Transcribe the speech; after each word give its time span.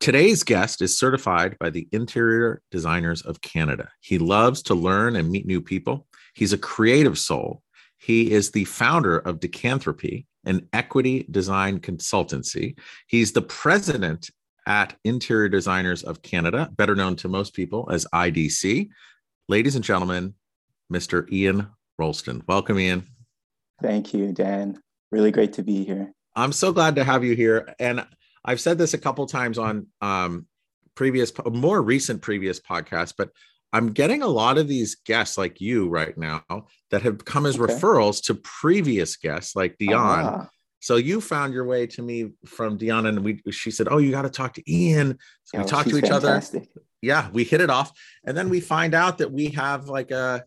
Today's 0.00 0.44
guest 0.44 0.80
is 0.80 0.96
certified 0.96 1.58
by 1.58 1.70
the 1.70 1.88
Interior 1.90 2.62
Designers 2.70 3.20
of 3.22 3.40
Canada. 3.40 3.88
He 4.00 4.18
loves 4.18 4.62
to 4.62 4.74
learn 4.74 5.16
and 5.16 5.28
meet 5.28 5.44
new 5.44 5.60
people. 5.60 6.06
He's 6.34 6.52
a 6.52 6.58
creative 6.58 7.18
soul. 7.18 7.62
He 7.96 8.30
is 8.30 8.52
the 8.52 8.64
founder 8.64 9.18
of 9.18 9.40
Decanthropy, 9.40 10.28
an 10.44 10.68
equity 10.72 11.26
design 11.32 11.80
consultancy. 11.80 12.78
He's 13.08 13.32
the 13.32 13.42
president 13.42 14.30
at 14.68 14.94
Interior 15.02 15.48
Designers 15.48 16.04
of 16.04 16.22
Canada, 16.22 16.70
better 16.76 16.94
known 16.94 17.16
to 17.16 17.28
most 17.28 17.52
people 17.52 17.88
as 17.90 18.06
IDC. 18.14 18.88
Ladies 19.48 19.74
and 19.74 19.84
gentlemen, 19.84 20.34
Mr. 20.92 21.28
Ian 21.32 21.70
Rolston. 21.98 22.44
Welcome, 22.46 22.78
Ian. 22.78 23.04
Thank 23.82 24.14
you, 24.14 24.32
Dan. 24.32 24.80
Really 25.10 25.32
great 25.32 25.54
to 25.54 25.64
be 25.64 25.82
here. 25.82 26.12
I'm 26.36 26.52
so 26.52 26.72
glad 26.72 26.94
to 26.94 27.04
have 27.04 27.24
you 27.24 27.34
here. 27.34 27.74
And 27.80 28.06
I've 28.48 28.62
said 28.62 28.78
this 28.78 28.94
a 28.94 28.98
couple 28.98 29.26
times 29.26 29.58
on 29.58 29.88
um, 30.00 30.46
previous, 30.94 31.30
more 31.44 31.82
recent 31.82 32.22
previous 32.22 32.58
podcasts, 32.58 33.12
but 33.16 33.28
I'm 33.74 33.92
getting 33.92 34.22
a 34.22 34.26
lot 34.26 34.56
of 34.56 34.66
these 34.66 34.94
guests 34.94 35.36
like 35.36 35.60
you 35.60 35.90
right 35.90 36.16
now 36.16 36.42
that 36.90 37.02
have 37.02 37.26
come 37.26 37.44
as 37.44 37.60
okay. 37.60 37.70
referrals 37.70 38.24
to 38.24 38.34
previous 38.36 39.16
guests 39.16 39.54
like 39.54 39.76
Dion. 39.76 40.24
Uh-huh. 40.24 40.44
So 40.80 40.96
you 40.96 41.20
found 41.20 41.52
your 41.52 41.66
way 41.66 41.88
to 41.88 42.00
me 42.00 42.30
from 42.46 42.78
Dion, 42.78 43.04
and 43.04 43.22
we 43.22 43.42
she 43.50 43.70
said, 43.70 43.88
"Oh, 43.90 43.98
you 43.98 44.12
got 44.12 44.22
to 44.22 44.30
talk 44.30 44.54
to 44.54 44.72
Ian." 44.72 45.18
So 45.44 45.58
we 45.58 45.64
oh, 45.64 45.66
talked 45.66 45.90
to 45.90 45.98
each 45.98 46.08
fantastic. 46.08 46.62
other. 46.62 46.82
Yeah, 47.02 47.28
we 47.30 47.44
hit 47.44 47.60
it 47.60 47.68
off, 47.68 47.92
and 48.24 48.34
then 48.34 48.48
we 48.48 48.60
find 48.60 48.94
out 48.94 49.18
that 49.18 49.30
we 49.30 49.48
have 49.48 49.88
like 49.88 50.10
a 50.10 50.44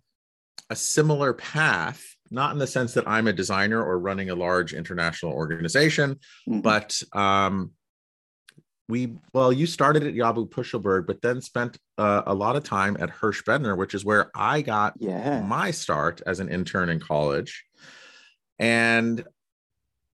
a 0.72 0.76
similar 0.76 1.34
path 1.34 2.04
not 2.32 2.54
in 2.54 2.60
the 2.60 2.66
sense 2.66 2.94
that 2.94 3.08
I'm 3.08 3.28
a 3.28 3.34
designer 3.34 3.84
or 3.84 4.00
running 4.00 4.30
a 4.30 4.36
large 4.36 4.74
international 4.74 5.34
organization, 5.34 6.16
mm-hmm. 6.48 6.62
but 6.62 7.04
um, 7.12 7.72
we 8.92 9.16
well 9.34 9.54
you 9.54 9.66
started 9.66 10.04
at 10.04 10.14
Yabu 10.14 10.50
Pushelberg 10.50 11.08
but 11.08 11.22
then 11.22 11.42
spent 11.42 11.78
uh, 11.98 12.24
a 12.28 12.34
lot 12.34 12.58
of 12.58 12.64
time 12.64 12.98
at 13.00 13.10
hirsch 13.10 13.42
bedner 13.42 13.76
which 13.78 13.96
is 13.96 14.04
where 14.04 14.30
i 14.36 14.62
got 14.62 14.94
yeah. 15.00 15.42
my 15.42 15.72
start 15.72 16.22
as 16.28 16.42
an 16.42 16.50
intern 16.50 16.90
in 16.90 17.00
college 17.00 17.64
and 18.60 19.24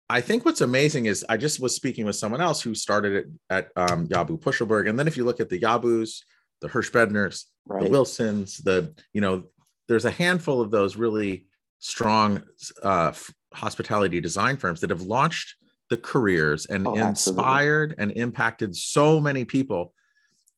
i 0.10 0.22
think 0.22 0.46
what's 0.46 0.62
amazing 0.62 1.08
is 1.08 1.26
i 1.28 1.36
just 1.36 1.60
was 1.60 1.76
speaking 1.76 2.06
with 2.06 2.16
someone 2.16 2.40
else 2.40 2.62
who 2.62 2.76
started 2.76 3.26
at, 3.50 3.68
at 3.76 3.92
um, 3.92 4.08
Yabu 4.08 4.40
Pushelberg 4.40 4.88
and 4.88 4.98
then 4.98 5.08
if 5.08 5.18
you 5.18 5.26
look 5.26 5.40
at 5.40 5.50
the 5.50 5.60
yabus 5.60 6.22
the 6.62 6.68
hirsch 6.68 6.92
bedners 6.92 7.46
right. 7.66 7.84
the 7.84 7.90
wilsons 7.90 8.58
the 8.60 8.94
you 9.12 9.22
know 9.22 9.44
there's 9.88 10.06
a 10.06 10.12
handful 10.12 10.62
of 10.62 10.70
those 10.70 10.96
really 10.96 11.48
strong 11.80 12.44
uh, 12.84 13.12
hospitality 13.54 14.22
design 14.22 14.56
firms 14.58 14.82
that 14.82 14.92
have 14.92 15.02
launched 15.02 15.56
the 15.90 15.98
careers 15.98 16.66
and 16.66 16.88
oh, 16.88 16.96
inspired 16.96 17.92
absolutely. 17.92 18.16
and 18.16 18.24
impacted 18.24 18.76
so 18.76 19.20
many 19.20 19.46
people. 19.46 19.94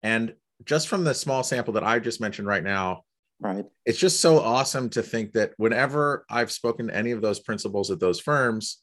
And 0.03 0.33
just 0.65 0.87
from 0.87 1.03
the 1.03 1.13
small 1.13 1.43
sample 1.43 1.73
that 1.73 1.83
I 1.83 1.99
just 1.99 2.21
mentioned 2.21 2.47
right 2.47 2.63
now, 2.63 3.03
right, 3.39 3.65
it's 3.85 3.99
just 3.99 4.19
so 4.19 4.39
awesome 4.39 4.89
to 4.91 5.03
think 5.03 5.33
that 5.33 5.53
whenever 5.57 6.25
I've 6.29 6.51
spoken 6.51 6.87
to 6.87 6.95
any 6.95 7.11
of 7.11 7.21
those 7.21 7.39
principals 7.39 7.91
at 7.91 7.99
those 7.99 8.19
firms, 8.19 8.79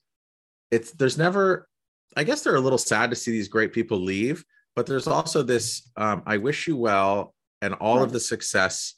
it's 0.70 0.92
there's 0.92 1.18
never, 1.18 1.68
I 2.16 2.24
guess 2.24 2.42
they're 2.42 2.56
a 2.56 2.60
little 2.60 2.78
sad 2.78 3.10
to 3.10 3.16
see 3.16 3.30
these 3.30 3.48
great 3.48 3.72
people 3.72 3.98
leave, 3.98 4.44
but 4.74 4.86
there's 4.86 5.06
also 5.06 5.42
this 5.42 5.90
um, 5.96 6.22
I 6.26 6.36
wish 6.36 6.66
you 6.66 6.76
well 6.76 7.34
and 7.62 7.74
all 7.74 7.96
right. 7.96 8.04
of 8.04 8.12
the 8.12 8.20
success. 8.20 8.94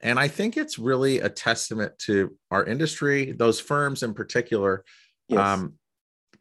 And 0.00 0.18
I 0.18 0.28
think 0.28 0.56
it's 0.56 0.78
really 0.78 1.20
a 1.20 1.28
testament 1.28 1.98
to 2.00 2.36
our 2.50 2.64
industry, 2.64 3.32
those 3.32 3.58
firms 3.60 4.02
in 4.02 4.14
particular. 4.14 4.84
Yes. 5.28 5.40
Um, 5.40 5.74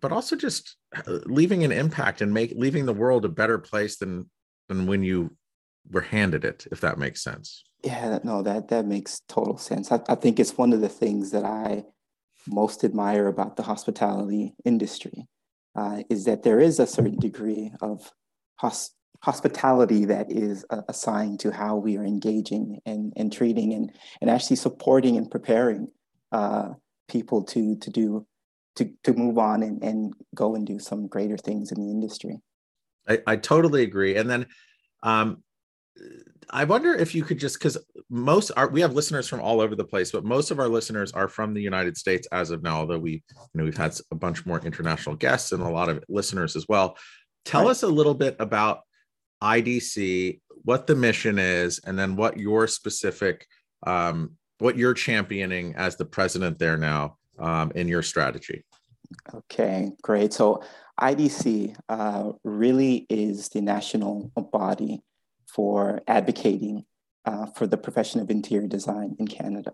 but 0.06 0.12
also 0.12 0.36
just 0.36 0.76
uh, 0.96 1.18
leaving 1.26 1.64
an 1.64 1.72
impact 1.72 2.22
and 2.22 2.32
make 2.32 2.54
leaving 2.56 2.86
the 2.86 2.94
world 2.94 3.26
a 3.26 3.30
better 3.42 3.58
place 3.58 3.98
than 3.98 4.30
than 4.70 4.86
when 4.86 5.02
you 5.02 5.36
were 5.90 6.02
handed 6.02 6.46
it 6.46 6.68
if 6.72 6.80
that 6.80 7.00
makes 7.00 7.24
sense. 7.24 7.64
Yeah 7.84 8.20
no 8.24 8.44
that 8.44 8.68
that 8.68 8.86
makes 8.86 9.22
total 9.28 9.58
sense. 9.58 9.92
I, 9.92 10.00
I 10.08 10.14
think 10.14 10.40
it's 10.40 10.60
one 10.60 10.74
of 10.74 10.82
the 10.82 10.90
things 10.90 11.32
that 11.32 11.44
i 11.44 11.86
most 12.48 12.84
admire 12.84 13.28
about 13.28 13.56
the 13.56 13.64
hospitality 13.64 14.54
industry 14.64 15.28
uh, 15.76 16.04
is 16.12 16.26
that 16.26 16.44
there 16.44 16.60
is 16.60 16.80
a 16.80 16.86
certain 16.86 17.18
degree 17.18 17.72
of 17.82 18.12
hos- 18.58 18.92
hospitality 19.24 20.06
that 20.06 20.32
is 20.32 20.64
uh, 20.70 20.84
assigned 20.88 21.40
to 21.40 21.52
how 21.52 21.78
we 21.78 21.98
are 21.98 22.06
engaging 22.06 22.80
and, 22.86 23.12
and 23.16 23.34
treating 23.34 23.74
and, 23.74 23.92
and 24.22 24.30
actually 24.30 24.58
supporting 24.58 25.18
and 25.18 25.32
preparing 25.32 25.88
uh, 26.32 26.70
people 27.08 27.42
to 27.42 27.76
to 27.78 27.90
do 27.90 28.28
to, 28.76 28.92
to 29.04 29.14
move 29.14 29.38
on 29.38 29.64
and, 29.64 29.84
and 29.84 30.14
go 30.34 30.56
and 30.56 30.66
do 30.66 30.80
some 30.80 31.08
greater 31.08 31.38
things 31.38 31.72
in 31.72 31.80
the 31.80 31.92
industry. 31.92 32.42
I, 33.08 33.22
I 33.28 33.36
totally 33.38 33.84
agree. 33.84 34.16
And 34.16 34.30
then 34.30 34.48
um, 35.04 35.44
I 36.50 36.64
wonder 36.64 36.94
if 36.94 37.16
you 37.16 37.24
could 37.24 37.40
just 37.40 37.58
because 37.58 37.78
most 38.10 38.52
are 38.56 38.70
we 38.70 38.82
have 38.82 38.94
listeners 38.94 39.28
from 39.28 39.42
all 39.42 39.62
over 39.62 39.76
the 39.76 39.84
place, 39.84 40.12
but 40.12 40.26
most 40.26 40.52
of 40.52 40.60
our 40.60 40.68
listeners 40.68 41.12
are 41.12 41.28
from 41.28 41.54
the 41.54 41.62
United 41.62 41.98
States 41.98 42.28
as 42.32 42.52
of 42.52 42.64
now, 42.64 42.80
although 42.80 43.00
we 43.00 43.12
you 43.12 43.50
know 43.54 43.64
we've 43.64 43.78
had 43.78 43.98
a 44.12 44.16
bunch 44.16 44.46
more 44.46 44.60
international 44.60 45.16
guests 45.16 45.52
and 45.52 45.64
a 45.64 45.70
lot 45.70 45.90
of 45.90 46.04
listeners 46.10 46.56
as 46.56 46.68
well. 46.68 46.98
Tell 47.46 47.64
right. 47.64 47.72
us 47.72 47.84
a 47.84 47.88
little 47.88 48.14
bit 48.14 48.36
about 48.40 48.82
IDC, 49.42 50.40
what 50.64 50.88
the 50.88 50.96
mission 50.96 51.40
is, 51.40 51.80
and 51.80 51.98
then 51.98 52.16
what 52.16 52.38
your 52.38 52.68
specific 52.68 53.48
um, 53.86 54.32
what 54.60 54.78
you're 54.78 54.94
championing 54.94 55.76
as 55.76 55.96
the 55.96 56.06
president 56.06 56.60
there 56.60 56.78
now 56.78 57.18
um, 57.40 57.72
in 57.76 57.88
your 57.88 58.02
strategy? 58.02 58.64
Okay, 59.34 59.92
great. 60.02 60.34
So 60.34 60.64
IDC 61.00 61.76
uh, 61.90 62.32
really 62.44 63.06
is 63.10 63.50
the 63.50 63.62
national 63.62 64.32
body 64.52 65.02
for 65.48 66.02
advocating 66.08 66.86
uh, 67.26 67.48
for 67.48 67.68
the 67.68 67.78
profession 67.78 68.22
of 68.22 68.30
interior 68.30 68.68
design 68.68 69.16
in 69.20 69.28
Canada. 69.28 69.74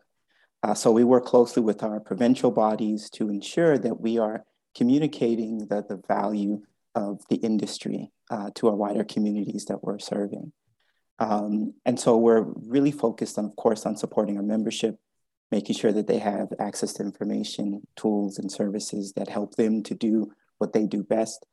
Uh, 0.63 0.73
so 0.73 0.91
we 0.91 1.03
work 1.03 1.25
closely 1.25 1.63
with 1.63 1.83
our 1.83 1.99
provincial 1.99 2.51
bodies 2.51 3.09
to 3.09 3.29
ensure 3.29 3.77
that 3.77 3.99
we 3.99 4.17
are 4.17 4.45
communicating 4.75 5.67
the, 5.67 5.83
the 5.87 6.01
value 6.07 6.61
of 6.95 7.21
the 7.29 7.37
industry 7.37 8.11
uh, 8.29 8.49
to 8.55 8.67
our 8.67 8.75
wider 8.75 9.03
communities 9.03 9.65
that 9.65 9.83
we're 9.83 9.99
serving. 9.99 10.51
Um, 11.19 11.73
and 11.85 11.99
so 11.99 12.17
we're 12.17 12.41
really 12.41 12.91
focused 12.91 13.37
on, 13.37 13.45
of 13.45 13.55
course, 13.55 13.85
on 13.85 13.95
supporting 13.95 14.37
our 14.37 14.43
membership 14.43 14.97
making 15.51 15.75
sure 15.75 15.91
that 15.91 16.07
they 16.07 16.19
have 16.19 16.49
access 16.59 16.93
to 16.93 17.03
information, 17.03 17.81
tools, 17.95 18.39
and 18.39 18.51
services 18.51 19.13
that 19.13 19.29
help 19.29 19.55
them 19.55 19.83
to 19.83 19.93
do 19.93 20.31
what 20.57 20.73
they 20.73 20.85
do 20.85 21.03
best. 21.03 21.45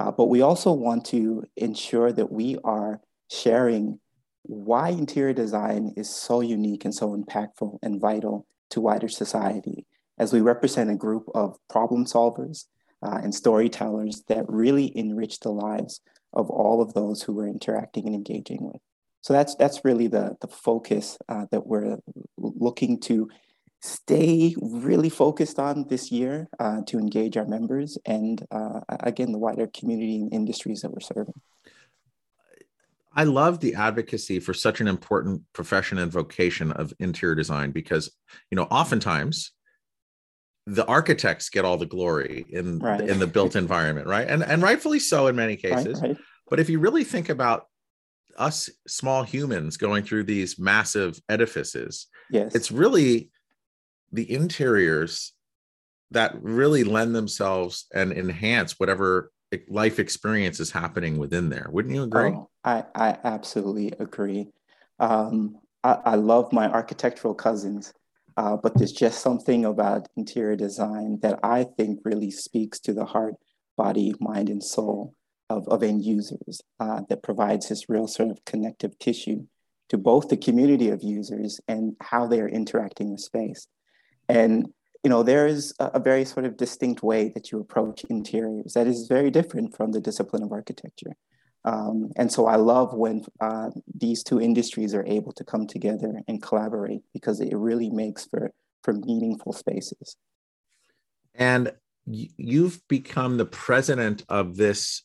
Uh, 0.00 0.10
but 0.10 0.26
we 0.26 0.42
also 0.42 0.72
want 0.72 1.04
to 1.04 1.44
ensure 1.56 2.12
that 2.12 2.32
we 2.32 2.58
are 2.64 3.00
sharing 3.30 4.00
why 4.42 4.90
interior 4.90 5.32
design 5.32 5.92
is 5.96 6.10
so 6.10 6.40
unique 6.40 6.84
and 6.84 6.94
so 6.94 7.16
impactful 7.16 7.78
and 7.82 8.00
vital 8.00 8.46
to 8.70 8.80
wider 8.80 9.08
society 9.08 9.86
as 10.18 10.32
we 10.32 10.40
represent 10.40 10.90
a 10.90 10.96
group 10.96 11.28
of 11.34 11.56
problem 11.70 12.04
solvers 12.04 12.64
uh, 13.02 13.20
and 13.22 13.34
storytellers 13.34 14.22
that 14.28 14.44
really 14.48 14.96
enrich 14.96 15.40
the 15.40 15.50
lives 15.50 16.00
of 16.32 16.50
all 16.50 16.82
of 16.82 16.94
those 16.94 17.22
who 17.22 17.32
we're 17.32 17.48
interacting 17.48 18.06
and 18.06 18.14
engaging 18.14 18.58
with. 18.60 18.80
So 19.20 19.32
that's 19.32 19.54
that's 19.54 19.84
really 19.84 20.06
the 20.06 20.36
the 20.42 20.48
focus 20.48 21.16
uh, 21.28 21.46
that 21.50 21.66
we're 21.66 21.96
looking 22.36 23.00
to 23.00 23.30
stay 23.84 24.56
really 24.62 25.10
focused 25.10 25.58
on 25.58 25.86
this 25.88 26.10
year 26.10 26.48
uh, 26.58 26.80
to 26.86 26.98
engage 26.98 27.36
our 27.36 27.44
members 27.44 27.98
and 28.06 28.42
uh, 28.50 28.80
again 29.00 29.30
the 29.30 29.36
wider 29.36 29.66
community 29.66 30.16
and 30.16 30.32
industries 30.32 30.80
that 30.80 30.90
we're 30.90 31.00
serving. 31.00 31.34
I 33.14 33.24
love 33.24 33.60
the 33.60 33.74
advocacy 33.74 34.40
for 34.40 34.54
such 34.54 34.80
an 34.80 34.88
important 34.88 35.42
profession 35.52 35.98
and 35.98 36.10
vocation 36.10 36.72
of 36.72 36.94
interior 36.98 37.34
design 37.34 37.72
because 37.72 38.10
you 38.50 38.56
know 38.56 38.64
oftentimes 38.64 39.52
the 40.66 40.86
architects 40.86 41.50
get 41.50 41.66
all 41.66 41.76
the 41.76 41.84
glory 41.84 42.46
in 42.48 42.78
right. 42.78 43.02
in 43.02 43.18
the 43.18 43.26
built 43.26 43.54
environment 43.54 44.06
right 44.06 44.26
and 44.28 44.42
and 44.42 44.62
rightfully 44.62 44.98
so 44.98 45.26
in 45.26 45.36
many 45.36 45.56
cases 45.56 46.00
right, 46.00 46.08
right. 46.08 46.18
but 46.48 46.58
if 46.58 46.70
you 46.70 46.78
really 46.78 47.04
think 47.04 47.28
about 47.28 47.66
us 48.38 48.70
small 48.88 49.22
humans 49.22 49.76
going 49.76 50.02
through 50.02 50.24
these 50.24 50.58
massive 50.58 51.20
edifices 51.28 52.06
yes 52.30 52.54
it's 52.54 52.72
really 52.72 53.30
the 54.14 54.30
interiors 54.32 55.32
that 56.12 56.34
really 56.40 56.84
lend 56.84 57.14
themselves 57.14 57.86
and 57.92 58.12
enhance 58.12 58.78
whatever 58.78 59.32
life 59.68 59.98
experience 59.98 60.60
is 60.60 60.70
happening 60.70 61.18
within 61.18 61.48
there. 61.48 61.68
Wouldn't 61.70 61.94
you 61.94 62.04
agree? 62.04 62.30
Oh, 62.30 62.48
I, 62.64 62.84
I 62.94 63.18
absolutely 63.24 63.92
agree. 63.98 64.48
Um, 64.98 65.56
I, 65.82 65.98
I 66.04 66.14
love 66.14 66.52
my 66.52 66.68
architectural 66.68 67.34
cousins, 67.34 67.92
uh, 68.36 68.56
but 68.56 68.76
there's 68.76 68.92
just 68.92 69.20
something 69.20 69.64
about 69.64 70.08
interior 70.16 70.56
design 70.56 71.18
that 71.22 71.40
I 71.42 71.64
think 71.64 72.00
really 72.04 72.30
speaks 72.30 72.78
to 72.80 72.92
the 72.92 73.04
heart, 73.04 73.34
body, 73.76 74.14
mind, 74.20 74.48
and 74.48 74.62
soul 74.62 75.14
of, 75.50 75.66
of 75.68 75.82
end 75.82 76.04
users 76.04 76.62
uh, 76.78 77.02
that 77.08 77.22
provides 77.22 77.68
this 77.68 77.88
real 77.88 78.06
sort 78.06 78.30
of 78.30 78.44
connective 78.44 78.98
tissue 78.98 79.46
to 79.88 79.98
both 79.98 80.28
the 80.28 80.36
community 80.36 80.88
of 80.88 81.02
users 81.02 81.60
and 81.68 81.96
how 82.00 82.26
they 82.26 82.40
are 82.40 82.48
interacting 82.48 83.10
with 83.10 83.20
space. 83.20 83.66
And 84.28 84.68
you 85.02 85.10
know, 85.10 85.22
there 85.22 85.46
is 85.46 85.74
a, 85.78 85.86
a 85.94 86.00
very 86.00 86.24
sort 86.24 86.46
of 86.46 86.56
distinct 86.56 87.02
way 87.02 87.28
that 87.34 87.52
you 87.52 87.60
approach 87.60 88.04
interiors 88.04 88.72
that 88.72 88.86
is 88.86 89.06
very 89.06 89.30
different 89.30 89.76
from 89.76 89.92
the 89.92 90.00
discipline 90.00 90.42
of 90.42 90.50
architecture. 90.50 91.14
Um, 91.66 92.10
and 92.16 92.30
so 92.32 92.46
I 92.46 92.56
love 92.56 92.94
when 92.94 93.24
uh, 93.40 93.70
these 93.94 94.22
two 94.22 94.40
industries 94.40 94.94
are 94.94 95.04
able 95.06 95.32
to 95.32 95.44
come 95.44 95.66
together 95.66 96.20
and 96.26 96.42
collaborate 96.42 97.02
because 97.12 97.40
it 97.40 97.54
really 97.54 97.90
makes 97.90 98.26
for, 98.26 98.50
for 98.82 98.94
meaningful 98.94 99.52
spaces. 99.52 100.16
And 101.34 101.72
you've 102.06 102.86
become 102.88 103.36
the 103.36 103.46
president 103.46 104.24
of 104.28 104.56
this 104.56 105.04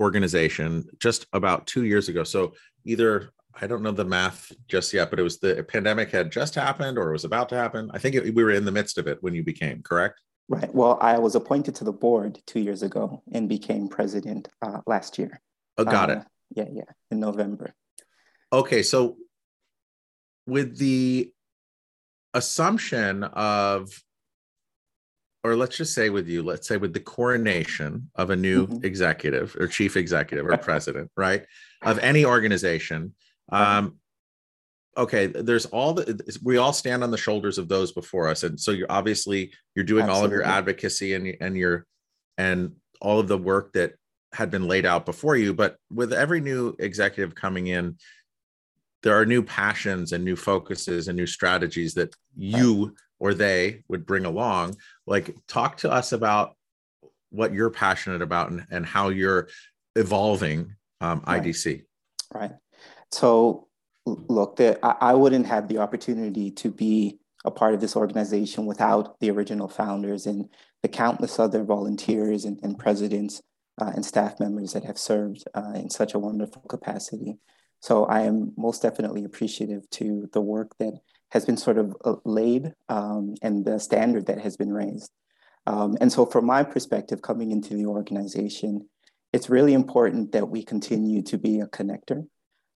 organization 0.00 0.88
just 0.98 1.26
about 1.32 1.66
two 1.66 1.84
years 1.84 2.08
ago. 2.08 2.24
So 2.24 2.54
either 2.84 3.30
I 3.60 3.66
don't 3.66 3.82
know 3.82 3.90
the 3.90 4.04
math 4.04 4.52
just 4.68 4.92
yet, 4.92 5.10
but 5.10 5.18
it 5.18 5.22
was 5.22 5.38
the 5.38 5.64
pandemic 5.64 6.10
had 6.10 6.30
just 6.30 6.54
happened 6.54 6.98
or 6.98 7.08
it 7.08 7.12
was 7.12 7.24
about 7.24 7.48
to 7.50 7.56
happen. 7.56 7.90
I 7.92 7.98
think 7.98 8.14
it, 8.14 8.34
we 8.34 8.42
were 8.42 8.52
in 8.52 8.64
the 8.64 8.72
midst 8.72 8.98
of 8.98 9.06
it 9.06 9.18
when 9.20 9.34
you 9.34 9.42
became 9.42 9.82
correct. 9.82 10.20
Right. 10.48 10.72
Well, 10.74 10.96
I 11.00 11.18
was 11.18 11.34
appointed 11.34 11.74
to 11.76 11.84
the 11.84 11.92
board 11.92 12.40
two 12.46 12.60
years 12.60 12.82
ago 12.82 13.22
and 13.32 13.48
became 13.48 13.88
president 13.88 14.48
uh, 14.62 14.80
last 14.86 15.18
year. 15.18 15.40
Oh, 15.76 15.84
got 15.84 16.10
uh, 16.10 16.14
it. 16.14 16.22
Yeah, 16.50 16.68
yeah, 16.72 16.90
in 17.10 17.20
November. 17.20 17.74
Okay, 18.52 18.82
so 18.82 19.16
with 20.46 20.78
the 20.78 21.30
assumption 22.32 23.24
of, 23.24 23.90
or 25.44 25.54
let's 25.54 25.76
just 25.76 25.94
say 25.94 26.08
with 26.08 26.26
you, 26.28 26.42
let's 26.42 26.66
say 26.66 26.78
with 26.78 26.94
the 26.94 27.00
coronation 27.00 28.10
of 28.14 28.30
a 28.30 28.36
new 28.36 28.66
mm-hmm. 28.66 28.84
executive 28.84 29.54
or 29.60 29.66
chief 29.66 29.96
executive 29.96 30.46
or 30.46 30.56
president, 30.56 31.10
right, 31.16 31.44
of 31.82 31.98
any 31.98 32.24
organization. 32.24 33.14
Um, 33.50 33.96
okay, 34.96 35.26
there's 35.26 35.66
all 35.66 35.94
the 35.94 36.38
we 36.42 36.56
all 36.56 36.72
stand 36.72 37.02
on 37.02 37.10
the 37.10 37.16
shoulders 37.16 37.58
of 37.58 37.68
those 37.68 37.92
before 37.92 38.28
us, 38.28 38.42
and 38.42 38.58
so 38.58 38.70
you're 38.70 38.90
obviously 38.90 39.52
you're 39.74 39.84
doing 39.84 40.04
Absolutely. 40.04 40.20
all 40.20 40.26
of 40.26 40.32
your 40.32 40.44
advocacy 40.44 41.14
and 41.14 41.34
and 41.40 41.56
your 41.56 41.86
and 42.36 42.72
all 43.00 43.20
of 43.20 43.28
the 43.28 43.38
work 43.38 43.72
that 43.72 43.94
had 44.34 44.50
been 44.50 44.68
laid 44.68 44.84
out 44.84 45.06
before 45.06 45.36
you 45.36 45.54
but 45.54 45.76
with 45.90 46.12
every 46.12 46.38
new 46.38 46.76
executive 46.78 47.34
coming 47.34 47.68
in 47.68 47.96
there 49.02 49.18
are 49.18 49.26
new 49.26 49.42
passions 49.42 50.12
and 50.12 50.24
new 50.24 50.36
focuses 50.36 51.08
and 51.08 51.16
new 51.16 51.26
strategies 51.26 51.94
that 51.94 52.14
you 52.36 52.94
or 53.18 53.34
they 53.34 53.82
would 53.88 54.06
bring 54.06 54.24
along. 54.24 54.76
Like 55.06 55.36
talk 55.46 55.78
to 55.78 55.90
us 55.90 56.12
about 56.12 56.56
what 57.30 57.52
you're 57.52 57.70
passionate 57.70 58.22
about 58.22 58.50
and, 58.50 58.66
and 58.70 58.86
how 58.86 59.08
you're 59.08 59.48
evolving 59.96 60.74
um, 61.00 61.20
idc 61.22 61.84
right 62.32 62.52
so 63.12 63.68
look 64.06 64.56
that 64.56 64.78
I, 64.82 64.96
I 65.00 65.14
wouldn't 65.14 65.46
have 65.46 65.68
the 65.68 65.78
opportunity 65.78 66.50
to 66.52 66.70
be 66.70 67.18
a 67.44 67.50
part 67.50 67.74
of 67.74 67.80
this 67.80 67.96
organization 67.96 68.66
without 68.66 69.18
the 69.20 69.30
original 69.30 69.68
founders 69.68 70.26
and 70.26 70.48
the 70.82 70.88
countless 70.88 71.38
other 71.38 71.64
volunteers 71.64 72.44
and, 72.44 72.58
and 72.62 72.78
presidents 72.78 73.40
uh, 73.80 73.92
and 73.94 74.04
staff 74.04 74.40
members 74.40 74.72
that 74.72 74.84
have 74.84 74.98
served 74.98 75.44
uh, 75.54 75.72
in 75.74 75.88
such 75.90 76.14
a 76.14 76.18
wonderful 76.18 76.62
capacity. 76.62 77.38
So 77.80 78.04
I 78.06 78.22
am 78.22 78.52
most 78.56 78.82
definitely 78.82 79.24
appreciative 79.24 79.88
to 79.90 80.28
the 80.32 80.40
work 80.40 80.76
that 80.78 80.94
has 81.30 81.44
been 81.44 81.56
sort 81.56 81.78
of 81.78 81.96
uh, 82.04 82.16
laid 82.24 82.72
um, 82.88 83.34
and 83.40 83.64
the 83.64 83.78
standard 83.78 84.26
that 84.26 84.40
has 84.40 84.56
been 84.56 84.72
raised. 84.72 85.12
Um, 85.66 85.96
and 86.00 86.10
so 86.10 86.26
from 86.26 86.46
my 86.46 86.64
perspective, 86.64 87.22
coming 87.22 87.52
into 87.52 87.74
the 87.74 87.86
organization, 87.86 88.88
it's 89.32 89.50
really 89.50 89.74
important 89.74 90.32
that 90.32 90.48
we 90.48 90.64
continue 90.64 91.22
to 91.22 91.38
be 91.38 91.60
a 91.60 91.66
connector. 91.66 92.26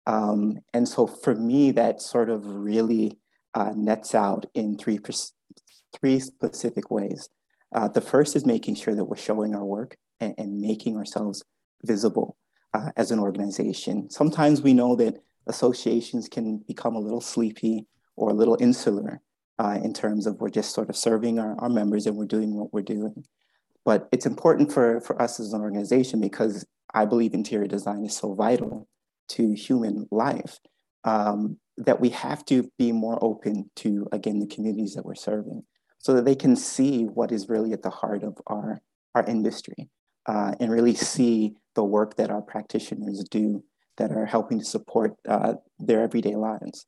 Um, 0.08 0.60
and 0.72 0.88
so 0.88 1.06
for 1.06 1.34
me, 1.34 1.70
that 1.72 2.00
sort 2.00 2.30
of 2.30 2.46
really 2.46 3.18
uh, 3.54 3.72
nets 3.76 4.14
out 4.14 4.46
in 4.54 4.78
three, 4.78 4.98
three 6.00 6.18
specific 6.18 6.90
ways. 6.90 7.28
Uh, 7.74 7.88
the 7.88 8.00
first 8.00 8.34
is 8.34 8.46
making 8.46 8.74
sure 8.74 8.94
that 8.94 9.04
we're 9.04 9.16
showing 9.16 9.54
our 9.54 9.64
work 9.64 9.96
and, 10.18 10.34
and 10.38 10.60
making 10.60 10.96
ourselves 10.96 11.44
visible 11.84 12.38
uh, 12.72 12.90
as 12.96 13.10
an 13.10 13.18
organization. 13.18 14.08
Sometimes 14.08 14.62
we 14.62 14.72
know 14.72 14.96
that 14.96 15.22
associations 15.46 16.26
can 16.26 16.64
become 16.66 16.96
a 16.96 17.00
little 17.00 17.20
sleepy 17.20 17.86
or 18.16 18.30
a 18.30 18.34
little 18.34 18.56
insular 18.60 19.20
uh, 19.58 19.78
in 19.84 19.92
terms 19.92 20.26
of 20.26 20.40
we're 20.40 20.48
just 20.48 20.74
sort 20.74 20.88
of 20.88 20.96
serving 20.96 21.38
our, 21.38 21.54
our 21.60 21.68
members 21.68 22.06
and 22.06 22.16
we're 22.16 22.24
doing 22.24 22.54
what 22.54 22.72
we're 22.72 22.80
doing. 22.80 23.24
But 23.84 24.08
it's 24.10 24.26
important 24.26 24.72
for, 24.72 25.02
for 25.02 25.20
us 25.20 25.38
as 25.38 25.52
an 25.52 25.60
organization 25.60 26.18
because 26.18 26.64
I 26.94 27.04
believe 27.04 27.34
interior 27.34 27.66
design 27.66 28.06
is 28.06 28.16
so 28.16 28.32
vital 28.32 28.88
to 29.28 29.52
human 29.52 30.06
life 30.10 30.58
um, 31.04 31.58
that 31.76 32.00
we 32.00 32.10
have 32.10 32.44
to 32.46 32.70
be 32.78 32.92
more 32.92 33.22
open 33.22 33.70
to, 33.76 34.06
again, 34.12 34.40
the 34.40 34.46
communities 34.46 34.94
that 34.94 35.04
we're 35.04 35.14
serving 35.14 35.62
so 35.98 36.14
that 36.14 36.24
they 36.24 36.34
can 36.34 36.56
see 36.56 37.04
what 37.04 37.32
is 37.32 37.48
really 37.48 37.72
at 37.72 37.82
the 37.82 37.90
heart 37.90 38.22
of 38.22 38.36
our, 38.46 38.80
our 39.14 39.24
industry 39.24 39.88
uh, 40.26 40.52
and 40.60 40.70
really 40.70 40.94
see 40.94 41.54
the 41.74 41.84
work 41.84 42.16
that 42.16 42.30
our 42.30 42.42
practitioners 42.42 43.24
do 43.30 43.62
that 43.96 44.12
are 44.12 44.26
helping 44.26 44.58
to 44.58 44.64
support 44.64 45.14
uh, 45.28 45.54
their 45.78 46.02
everyday 46.02 46.36
lives. 46.36 46.86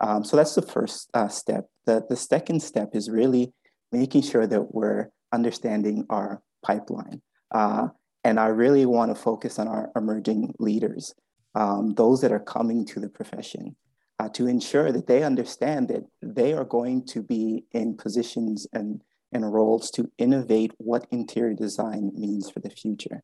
Um, 0.00 0.24
so 0.24 0.36
that's 0.36 0.54
the 0.54 0.62
first 0.62 1.08
uh, 1.14 1.28
step. 1.28 1.66
The, 1.86 2.04
the 2.08 2.16
second 2.16 2.60
step 2.62 2.90
is 2.94 3.10
really 3.10 3.52
making 3.90 4.22
sure 4.22 4.46
that 4.46 4.74
we're 4.74 5.08
understanding 5.32 6.06
our 6.10 6.42
pipeline. 6.64 7.22
Uh, 7.50 7.88
and 8.24 8.38
I 8.38 8.46
really 8.46 8.86
want 8.86 9.14
to 9.14 9.20
focus 9.20 9.58
on 9.58 9.68
our 9.68 9.90
emerging 9.96 10.54
leaders, 10.58 11.14
um, 11.54 11.94
those 11.94 12.20
that 12.20 12.32
are 12.32 12.40
coming 12.40 12.84
to 12.86 13.00
the 13.00 13.08
profession, 13.08 13.76
uh, 14.18 14.28
to 14.30 14.46
ensure 14.46 14.92
that 14.92 15.06
they 15.06 15.22
understand 15.22 15.88
that 15.88 16.04
they 16.22 16.52
are 16.52 16.64
going 16.64 17.04
to 17.06 17.22
be 17.22 17.64
in 17.72 17.96
positions 17.96 18.66
and 18.72 19.02
and 19.32 19.50
roles 19.50 19.90
to 19.90 20.10
innovate 20.18 20.72
what 20.76 21.06
interior 21.10 21.54
design 21.54 22.12
means 22.14 22.50
for 22.50 22.60
the 22.60 22.68
future. 22.68 23.22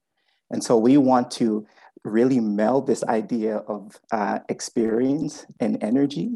And 0.50 0.64
so 0.64 0.78
we 0.78 0.96
want 0.96 1.30
to 1.32 1.66
really 2.04 2.40
meld 2.40 2.86
this 2.86 3.04
idea 3.04 3.56
of 3.56 4.00
uh, 4.10 4.38
experience 4.48 5.46
and 5.60 5.82
energy 5.82 6.30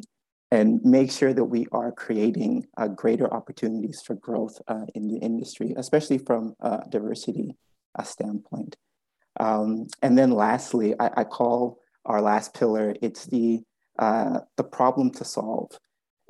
and 0.51 0.85
make 0.85 1.11
sure 1.11 1.33
that 1.33 1.45
we 1.45 1.67
are 1.73 1.91
creating 1.91 2.67
uh, 2.77 2.89
greater 2.89 3.33
opportunities 3.33 4.03
for 4.03 4.15
growth 4.17 4.61
uh, 4.69 4.85
in 4.95 5.09
the 5.09 5.17
industry, 5.17 5.73
especially 5.79 6.19
from 6.19 6.55
a 6.61 6.83
diversity 6.91 7.57
uh, 7.99 8.03
standpoint. 8.03 8.77
Um, 9.41 9.87
and 10.03 10.19
then 10.19 10.31
lastly, 10.31 10.95
I, 11.01 11.11
I, 11.17 11.25
call 11.25 11.79
our 12.05 12.21
last 12.21 12.55
pillar, 12.55 12.95
it's 13.03 13.27
the, 13.27 13.61
uh, 13.99 14.41
the 14.57 14.65
problem 14.65 15.11
to 15.13 15.25
solve 15.25 15.79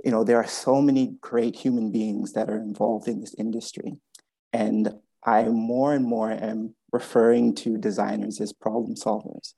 you 0.04 0.10
know, 0.10 0.24
there 0.24 0.38
are 0.38 0.46
so 0.46 0.80
many 0.80 1.14
great 1.20 1.54
human 1.54 1.90
beings 1.90 2.32
that 2.32 2.50
are 2.50 2.56
involved 2.56 3.08
in 3.08 3.20
this 3.20 3.34
industry. 3.34 3.96
And 4.52 4.94
I 5.24 5.44
more 5.44 5.94
and 5.94 6.04
more 6.04 6.30
am 6.30 6.74
referring 6.92 7.54
to 7.56 7.78
designers 7.78 8.40
as 8.40 8.52
problem 8.52 8.96
solvers. 8.96 9.54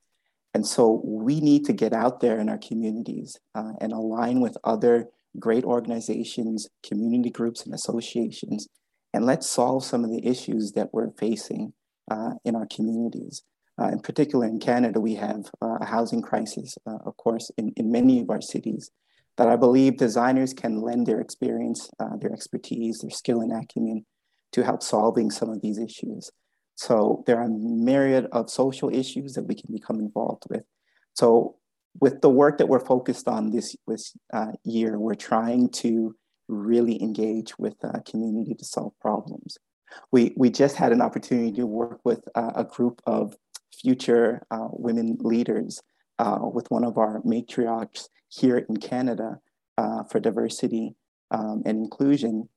And 0.53 0.67
so 0.67 1.01
we 1.05 1.41
need 1.41 1.65
to 1.65 1.73
get 1.73 1.93
out 1.93 2.21
there 2.21 2.39
in 2.39 2.49
our 2.49 2.59
communities 2.59 3.39
uh, 3.55 3.73
and 3.81 3.93
align 3.93 4.41
with 4.41 4.57
other 4.63 5.09
great 5.39 5.65
organizations, 5.65 6.69
community 6.87 7.31
groups, 7.31 7.65
and 7.65 7.75
associations. 7.75 8.69
And 9.13 9.27
let's 9.27 9.49
solve 9.49 9.85
some 9.85 10.05
of 10.05 10.11
the 10.11 10.25
issues 10.25 10.73
that 10.73 10.91
we're 10.93 11.11
facing 11.19 11.73
uh, 12.09 12.35
in 12.45 12.55
our 12.55 12.67
communities. 12.67 13.43
Uh, 13.81 13.89
in 13.89 13.99
particular, 14.01 14.47
in 14.47 14.61
Canada, 14.61 15.01
we 15.01 15.15
have 15.15 15.47
uh, 15.61 15.79
a 15.81 15.85
housing 15.85 16.23
crisis, 16.23 16.77
uh, 16.87 16.99
of 17.05 17.17
course, 17.17 17.51
in, 17.59 17.73
in 17.77 17.91
many 17.91 18.21
of 18.21 18.31
our 18.31 18.41
cities 18.41 18.91
that 19.37 19.49
I 19.49 19.57
believe 19.57 19.97
designers 19.97 20.55
can 20.55 20.81
lend 20.81 21.07
their 21.07 21.21
experience, 21.21 21.91
uh, 21.99 22.17
their 22.21 22.33
expertise, 22.33 22.99
their 22.99 23.11
skill 23.11 23.41
and 23.41 23.53
acumen 23.53 24.07
to 24.53 24.63
help 24.63 24.83
solving 24.83 25.31
some 25.31 25.51
of 25.51 25.61
these 25.61 25.79
issues. 25.79 26.31
So 26.77 27.25
there 27.27 27.39
are 27.39 27.45
a 27.45 27.49
myriad 27.49 28.29
of 28.31 28.49
social 28.49 28.95
issues 28.95 29.35
that 29.35 29.45
we 29.45 29.55
can 29.55 29.73
become 29.73 29.99
involved 29.99 30.45
with. 30.49 30.63
So 31.15 31.57
with 32.01 32.21
the 32.21 32.29
work 32.29 32.59
that 32.59 32.69
we're 32.69 32.81
focused 32.81 33.29
on 33.29 33.51
this, 33.51 33.77
this 33.87 34.17
uh, 34.33 34.53
year, 34.65 34.99
we're 34.99 35.15
trying 35.15 35.71
to 35.71 36.15
really 36.49 37.01
engage 37.03 37.59
with 37.59 37.79
the 37.81 38.03
community 38.09 38.55
to 38.55 38.65
solve 38.65 38.93
problems. 39.01 39.59
We, 40.11 40.33
we 40.37 40.51
just 40.51 40.77
had 40.77 40.93
an 40.93 41.01
opportunity 41.01 41.53
to 41.53 41.67
work 41.67 42.01
with 42.05 42.25
uh, 42.35 42.53
a 42.57 42.65
group 42.65 43.01
of 43.07 43.37
future 43.85 44.43
uh, 44.51 44.69
women 44.71 45.19
leaders 45.21 45.83
uh, 46.19 46.39
with 46.41 46.71
one 46.71 46.85
of 46.85 46.97
our 46.97 47.21
matriarchs 47.23 48.09
here 48.29 48.59
in 48.59 48.77
Canada 48.79 49.39
uh, 49.79 50.03
for 50.05 50.19
diversity 50.21 50.95
um, 51.31 51.63
and 51.67 51.79
inclusion. 51.79 52.49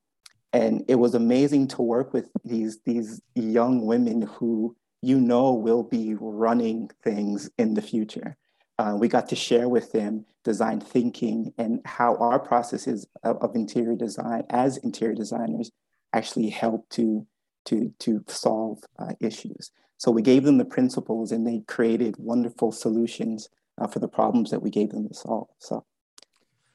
And 0.54 0.86
it 0.88 0.96
was 0.96 1.14
amazing 1.14 1.68
to 1.70 1.82
work 1.82 2.14
with 2.14 2.30
these, 2.46 2.80
these 2.86 3.22
young 3.36 3.86
women 3.86 4.22
who 4.22 4.76
you 5.02 5.20
know 5.20 5.54
will 5.54 5.84
be 5.84 6.16
running 6.20 6.90
things 7.04 7.50
in 7.58 7.74
the 7.74 7.82
future. 7.82 8.38
Uh, 8.80 8.96
we 8.98 9.08
got 9.08 9.28
to 9.30 9.36
share 9.36 9.68
with 9.68 9.92
them 9.92 10.26
design 10.44 10.80
thinking 10.80 11.54
and 11.58 11.82
how 11.86 12.16
our 12.18 12.40
processes 12.40 13.06
of, 13.24 13.38
of 13.38 13.56
interior 13.56 13.96
design 13.96 14.44
as 14.50 14.78
interior 14.78 15.16
designers 15.16 15.72
actually 16.14 16.50
help 16.50 16.88
to, 16.90 17.28
to, 17.66 17.94
to 18.00 18.24
solve 18.28 18.80
uh, 18.98 19.12
issues. 19.20 19.72
So 19.98 20.12
we 20.12 20.22
gave 20.22 20.44
them 20.44 20.58
the 20.58 20.66
principles 20.66 21.32
and 21.32 21.46
they 21.46 21.64
created 21.68 22.16
wonderful 22.18 22.72
solutions 22.72 23.50
uh, 23.80 23.88
for 23.88 24.00
the 24.00 24.08
problems 24.08 24.52
that 24.52 24.62
we 24.62 24.70
gave 24.70 24.90
them 24.90 25.08
to 25.08 25.14
solve. 25.14 25.48
So 25.60 25.86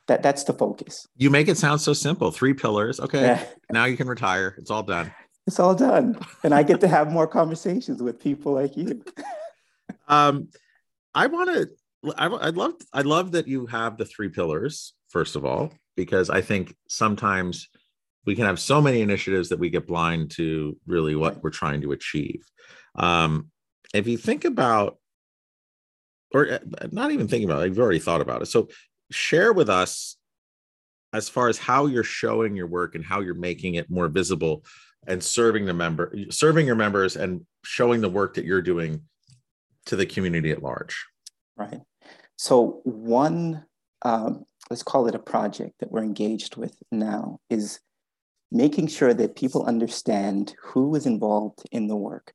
that, 0.09 0.23
that's 0.23 0.45
the 0.45 0.53
focus. 0.53 1.07
You 1.17 1.31
make 1.31 1.49
it 1.49 1.57
sound 1.57 1.81
so 1.81 1.93
simple. 1.93 2.31
Three 2.31 2.55
pillars. 2.55 2.99
Okay. 3.01 3.23
Yeah. 3.23 3.45
Now 3.71 3.85
you 3.85 3.97
can 3.97 4.09
retire. 4.09 4.55
It's 4.59 4.71
all 4.71 4.83
done. 4.83 5.13
It's 5.47 5.59
all 5.59 5.75
done. 5.75 6.19
And 6.45 6.55
I 6.55 6.63
get 6.63 6.81
to 6.81 6.89
have 6.89 7.11
more 7.11 7.27
conversations 7.27 8.03
with 8.03 8.21
people 8.21 8.53
like 8.53 8.77
you. 8.77 9.05
um, 10.09 10.49
I 11.15 11.27
want 11.27 11.51
to 11.51 11.69
I, 12.17 12.27
I 12.27 12.51
love 12.51 12.75
I 12.93 13.03
love 13.03 13.33
that 13.33 13.47
you 13.47 13.67
have 13.67 13.97
the 13.97 14.05
three 14.05 14.29
pillars 14.29 14.95
first 15.09 15.37
of 15.37 15.45
all 15.45 15.73
because 15.97 16.31
I 16.31 16.41
think 16.41 16.75
sometimes 16.89 17.69
we 18.25 18.35
can 18.35 18.47
have 18.47 18.59
so 18.59 18.81
many 18.81 19.03
initiatives 19.03 19.49
that 19.49 19.59
we 19.59 19.71
get 19.71 19.87
blind 19.87 20.31
to 20.33 20.77
really 20.87 21.15
what 21.15 21.43
we're 21.43 21.51
trying 21.51 21.81
to 21.83 21.93
achieve. 21.93 22.45
Um, 22.95 23.51
if 23.95 24.07
you 24.07 24.17
think 24.17 24.45
about, 24.45 24.99
or 26.35 26.53
uh, 26.53 26.59
not 26.91 27.11
even 27.11 27.29
thinking 27.29 27.49
about 27.49 27.63
it, 27.63 27.69
you've 27.69 27.79
already 27.79 27.99
thought 27.99 28.21
about 28.21 28.43
it. 28.43 28.47
So 28.47 28.69
share 29.11 29.53
with 29.53 29.69
us 29.69 30.17
as 31.13 31.29
far 31.29 31.49
as 31.49 31.59
how 31.59 31.87
you're 31.87 32.05
showing 32.05 32.57
your 32.57 32.67
work 32.67 32.95
and 32.95 33.05
how 33.05 33.21
you're 33.21 33.35
making 33.35 33.75
it 33.75 33.91
more 33.91 34.09
visible 34.09 34.65
and 35.07 35.23
serving 35.23 35.67
the 35.67 35.75
member, 35.75 36.15
serving 36.31 36.67
your 36.67 36.77
members 36.77 37.17
and 37.17 37.45
showing 37.65 38.01
the 38.01 38.09
work 38.09 38.35
that 38.35 38.45
you're 38.45 38.63
doing 38.63 39.03
to 39.87 39.97
the 39.97 40.07
community 40.07 40.51
at 40.51 40.63
large. 40.63 41.05
Right. 41.57 41.81
So, 42.37 42.81
one, 42.85 43.65
um, 44.05 44.45
let's 44.71 44.83
call 44.83 45.07
it 45.07 45.15
a 45.15 45.19
project 45.19 45.75
that 45.81 45.91
we're 45.91 46.03
engaged 46.03 46.57
with 46.57 46.75
now, 46.91 47.39
is 47.51 47.81
making 48.51 48.87
sure 48.87 49.13
that 49.15 49.37
people 49.37 49.65
understand 49.65 50.55
who 50.63 50.95
is 50.95 51.07
involved 51.07 51.61
in 51.73 51.89
the 51.89 51.97
work. 51.97 52.33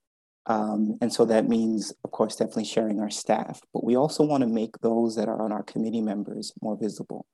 Um, 0.48 0.98
and 1.02 1.12
so 1.12 1.26
that 1.26 1.50
means, 1.50 1.94
of 2.06 2.12
course, 2.12 2.38
definitely 2.38 2.66
sharing 2.66 3.02
our 3.02 3.10
staff, 3.10 3.60
but 3.74 3.84
we 3.84 3.98
also 3.98 4.24
want 4.24 4.42
to 4.42 4.48
make 4.48 4.80
those 4.80 5.16
that 5.18 5.28
are 5.28 5.42
on 5.42 5.52
our 5.52 5.64
committee 5.64 6.02
members 6.02 6.54
more 6.62 6.78
visible 6.78 7.26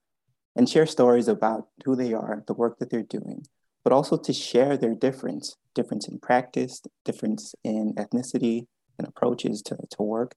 and 0.56 0.68
share 0.68 0.88
stories 0.88 1.28
about 1.28 1.68
who 1.86 1.96
they 1.96 2.14
are, 2.14 2.44
the 2.48 2.54
work 2.54 2.80
that 2.80 2.90
they're 2.90 3.04
doing, 3.04 3.46
but 3.84 3.94
also 3.94 4.18
to 4.18 4.34
share 4.34 4.78
their 4.78 4.96
difference, 4.96 5.56
difference 5.76 6.08
in 6.08 6.20
practice, 6.20 6.82
difference 7.06 7.54
in 7.64 7.94
ethnicity 7.96 8.66
and 8.98 9.08
approaches 9.08 9.62
to, 9.62 9.78
to 9.92 10.02
work, 10.02 10.34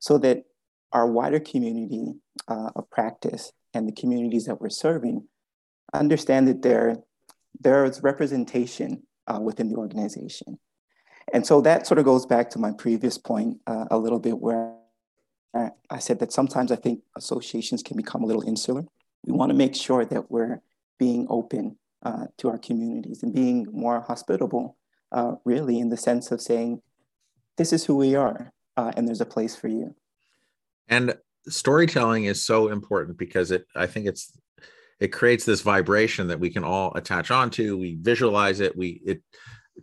so 0.00 0.18
that 0.18 0.42
our 0.92 1.06
wider 1.06 1.40
community 1.40 2.14
uh, 2.48 2.70
of 2.74 2.90
practice 2.90 3.52
and 3.72 3.86
the 3.86 3.92
communities 3.92 4.46
that 4.46 4.60
we're 4.60 4.68
serving 4.68 5.28
understand 5.94 6.48
that 6.48 6.62
there, 6.62 6.96
there's 7.60 8.02
representation 8.02 9.02
uh, 9.28 9.38
within 9.40 9.68
the 9.68 9.76
organization. 9.76 10.58
And 11.32 11.46
so 11.46 11.60
that 11.62 11.86
sort 11.86 11.98
of 11.98 12.04
goes 12.04 12.24
back 12.26 12.50
to 12.50 12.58
my 12.58 12.72
previous 12.72 13.18
point 13.18 13.60
uh, 13.66 13.86
a 13.90 13.98
little 13.98 14.18
bit 14.18 14.38
where 14.38 14.74
I 15.88 15.98
said 16.00 16.18
that 16.18 16.32
sometimes 16.32 16.70
I 16.70 16.76
think 16.76 17.00
associations 17.16 17.82
can 17.82 17.96
become 17.96 18.22
a 18.22 18.26
little 18.26 18.46
insular. 18.46 18.84
We 19.24 19.32
want 19.32 19.48
to 19.50 19.56
make 19.56 19.74
sure 19.74 20.04
that 20.04 20.30
we're 20.30 20.60
being 20.98 21.26
open 21.30 21.78
uh, 22.02 22.26
to 22.38 22.50
our 22.50 22.58
communities 22.58 23.22
and 23.22 23.32
being 23.34 23.66
more 23.72 24.02
hospitable, 24.02 24.76
uh, 25.12 25.36
really, 25.44 25.78
in 25.78 25.88
the 25.88 25.96
sense 25.96 26.30
of 26.30 26.42
saying, 26.42 26.82
this 27.56 27.72
is 27.72 27.86
who 27.86 27.96
we 27.96 28.14
are, 28.14 28.52
uh, 28.76 28.92
and 28.98 29.08
there's 29.08 29.22
a 29.22 29.26
place 29.26 29.56
for 29.56 29.68
you 29.68 29.94
and 30.88 31.14
storytelling 31.48 32.24
is 32.24 32.44
so 32.44 32.68
important 32.68 33.16
because 33.16 33.50
it 33.50 33.66
i 33.74 33.86
think 33.86 34.06
it's 34.06 34.38
it 34.98 35.08
creates 35.08 35.44
this 35.44 35.60
vibration 35.60 36.26
that 36.26 36.40
we 36.40 36.50
can 36.50 36.64
all 36.64 36.92
attach 36.94 37.30
onto 37.30 37.76
we 37.76 37.96
visualize 38.00 38.60
it 38.60 38.76
we 38.76 39.00
it 39.04 39.22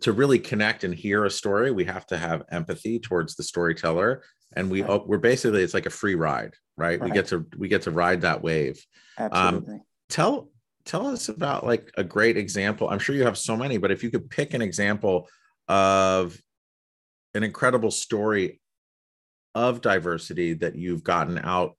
to 0.00 0.12
really 0.12 0.38
connect 0.38 0.84
and 0.84 0.94
hear 0.94 1.24
a 1.24 1.30
story 1.30 1.70
we 1.70 1.84
have 1.84 2.06
to 2.06 2.16
have 2.16 2.42
empathy 2.50 2.98
towards 2.98 3.36
the 3.36 3.42
storyteller 3.42 4.22
and 4.56 4.70
we 4.70 4.82
right. 4.82 5.06
we're 5.06 5.18
basically 5.18 5.62
it's 5.62 5.74
like 5.74 5.86
a 5.86 5.90
free 5.90 6.14
ride 6.14 6.54
right? 6.76 7.00
right? 7.00 7.08
we 7.08 7.14
get 7.14 7.26
to 7.26 7.46
we 7.56 7.68
get 7.68 7.82
to 7.82 7.90
ride 7.90 8.20
that 8.22 8.42
wave 8.42 8.84
um, 9.18 9.30
Absolutely. 9.32 9.74
Um, 9.74 9.80
tell 10.08 10.48
tell 10.84 11.06
us 11.06 11.28
about 11.28 11.64
like 11.64 11.90
a 11.96 12.04
great 12.04 12.36
example 12.36 12.88
i'm 12.88 12.98
sure 12.98 13.14
you 13.14 13.24
have 13.24 13.38
so 13.38 13.56
many 13.56 13.78
but 13.78 13.90
if 13.90 14.02
you 14.02 14.10
could 14.10 14.28
pick 14.28 14.54
an 14.54 14.62
example 14.62 15.28
of 15.68 16.36
an 17.34 17.42
incredible 17.42 17.90
story 17.90 18.60
of 19.54 19.80
diversity 19.80 20.54
that 20.54 20.74
you've 20.74 21.04
gotten 21.04 21.38
out 21.38 21.76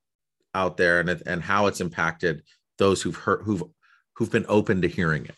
out 0.53 0.77
there 0.77 1.01
and 1.01 1.21
and 1.25 1.43
how 1.43 1.67
it's 1.67 1.81
impacted 1.81 2.41
those 2.77 3.01
who've 3.01 3.15
heard 3.15 3.41
who've 3.43 3.63
who've 4.15 4.31
been 4.31 4.45
open 4.47 4.81
to 4.81 4.87
hearing 4.87 5.25
it 5.25 5.35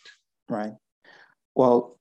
right 0.48 0.74
well 1.56 1.97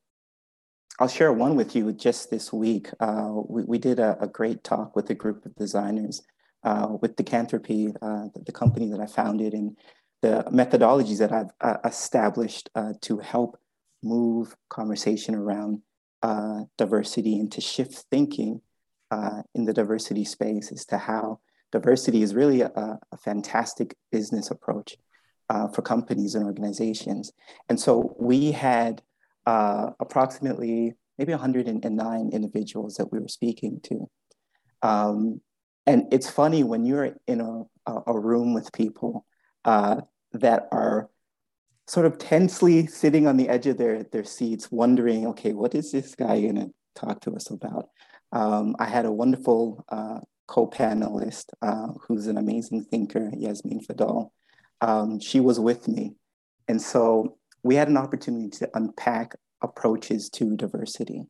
i'll 0.99 1.09
share 1.09 1.33
one 1.33 1.57
with 1.57 1.75
you 1.75 1.93
just 1.93 2.31
this 2.31 2.53
week 2.53 2.89
uh, 3.01 3.31
we, 3.49 3.63
we 3.65 3.79
did 3.79 3.99
a, 3.99 4.17
a, 4.21 4.27
great 4.27 4.63
talk 4.65 4.97
with 4.97 5.09
a 5.11 5.15
group 5.15 5.45
of 5.45 5.55
designers 5.57 6.23
uh, 6.65 6.89
with 7.01 7.17
Decanthropy 7.17 7.89
uh, 8.03 8.27
the, 8.35 8.43
the, 8.47 8.53
company 8.53 8.91
that 8.91 9.01
i 9.01 9.07
founded 9.07 9.53
and 9.53 9.77
the 10.23 10.45
methodologies 10.51 11.19
that 11.19 11.33
i've 11.33 11.51
uh, 11.61 11.79
established 11.85 12.71
uh, 12.75 12.93
to 13.03 13.19
help 13.19 13.59
move 14.03 14.55
conversation 14.69 15.35
around 15.35 15.81
uh, 16.23 16.61
diversity 16.79 17.39
and 17.39 17.53
to 17.53 17.61
shift 17.61 18.05
thinking 18.11 18.61
uh, 19.11 19.43
in 19.55 19.65
the 19.65 19.73
diversity 19.73 20.25
space 20.25 20.73
as 20.73 20.85
to 20.87 20.99
how 20.99 21.39
diversity 21.73 22.23
is 22.23 22.35
really 22.35 22.63
a, 22.63 22.99
a 23.13 23.17
fantastic 23.19 23.95
business 24.11 24.51
approach 24.51 24.97
for 25.73 25.81
companies 25.81 26.35
and 26.35 26.45
organizations. 26.45 27.31
And 27.69 27.79
so 27.79 28.17
we 28.19 28.51
had 28.51 29.03
uh, 29.47 29.91
approximately 30.01 30.95
maybe 31.19 31.33
109 31.33 32.31
individuals 32.33 32.97
that 32.97 33.11
we 33.13 33.19
were 33.19 33.29
speaking 33.29 33.81
to. 33.85 34.09
Um, 34.83 35.41
and 35.87 36.05
it's 36.13 36.29
funny 36.29 36.65
when 36.65 36.85
you're 36.85 37.17
in 37.27 37.41
a, 37.41 37.93
a 38.07 38.19
room 38.19 38.53
with 38.55 38.73
people 38.73 39.25
uh, 39.65 40.01
that 40.33 40.69
are 40.73 41.09
sort 41.87 42.07
of 42.07 42.19
tensely 42.19 42.87
sitting 42.87 43.27
on 43.27 43.37
the 43.37 43.49
edge 43.49 43.67
of 43.67 43.79
their, 43.79 44.03
their 44.03 44.25
seats, 44.25 44.71
wondering, 44.73 45.27
okay, 45.29 45.53
what 45.53 45.75
is 45.75 45.93
this 45.93 46.15
guy 46.15 46.41
gonna 46.41 46.69
talk 46.97 47.21
to 47.21 47.35
us 47.35 47.51
about? 47.51 47.89
Um, 48.33 48.75
I 48.79 48.87
had 48.87 49.07
a 49.07 49.13
wonderful 49.13 49.85
uh, 49.89 50.21
co-panelist 50.49 51.47
uh, 51.63 51.89
who's 52.03 52.27
an 52.27 52.39
amazing 52.39 52.85
thinker, 52.85 53.31
Yasmin 53.37 53.81
Fadal. 53.81 54.31
Um, 54.81 55.21
she 55.21 55.41
was 55.41 55.61
with 55.61 55.87
me. 55.87 56.15
And 56.69 56.83
so 56.83 57.39
we 57.67 57.75
had 57.75 57.89
an 57.89 57.97
opportunity 57.97 58.49
to 58.49 58.71
unpack 58.75 59.35
approaches 59.61 60.31
to 60.31 60.57
diversity 60.57 61.27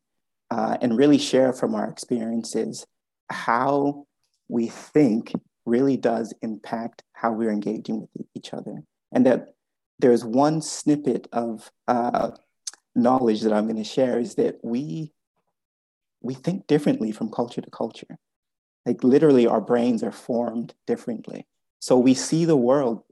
uh, 0.51 0.77
and 0.81 0.97
really 0.97 1.17
share 1.17 1.51
from 1.51 1.73
our 1.73 1.89
experiences 1.89 2.85
how 3.29 4.05
we 4.47 4.67
think 4.67 5.33
really 5.65 5.97
does 5.97 6.33
impact 6.41 7.03
how 7.13 7.31
we're 7.31 7.51
engaging 7.51 8.07
with 8.13 8.27
each 8.35 8.53
other. 8.53 8.83
And 9.11 9.25
that 9.25 9.55
there's 9.99 10.23
one 10.23 10.61
snippet 10.61 11.27
of 11.33 11.71
uh, 11.87 12.31
knowledge 12.95 13.41
that 13.41 13.51
I'm 13.51 13.65
going 13.65 13.77
to 13.77 13.83
share 13.83 14.19
is 14.19 14.35
that 14.35 14.59
we 14.63 15.11
we 16.21 16.33
think 16.33 16.67
differently 16.67 17.11
from 17.11 17.31
culture 17.31 17.61
to 17.61 17.69
culture. 17.69 18.17
Like 18.85 19.03
literally, 19.03 19.47
our 19.47 19.61
brains 19.61 20.03
are 20.03 20.11
formed 20.11 20.73
differently. 20.85 21.45
So 21.79 21.97
we 21.97 22.13
see 22.13 22.45
the 22.45 22.57
world 22.57 23.03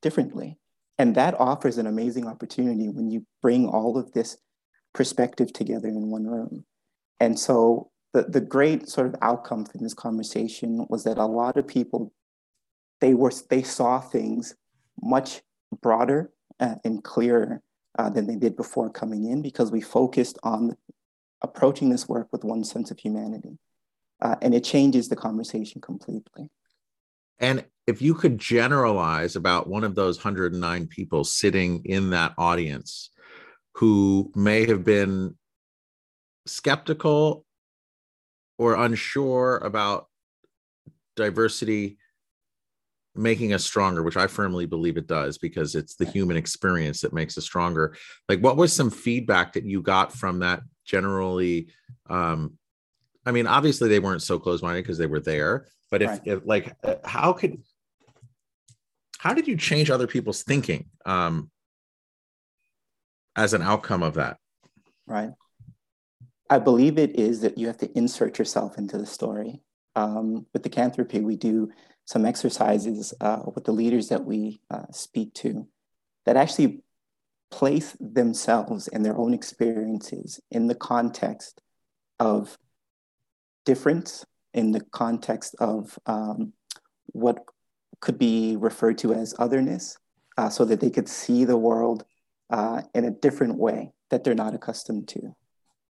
differently. 0.00 0.58
And 0.98 1.14
that 1.14 1.38
offers 1.40 1.78
an 1.78 1.86
amazing 1.86 2.26
opportunity 2.26 2.88
when 2.88 3.10
you 3.10 3.26
bring 3.40 3.68
all 3.68 3.98
of 3.98 4.12
this 4.12 4.36
perspective 4.94 5.52
together 5.52 5.88
in 5.88 6.10
one 6.10 6.26
room. 6.26 6.64
And 7.18 7.38
so 7.38 7.90
the, 8.12 8.24
the 8.24 8.40
great 8.40 8.88
sort 8.88 9.06
of 9.06 9.16
outcome 9.22 9.64
from 9.64 9.82
this 9.82 9.94
conversation 9.94 10.86
was 10.88 11.04
that 11.04 11.18
a 11.18 11.26
lot 11.26 11.56
of 11.56 11.66
people 11.66 12.12
they 13.00 13.14
were 13.14 13.32
they 13.50 13.62
saw 13.62 14.00
things 14.00 14.54
much 15.00 15.42
broader 15.80 16.30
uh, 16.60 16.76
and 16.84 17.02
clearer 17.02 17.60
uh, 17.98 18.08
than 18.08 18.26
they 18.26 18.36
did 18.36 18.56
before 18.56 18.90
coming 18.90 19.24
in 19.24 19.42
because 19.42 19.72
we 19.72 19.80
focused 19.80 20.38
on 20.42 20.76
approaching 21.42 21.90
this 21.90 22.08
work 22.08 22.28
with 22.30 22.44
one 22.44 22.64
sense 22.64 22.90
of 22.90 22.98
humanity. 22.98 23.58
Uh, 24.20 24.36
and 24.40 24.54
it 24.54 24.62
changes 24.62 25.08
the 25.08 25.16
conversation 25.16 25.80
completely. 25.80 26.48
And 27.38 27.64
if 27.86 28.00
you 28.00 28.14
could 28.14 28.38
generalize 28.38 29.36
about 29.36 29.68
one 29.68 29.84
of 29.84 29.94
those 29.94 30.18
109 30.18 30.86
people 30.86 31.24
sitting 31.24 31.82
in 31.84 32.10
that 32.10 32.34
audience 32.38 33.10
who 33.74 34.30
may 34.34 34.66
have 34.66 34.84
been 34.84 35.34
skeptical 36.46 37.44
or 38.58 38.74
unsure 38.74 39.58
about 39.58 40.06
diversity 41.16 41.98
making 43.14 43.52
us 43.52 43.62
stronger 43.62 44.02
which 44.02 44.16
i 44.16 44.26
firmly 44.26 44.64
believe 44.64 44.96
it 44.96 45.06
does 45.06 45.36
because 45.36 45.74
it's 45.74 45.96
the 45.96 46.06
human 46.06 46.36
experience 46.36 47.02
that 47.02 47.12
makes 47.12 47.36
us 47.36 47.44
stronger. 47.44 47.94
Like 48.28 48.40
what 48.40 48.56
was 48.56 48.72
some 48.72 48.90
feedback 48.90 49.52
that 49.52 49.64
you 49.64 49.82
got 49.82 50.12
from 50.12 50.38
that 50.40 50.62
generally 50.84 51.68
um 52.08 52.54
i 53.26 53.30
mean 53.30 53.46
obviously 53.46 53.88
they 53.88 54.00
weren't 54.00 54.22
so 54.22 54.38
close-minded 54.38 54.82
because 54.82 54.98
they 54.98 55.06
were 55.06 55.20
there 55.20 55.66
but 55.92 56.02
if, 56.02 56.08
Right. 56.08 56.20
if 56.24 56.40
like 56.44 56.74
uh, 56.82 56.96
how 57.04 57.32
could 57.34 57.62
how 59.18 59.34
did 59.34 59.46
you 59.46 59.56
change 59.56 59.90
other 59.90 60.08
people's 60.08 60.42
thinking 60.42 60.86
um 61.06 61.50
as 63.36 63.54
an 63.54 63.62
outcome 63.62 64.02
of 64.02 64.14
that 64.14 64.38
right? 65.06 65.30
I 66.50 66.58
believe 66.58 66.98
it 66.98 67.18
is 67.18 67.40
that 67.40 67.56
you 67.56 67.66
have 67.68 67.78
to 67.78 67.90
insert 67.96 68.38
yourself 68.38 68.76
into 68.76 68.98
the 68.98 69.06
story. 69.06 69.62
Um, 69.96 70.46
with 70.52 70.62
Decanthropy, 70.62 71.20
we 71.20 71.36
do 71.36 71.70
some 72.04 72.26
exercises 72.26 73.14
uh, 73.22 73.42
with 73.54 73.64
the 73.64 73.72
leaders 73.72 74.08
that 74.08 74.24
we 74.26 74.60
uh, 74.70 74.90
speak 74.90 75.32
to 75.34 75.66
that 76.26 76.36
actually 76.36 76.82
place 77.50 77.96
themselves 78.00 78.86
and 78.88 79.02
their 79.02 79.16
own 79.16 79.32
experiences 79.32 80.40
in 80.50 80.66
the 80.66 80.74
context 80.74 81.62
of 82.20 82.58
difference, 83.64 84.26
in 84.54 84.72
the 84.72 84.80
context 84.80 85.54
of 85.58 85.98
um, 86.06 86.52
what 87.06 87.44
could 88.00 88.18
be 88.18 88.56
referred 88.56 88.98
to 88.98 89.12
as 89.12 89.34
otherness, 89.38 89.96
uh, 90.36 90.48
so 90.48 90.64
that 90.64 90.80
they 90.80 90.90
could 90.90 91.08
see 91.08 91.44
the 91.44 91.56
world 91.56 92.04
uh, 92.50 92.82
in 92.94 93.04
a 93.04 93.10
different 93.10 93.56
way 93.56 93.92
that 94.10 94.24
they're 94.24 94.34
not 94.34 94.54
accustomed 94.54 95.08
to. 95.08 95.34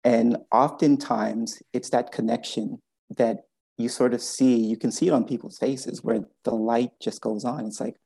And 0.04 0.38
oftentimes, 0.52 1.62
it's 1.72 1.90
that 1.90 2.12
connection 2.12 2.80
that 3.16 3.44
you 3.76 3.88
sort 3.88 4.14
of 4.14 4.22
see, 4.22 4.56
you 4.56 4.76
can 4.76 4.90
see 4.90 5.08
it 5.08 5.12
on 5.12 5.24
people's 5.24 5.58
faces 5.58 6.02
where 6.02 6.20
the 6.44 6.54
light 6.54 6.90
just 7.00 7.20
goes 7.20 7.44
on. 7.44 7.66
It's 7.66 7.80
like, 7.80 7.96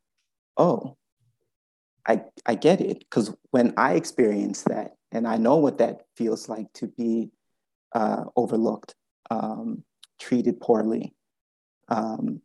oh, 0.56 0.96
I, 2.06 2.24
I 2.44 2.54
get 2.56 2.80
it. 2.80 2.98
Because 2.98 3.34
when 3.50 3.72
I 3.76 3.94
experience 3.94 4.62
that, 4.62 4.92
and 5.12 5.26
I 5.26 5.36
know 5.36 5.56
what 5.56 5.78
that 5.78 6.02
feels 6.16 6.48
like 6.48 6.72
to 6.74 6.88
be 6.88 7.30
uh, 7.94 8.24
overlooked, 8.36 8.94
um, 9.30 9.84
treated 10.22 10.60
poorly, 10.60 11.14
um, 11.88 12.40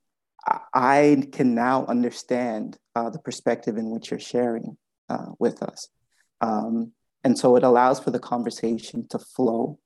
I, 0.74 1.24
can 1.32 1.54
now 1.56 1.86
understand 1.86 2.78
uh, 2.96 3.10
the 3.10 3.20
perspective 3.20 3.78
in 3.78 3.90
which 3.90 4.12
you're 4.12 4.20
sharing 4.20 4.78
uh, 5.10 5.28
with 5.40 5.62
us. 5.62 5.90
Um, 6.42 6.94
and 7.24 7.38
so 7.38 7.56
it 7.56 7.64
allows 7.64 8.00
for 8.00 8.12
the 8.12 8.20
conversation 8.20 9.08
to 9.10 9.20
flow, 9.20 9.80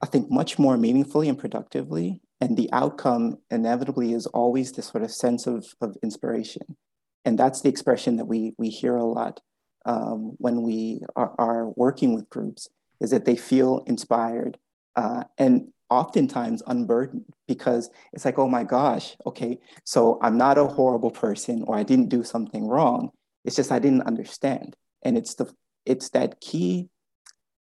I 0.00 0.06
think, 0.06 0.30
much 0.30 0.58
more 0.58 0.76
meaningfully 0.76 1.28
and 1.28 1.38
productively. 1.38 2.20
And 2.40 2.56
the 2.56 2.70
outcome 2.72 3.38
inevitably 3.50 4.12
is 4.12 4.26
always 4.26 4.72
this 4.72 4.86
sort 4.86 5.04
of 5.04 5.12
sense 5.12 5.46
of, 5.46 5.66
of 5.80 5.96
inspiration. 6.02 6.76
And 7.24 7.38
that's 7.38 7.60
the 7.60 7.68
expression 7.68 8.16
that 8.16 8.26
we, 8.26 8.54
we 8.58 8.68
hear 8.68 8.96
a 8.96 9.04
lot 9.04 9.40
um, 9.84 10.34
when 10.38 10.62
we 10.62 11.02
are, 11.16 11.34
are, 11.38 11.68
working 11.70 12.14
with 12.14 12.30
groups, 12.30 12.68
is 13.00 13.10
that 13.10 13.24
they 13.24 13.36
feel 13.36 13.82
inspired 13.86 14.58
uh, 14.96 15.24
and 15.38 15.68
oftentimes 15.90 16.62
unburdened 16.66 17.24
because 17.46 17.90
it's 18.12 18.24
like, 18.24 18.38
oh 18.38 18.48
my 18.48 18.64
gosh, 18.64 19.16
okay, 19.26 19.58
so 19.84 20.18
I'm 20.22 20.38
not 20.38 20.58
a 20.58 20.64
horrible 20.64 21.10
person 21.10 21.64
or 21.66 21.76
I 21.76 21.82
didn't 21.82 22.08
do 22.08 22.24
something 22.24 22.66
wrong. 22.66 23.10
It's 23.44 23.56
just 23.56 23.70
I 23.70 23.78
didn't 23.78 24.02
understand. 24.02 24.76
And 25.02 25.18
it's 25.18 25.34
the 25.34 25.52
it's 25.84 26.10
that 26.10 26.40
key 26.40 26.88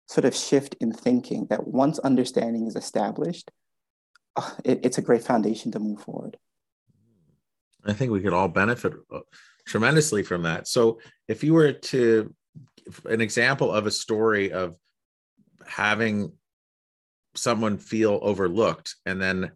sort 0.07 0.25
of 0.25 0.35
shift 0.35 0.75
in 0.81 0.91
thinking 0.91 1.45
that 1.49 1.67
once 1.67 1.99
understanding 1.99 2.67
is 2.67 2.75
established, 2.75 3.51
uh, 4.35 4.51
it, 4.63 4.79
it's 4.83 4.97
a 4.97 5.01
great 5.01 5.23
foundation 5.23 5.71
to 5.71 5.79
move 5.79 6.01
forward. 6.01 6.37
I 7.85 7.93
think 7.93 8.11
we 8.11 8.21
could 8.21 8.33
all 8.33 8.47
benefit 8.47 8.93
uh, 9.13 9.19
tremendously 9.65 10.23
from 10.23 10.43
that. 10.43 10.67
So, 10.67 10.99
if 11.27 11.43
you 11.43 11.53
were 11.53 11.73
to 11.73 12.33
an 13.05 13.21
example 13.21 13.71
of 13.71 13.85
a 13.85 13.91
story 13.91 14.51
of 14.51 14.75
having 15.65 16.31
someone 17.37 17.77
feel 17.77 18.19
overlooked 18.21 18.95
and 19.05 19.21
then 19.21 19.51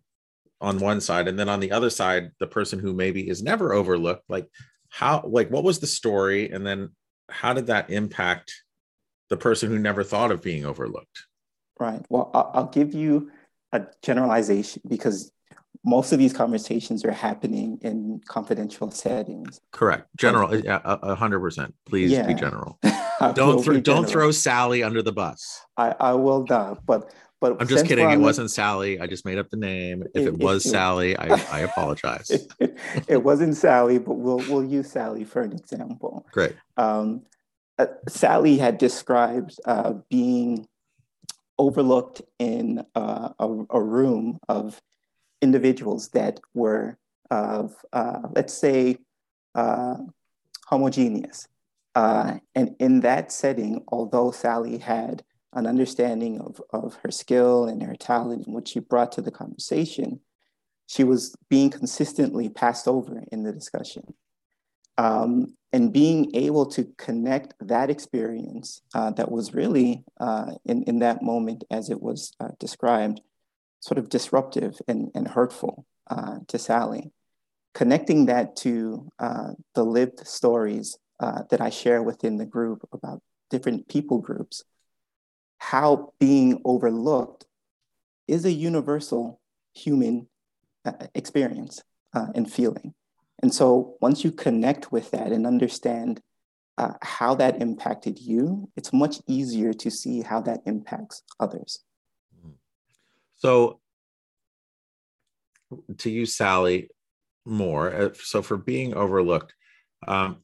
on 0.59 0.79
one 0.79 1.01
side 1.01 1.27
and 1.27 1.39
then 1.39 1.49
on 1.49 1.59
the 1.59 1.71
other 1.71 1.89
side 1.89 2.31
the 2.39 2.47
person 2.47 2.77
who 2.77 2.93
maybe 2.93 3.27
is 3.27 3.41
never 3.41 3.73
overlooked 3.73 4.23
like 4.29 4.47
how 4.89 5.23
like 5.25 5.49
what 5.49 5.63
was 5.63 5.79
the 5.79 5.87
story 5.87 6.51
and 6.51 6.65
then 6.65 6.89
how 7.31 7.53
did 7.53 7.67
that 7.67 7.89
impact 7.89 8.53
the 9.29 9.37
person 9.37 9.69
who 9.69 9.79
never 9.79 10.03
thought 10.03 10.31
of 10.31 10.43
being 10.43 10.65
overlooked? 10.65 11.25
Right. 11.79 12.05
Well, 12.09 12.29
I'll 12.33 12.67
give 12.67 12.93
you 12.93 13.31
a 13.71 13.87
generalization 14.03 14.81
because 14.87 15.31
most 15.83 16.11
of 16.11 16.19
these 16.19 16.33
conversations 16.33 17.03
are 17.05 17.11
happening 17.11 17.79
in 17.81 18.21
confidential 18.27 18.91
settings. 18.91 19.61
Correct. 19.71 20.05
General, 20.17 20.53
uh, 20.69 20.97
a 21.01 21.15
hundred 21.15 21.39
percent. 21.39 21.73
Please 21.87 22.11
yeah. 22.11 22.27
be 22.27 22.33
general. 22.33 22.77
don't 23.33 23.63
throw, 23.63 23.79
don't 23.79 24.07
throw 24.07 24.31
Sally 24.31 24.83
under 24.83 25.01
the 25.01 25.13
bus. 25.13 25.61
I, 25.77 25.95
I 25.99 26.13
will 26.13 26.45
not. 26.47 26.85
But 26.85 27.11
but 27.41 27.59
I'm 27.59 27.67
just 27.67 27.87
kidding. 27.87 28.09
It 28.09 28.19
wasn't 28.19 28.51
Sally. 28.51 28.99
I 28.99 29.07
just 29.07 29.25
made 29.25 29.39
up 29.39 29.49
the 29.49 29.57
name. 29.57 30.03
If 30.13 30.21
it, 30.21 30.27
it 30.27 30.37
was 30.37 30.63
it, 30.63 30.69
Sally, 30.69 31.17
I, 31.17 31.33
I 31.51 31.59
apologize. 31.61 32.29
It, 32.59 32.77
it, 33.07 33.23
wasn't 33.23 33.57
Sally, 33.57 33.97
but 33.97 34.13
we'll 34.13 34.37
we'll 34.47 34.63
use 34.63 34.91
Sally 34.91 35.25
for 35.25 35.41
an 35.41 35.51
example. 35.51 36.25
Great. 36.31 36.55
Um, 36.77 37.23
uh, 37.79 37.87
Sally 38.07 38.59
had 38.59 38.77
described 38.77 39.59
uh, 39.65 39.93
being 40.07 40.67
overlooked 41.57 42.21
in 42.37 42.85
uh, 42.93 43.29
a, 43.39 43.65
a, 43.71 43.81
room 43.81 44.39
of 44.47 44.79
individuals 45.41 46.09
that 46.09 46.39
were 46.53 46.97
of 47.31 47.75
uh, 47.91 48.19
let's 48.35 48.53
say 48.53 48.97
uh, 49.55 49.95
homogeneous, 50.67 51.47
uh, 51.95 52.35
and 52.53 52.75
in 52.79 52.99
that 52.99 53.31
setting, 53.31 53.83
although 53.87 54.29
Sally 54.29 54.77
had 54.77 55.23
an 55.53 55.67
understanding 55.67 56.39
of, 56.39 56.61
of 56.71 56.95
her 57.03 57.11
skill 57.11 57.65
and 57.65 57.83
her 57.83 57.95
talent 57.95 58.45
and 58.45 58.53
what 58.53 58.67
she 58.67 58.79
brought 58.79 59.11
to 59.13 59.21
the 59.21 59.31
conversation, 59.31 60.19
she 60.87 61.03
was 61.03 61.35
being 61.49 61.69
consistently 61.69 62.49
passed 62.49 62.87
over 62.87 63.23
in 63.31 63.43
the 63.43 63.51
discussion. 63.51 64.13
Um, 64.97 65.55
and 65.73 65.93
being 65.93 66.35
able 66.35 66.65
to 66.67 66.83
connect 66.97 67.53
that 67.61 67.89
experience 67.89 68.81
uh, 68.93 69.11
that 69.11 69.31
was 69.31 69.53
really 69.53 70.03
uh, 70.19 70.51
in, 70.65 70.83
in 70.83 70.99
that 70.99 71.21
moment 71.21 71.63
as 71.71 71.89
it 71.89 72.01
was 72.01 72.33
uh, 72.39 72.49
described, 72.59 73.21
sort 73.79 73.97
of 73.97 74.09
disruptive 74.09 74.79
and, 74.87 75.09
and 75.15 75.29
hurtful 75.29 75.85
uh, 76.09 76.39
to 76.47 76.59
Sally, 76.59 77.11
connecting 77.73 78.25
that 78.25 78.55
to 78.57 79.09
uh, 79.17 79.51
the 79.73 79.83
lived 79.83 80.27
stories 80.27 80.97
uh, 81.21 81.43
that 81.49 81.61
I 81.61 81.69
share 81.69 82.03
within 82.03 82.37
the 82.37 82.45
group 82.45 82.87
about 82.91 83.21
different 83.49 83.87
people 83.87 84.19
groups 84.19 84.63
how 85.61 86.11
being 86.19 86.59
overlooked 86.65 87.45
is 88.27 88.45
a 88.45 88.51
universal 88.51 89.39
human 89.75 90.27
uh, 90.85 90.93
experience 91.13 91.83
uh, 92.15 92.25
and 92.33 92.51
feeling. 92.51 92.95
And 93.43 93.53
so 93.53 93.95
once 94.01 94.23
you 94.23 94.31
connect 94.31 94.91
with 94.91 95.11
that 95.11 95.31
and 95.31 95.45
understand 95.45 96.19
uh, 96.79 96.93
how 97.03 97.35
that 97.35 97.61
impacted 97.61 98.17
you, 98.17 98.71
it's 98.75 98.91
much 98.91 99.17
easier 99.27 99.71
to 99.71 99.91
see 99.91 100.21
how 100.21 100.41
that 100.41 100.61
impacts 100.65 101.21
others. 101.39 101.83
So, 103.37 103.79
to 105.99 106.09
use 106.09 106.35
Sally 106.35 106.89
more, 107.45 107.93
uh, 107.93 108.09
so 108.15 108.41
for 108.41 108.57
being 108.57 108.95
overlooked, 108.95 109.53
um, 110.07 110.37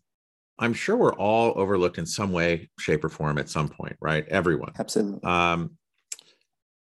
I'm 0.60 0.74
sure 0.74 0.96
we're 0.96 1.14
all 1.14 1.54
overlooked 1.56 1.98
in 1.98 2.06
some 2.06 2.32
way, 2.32 2.70
shape, 2.80 3.04
or 3.04 3.10
form 3.10 3.38
at 3.38 3.50
some 3.50 3.70
point, 3.70 3.96
right? 4.02 4.28
Everyone. 4.28 4.74
Absolutely. 4.78 5.24
Um, 5.24 5.78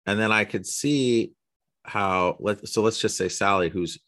and 0.05 0.19
then 0.19 0.31
I 0.31 0.45
could 0.45 0.65
see 0.65 1.33
how 1.83 2.37
let 2.39 2.67
so 2.67 2.81
let's 2.81 2.99
just 2.99 3.17
say 3.17 3.29
Sally, 3.29 3.69
who's 3.69 3.99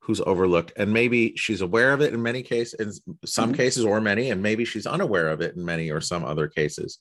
who's 0.00 0.20
overlooked, 0.22 0.72
and 0.76 0.92
maybe 0.92 1.34
she's 1.36 1.60
aware 1.60 1.92
of 1.92 2.00
it 2.00 2.14
in 2.14 2.22
many 2.22 2.42
cases, 2.42 2.74
in 2.80 3.16
some 3.26 3.50
mm-hmm. 3.50 3.56
cases, 3.56 3.84
or 3.84 4.00
many, 4.00 4.30
and 4.30 4.42
maybe 4.42 4.64
she's 4.64 4.86
unaware 4.86 5.28
of 5.28 5.42
it 5.42 5.56
in 5.56 5.64
many 5.64 5.90
or 5.90 6.00
some 6.00 6.24
other 6.24 6.48
cases. 6.48 6.98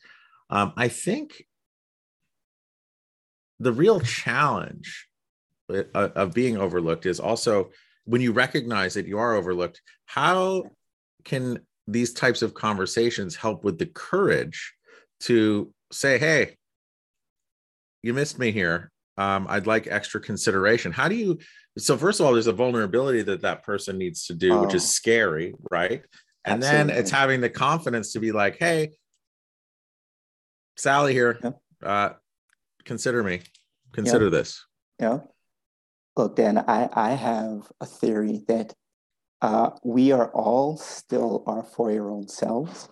Um, 0.50 0.74
I 0.76 0.90
think 0.90 1.46
the 3.60 3.72
real 3.72 4.00
challenge 4.00 5.08
uh, 5.70 5.84
of 5.94 6.34
being 6.34 6.58
overlooked 6.58 7.06
is 7.06 7.20
also 7.20 7.72
when 8.06 8.22
you 8.22 8.32
recognize 8.32 8.96
that 8.96 9.08
you 9.08 9.20
are 9.20 9.36
overlooked 9.36 9.82
how 10.06 10.66
can 11.24 11.60
these 11.88 12.14
types 12.14 12.42
of 12.42 12.54
conversations 12.54 13.36
help 13.36 13.64
with 13.64 13.78
the 13.80 13.86
courage 13.86 14.74
to 15.22 15.74
say, 15.92 16.18
hey, 16.18 16.56
you 18.04 18.14
missed 18.14 18.40
me 18.40 18.52
here. 18.52 18.92
Um, 19.18 19.48
I'd 19.50 19.68
like 19.68 19.88
extra 19.88 20.22
consideration. 20.22 20.92
How 20.92 21.10
do 21.10 21.16
you? 21.16 21.40
So, 21.78 21.98
first 21.98 22.20
of 22.20 22.26
all, 22.26 22.34
there's 22.34 22.48
a 22.48 22.54
vulnerability 22.54 23.22
that 23.24 23.42
that 23.42 23.64
person 23.64 23.98
needs 23.98 24.26
to 24.28 24.34
do, 24.34 24.54
oh. 24.54 24.62
which 24.62 24.74
is 24.74 24.84
oh. 24.84 24.88
scary, 24.88 25.54
right? 25.70 26.04
And 26.46 26.64
Absolutely. 26.64 26.94
then 26.94 27.00
it's 27.02 27.12
having 27.12 27.42
the 27.42 27.50
confidence 27.50 28.14
to 28.14 28.20
be 28.20 28.32
like, 28.32 28.58
hey, 28.58 28.92
Sally 30.78 31.12
here, 31.12 31.38
yeah. 31.44 31.52
uh, 31.88 32.14
consider 32.86 33.22
me, 33.22 33.42
consider 33.92 34.26
yeah. 34.26 34.32
this. 34.32 34.66
Yeah. 35.00 35.20
Look, 36.16 36.38
Dan, 36.38 36.58
I, 36.58 36.90
I 36.94 37.12
have 37.12 37.70
a 37.82 37.86
theory 37.86 38.42
that 38.48 38.74
uh, 39.42 39.72
we 39.84 40.12
are 40.12 40.30
all 40.32 40.78
still 40.78 41.44
our 41.48 41.64
four 41.64 41.92
year 41.92 42.10
old 42.10 42.30
selves. 42.30 42.90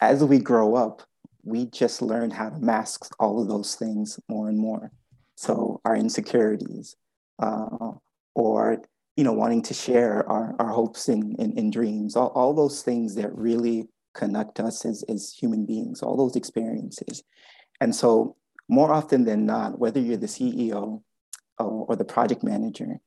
As 0.00 0.22
we 0.22 0.38
grow 0.38 0.74
up, 0.74 1.02
we 1.44 1.66
just 1.66 2.02
learn 2.02 2.30
how 2.30 2.50
to 2.50 2.58
mask 2.58 3.14
all 3.18 3.40
of 3.40 3.48
those 3.48 3.74
things 3.74 4.18
more 4.28 4.48
and 4.48 4.58
more. 4.58 4.92
So, 5.36 5.80
our 5.84 5.96
insecurities, 5.96 6.96
uh, 7.38 7.92
or 8.34 8.82
you 9.16 9.24
know 9.24 9.32
wanting 9.32 9.62
to 9.62 9.74
share 9.74 10.28
our, 10.28 10.54
our 10.58 10.68
hopes 10.68 11.08
and, 11.08 11.38
and, 11.38 11.58
and 11.58 11.72
dreams 11.72 12.16
all, 12.16 12.28
all 12.28 12.54
those 12.54 12.82
things 12.82 13.14
that 13.16 13.34
really 13.34 13.88
connect 14.14 14.60
us 14.60 14.84
as, 14.84 15.04
as 15.08 15.34
human 15.38 15.66
beings 15.66 16.02
all 16.02 16.16
those 16.16 16.36
experiences 16.36 17.22
and 17.80 17.94
so 17.94 18.36
more 18.68 18.92
often 18.92 19.24
than 19.24 19.44
not 19.44 19.78
whether 19.78 20.00
you're 20.00 20.16
the 20.16 20.26
ceo 20.26 21.02
or, 21.58 21.86
or 21.88 21.96
the 21.96 22.04
project 22.04 22.42
manager 22.42 23.00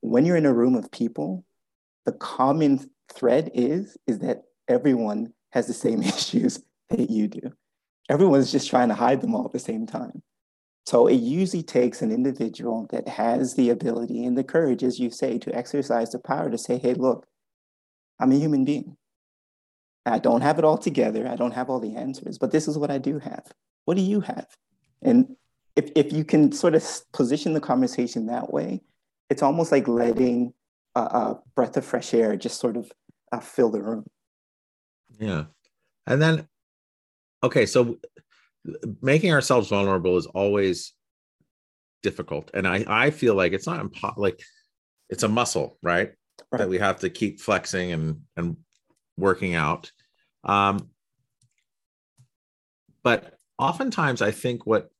when 0.00 0.24
you're 0.24 0.36
in 0.36 0.46
a 0.46 0.52
room 0.52 0.74
of 0.74 0.90
people 0.90 1.44
the 2.06 2.12
common 2.12 2.90
thread 3.12 3.50
is 3.54 3.96
is 4.06 4.20
that 4.20 4.42
everyone 4.68 5.32
has 5.52 5.66
the 5.66 5.74
same 5.74 6.02
issues 6.14 6.62
that 6.90 7.10
you 7.10 7.28
do 7.28 7.52
everyone's 8.08 8.52
just 8.52 8.68
trying 8.68 8.88
to 8.88 8.94
hide 8.94 9.20
them 9.20 9.34
all 9.34 9.44
at 9.44 9.52
the 9.52 9.58
same 9.58 9.86
time 9.86 10.22
so 10.86 11.06
it 11.06 11.14
usually 11.14 11.62
takes 11.62 12.02
an 12.02 12.12
individual 12.12 12.86
that 12.90 13.08
has 13.08 13.54
the 13.54 13.70
ability 13.70 14.24
and 14.24 14.36
the 14.36 14.44
courage, 14.44 14.82
as 14.82 15.00
you 15.00 15.10
say, 15.10 15.38
to 15.38 15.54
exercise 15.54 16.12
the 16.12 16.18
power 16.18 16.50
to 16.50 16.58
say, 16.58 16.78
hey, 16.78 16.92
look, 16.94 17.26
I'm 18.20 18.32
a 18.32 18.38
human 18.38 18.64
being. 18.64 18.96
I 20.04 20.18
don't 20.18 20.42
have 20.42 20.58
it 20.58 20.64
all 20.64 20.76
together. 20.76 21.26
I 21.26 21.36
don't 21.36 21.54
have 21.54 21.70
all 21.70 21.80
the 21.80 21.96
answers, 21.96 22.36
but 22.36 22.50
this 22.50 22.68
is 22.68 22.76
what 22.76 22.90
I 22.90 22.98
do 22.98 23.18
have. 23.18 23.50
What 23.86 23.96
do 23.96 24.02
you 24.02 24.20
have? 24.20 24.46
And 25.00 25.36
if, 25.74 25.90
if 25.96 26.12
you 26.12 26.24
can 26.24 26.52
sort 26.52 26.74
of 26.74 26.86
position 27.14 27.54
the 27.54 27.60
conversation 27.60 28.26
that 28.26 28.52
way, 28.52 28.82
it's 29.30 29.42
almost 29.42 29.72
like 29.72 29.88
letting 29.88 30.52
a, 30.94 31.00
a 31.00 31.40
breath 31.54 31.76
of 31.76 31.84
fresh 31.84 32.14
air 32.14 32.36
just 32.36 32.60
sort 32.60 32.76
of 32.76 32.90
uh, 33.32 33.40
fill 33.40 33.70
the 33.70 33.82
room. 33.82 34.04
Yeah. 35.18 35.44
And 36.06 36.20
then, 36.20 36.48
okay, 37.42 37.66
so 37.66 37.98
making 39.02 39.32
ourselves 39.32 39.68
vulnerable 39.68 40.16
is 40.16 40.26
always 40.26 40.92
difficult 42.02 42.50
and 42.52 42.68
i 42.68 42.84
i 42.86 43.10
feel 43.10 43.34
like 43.34 43.52
it's 43.52 43.66
not 43.66 43.80
impo- 43.80 44.16
like 44.16 44.42
it's 45.08 45.22
a 45.22 45.28
muscle 45.28 45.78
right? 45.82 46.12
right 46.50 46.58
that 46.58 46.68
we 46.68 46.78
have 46.78 47.00
to 47.00 47.08
keep 47.10 47.40
flexing 47.40 47.92
and 47.92 48.20
and 48.36 48.56
working 49.16 49.54
out 49.54 49.90
um 50.44 50.90
but 53.02 53.38
oftentimes 53.58 54.20
i 54.20 54.30
think 54.30 54.66
what 54.66 54.90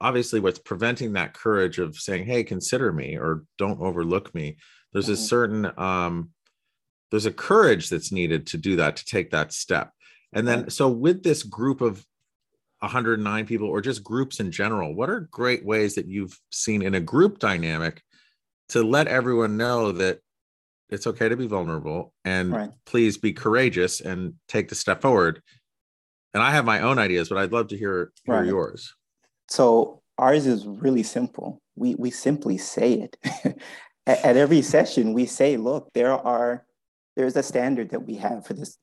obviously 0.00 0.40
what's 0.40 0.58
preventing 0.58 1.12
that 1.12 1.34
courage 1.34 1.78
of 1.78 1.96
saying 1.96 2.24
hey 2.24 2.42
consider 2.42 2.92
me 2.92 3.16
or 3.16 3.44
don't 3.58 3.80
overlook 3.80 4.34
me 4.34 4.56
there's 4.92 5.06
mm-hmm. 5.06 5.14
a 5.14 5.16
certain 5.16 5.78
um 5.78 6.30
there's 7.10 7.26
a 7.26 7.32
courage 7.32 7.88
that's 7.88 8.12
needed 8.12 8.46
to 8.46 8.56
do 8.56 8.76
that 8.76 8.96
to 8.96 9.04
take 9.04 9.30
that 9.30 9.52
step 9.52 9.92
and 10.32 10.46
then 10.46 10.70
so 10.70 10.88
with 10.88 11.22
this 11.22 11.42
group 11.42 11.80
of 11.80 12.04
109 12.80 13.46
people 13.46 13.68
or 13.68 13.80
just 13.80 14.02
groups 14.02 14.40
in 14.40 14.50
general 14.50 14.94
what 14.94 15.10
are 15.10 15.28
great 15.30 15.64
ways 15.64 15.94
that 15.94 16.06
you've 16.06 16.38
seen 16.50 16.82
in 16.82 16.94
a 16.94 17.00
group 17.00 17.38
dynamic 17.38 18.02
to 18.70 18.82
let 18.82 19.06
everyone 19.06 19.56
know 19.56 19.92
that 19.92 20.20
it's 20.88 21.06
okay 21.06 21.28
to 21.28 21.36
be 21.36 21.46
vulnerable 21.46 22.12
and 22.24 22.52
right. 22.52 22.70
please 22.86 23.18
be 23.18 23.32
courageous 23.32 24.00
and 24.00 24.34
take 24.48 24.68
the 24.68 24.74
step 24.74 25.02
forward 25.02 25.42
and 26.32 26.42
i 26.42 26.50
have 26.50 26.64
my 26.64 26.80
own 26.80 26.98
ideas 26.98 27.28
but 27.28 27.36
i'd 27.36 27.52
love 27.52 27.68
to 27.68 27.76
hear, 27.76 28.12
hear 28.24 28.36
right. 28.36 28.46
yours 28.46 28.94
so 29.50 30.00
ours 30.18 30.46
is 30.46 30.66
really 30.66 31.02
simple 31.02 31.60
we 31.76 31.94
we 31.96 32.10
simply 32.10 32.56
say 32.56 32.92
it 32.94 33.16
at, 34.06 34.24
at 34.24 34.36
every 34.36 34.62
session 34.62 35.12
we 35.12 35.26
say 35.26 35.56
look 35.56 35.92
there 35.92 36.12
are 36.12 36.64
there's 37.16 37.36
a 37.36 37.42
standard 37.42 37.90
that 37.90 38.06
we 38.06 38.14
have 38.14 38.46
for 38.46 38.54
this 38.54 38.78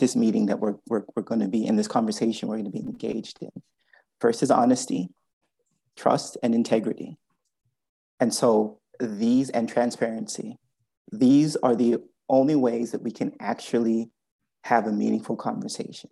this 0.00 0.16
meeting 0.16 0.46
that 0.46 0.58
we're, 0.58 0.74
we're, 0.88 1.04
we're 1.14 1.22
going 1.22 1.40
to 1.40 1.48
be 1.48 1.64
in 1.64 1.76
this 1.76 1.86
conversation 1.86 2.48
we're 2.48 2.56
going 2.56 2.64
to 2.64 2.70
be 2.70 2.80
engaged 2.80 3.38
in. 3.40 3.50
First 4.20 4.42
is 4.42 4.50
honesty, 4.50 5.10
trust, 5.96 6.36
and 6.42 6.54
integrity. 6.54 7.18
And 8.18 8.34
so 8.34 8.80
these 8.98 9.50
and 9.50 9.68
transparency, 9.68 10.58
these 11.12 11.54
are 11.56 11.76
the 11.76 11.98
only 12.28 12.56
ways 12.56 12.92
that 12.92 13.02
we 13.02 13.10
can 13.10 13.32
actually 13.40 14.10
have 14.64 14.86
a 14.86 14.92
meaningful 14.92 15.36
conversation. 15.36 16.10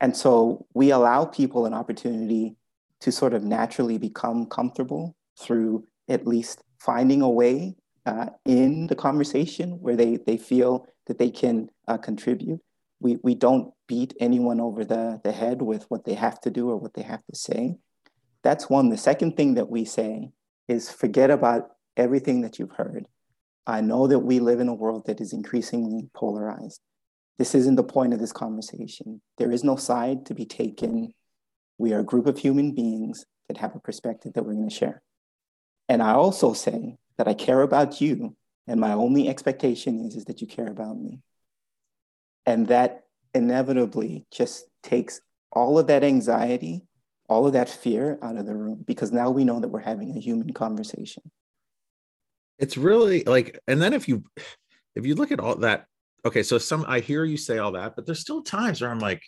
And 0.00 0.16
so 0.16 0.66
we 0.74 0.90
allow 0.90 1.24
people 1.24 1.66
an 1.66 1.74
opportunity 1.74 2.56
to 3.02 3.12
sort 3.12 3.34
of 3.34 3.44
naturally 3.44 3.98
become 3.98 4.46
comfortable 4.46 5.14
through 5.40 5.84
at 6.08 6.26
least 6.26 6.62
finding 6.78 7.22
a 7.22 7.30
way 7.30 7.76
uh, 8.06 8.26
in 8.44 8.88
the 8.88 8.96
conversation 8.96 9.80
where 9.80 9.96
they, 9.96 10.16
they 10.16 10.36
feel 10.36 10.86
that 11.06 11.18
they 11.18 11.30
can 11.30 11.68
uh, 11.86 11.96
contribute 11.96 12.60
we, 13.02 13.18
we 13.22 13.34
don't 13.34 13.74
beat 13.88 14.14
anyone 14.20 14.60
over 14.60 14.84
the, 14.84 15.20
the 15.24 15.32
head 15.32 15.60
with 15.60 15.84
what 15.90 16.04
they 16.04 16.14
have 16.14 16.40
to 16.42 16.50
do 16.50 16.70
or 16.70 16.76
what 16.76 16.94
they 16.94 17.02
have 17.02 17.24
to 17.26 17.36
say. 17.36 17.74
That's 18.42 18.70
one. 18.70 18.88
The 18.88 18.96
second 18.96 19.36
thing 19.36 19.54
that 19.54 19.68
we 19.68 19.84
say 19.84 20.30
is 20.68 20.90
forget 20.90 21.30
about 21.30 21.70
everything 21.96 22.40
that 22.42 22.58
you've 22.58 22.72
heard. 22.72 23.06
I 23.66 23.80
know 23.80 24.06
that 24.06 24.20
we 24.20 24.40
live 24.40 24.60
in 24.60 24.68
a 24.68 24.74
world 24.74 25.06
that 25.06 25.20
is 25.20 25.32
increasingly 25.32 26.08
polarized. 26.14 26.80
This 27.38 27.54
isn't 27.54 27.76
the 27.76 27.84
point 27.84 28.14
of 28.14 28.20
this 28.20 28.32
conversation. 28.32 29.20
There 29.38 29.50
is 29.50 29.64
no 29.64 29.76
side 29.76 30.26
to 30.26 30.34
be 30.34 30.44
taken. 30.44 31.12
We 31.78 31.92
are 31.92 32.00
a 32.00 32.04
group 32.04 32.26
of 32.26 32.38
human 32.38 32.74
beings 32.74 33.24
that 33.48 33.58
have 33.58 33.74
a 33.74 33.80
perspective 33.80 34.34
that 34.34 34.44
we're 34.44 34.54
going 34.54 34.68
to 34.68 34.74
share. 34.74 35.02
And 35.88 36.02
I 36.02 36.12
also 36.12 36.52
say 36.52 36.96
that 37.18 37.28
I 37.28 37.34
care 37.34 37.62
about 37.62 38.00
you, 38.00 38.36
and 38.66 38.80
my 38.80 38.92
only 38.92 39.28
expectation 39.28 40.06
is, 40.06 40.16
is 40.16 40.24
that 40.26 40.40
you 40.40 40.46
care 40.46 40.68
about 40.68 40.98
me. 40.98 41.20
And 42.46 42.68
that 42.68 43.04
inevitably 43.34 44.26
just 44.30 44.66
takes 44.82 45.20
all 45.52 45.78
of 45.78 45.86
that 45.88 46.04
anxiety, 46.04 46.82
all 47.28 47.46
of 47.46 47.52
that 47.52 47.68
fear 47.68 48.18
out 48.22 48.36
of 48.36 48.46
the 48.46 48.54
room 48.54 48.84
because 48.86 49.12
now 49.12 49.30
we 49.30 49.44
know 49.44 49.60
that 49.60 49.68
we're 49.68 49.80
having 49.80 50.16
a 50.16 50.20
human 50.20 50.52
conversation. 50.52 51.22
It's 52.58 52.76
really 52.76 53.24
like, 53.24 53.58
and 53.66 53.80
then 53.80 53.92
if 53.92 54.08
you 54.08 54.24
if 54.94 55.06
you 55.06 55.14
look 55.14 55.32
at 55.32 55.40
all 55.40 55.56
that, 55.56 55.86
okay, 56.24 56.42
so 56.42 56.58
some 56.58 56.84
I 56.86 57.00
hear 57.00 57.24
you 57.24 57.36
say 57.36 57.58
all 57.58 57.72
that, 57.72 57.96
but 57.96 58.06
there's 58.06 58.20
still 58.20 58.42
times 58.42 58.80
where 58.80 58.90
I'm 58.90 58.98
like, 58.98 59.22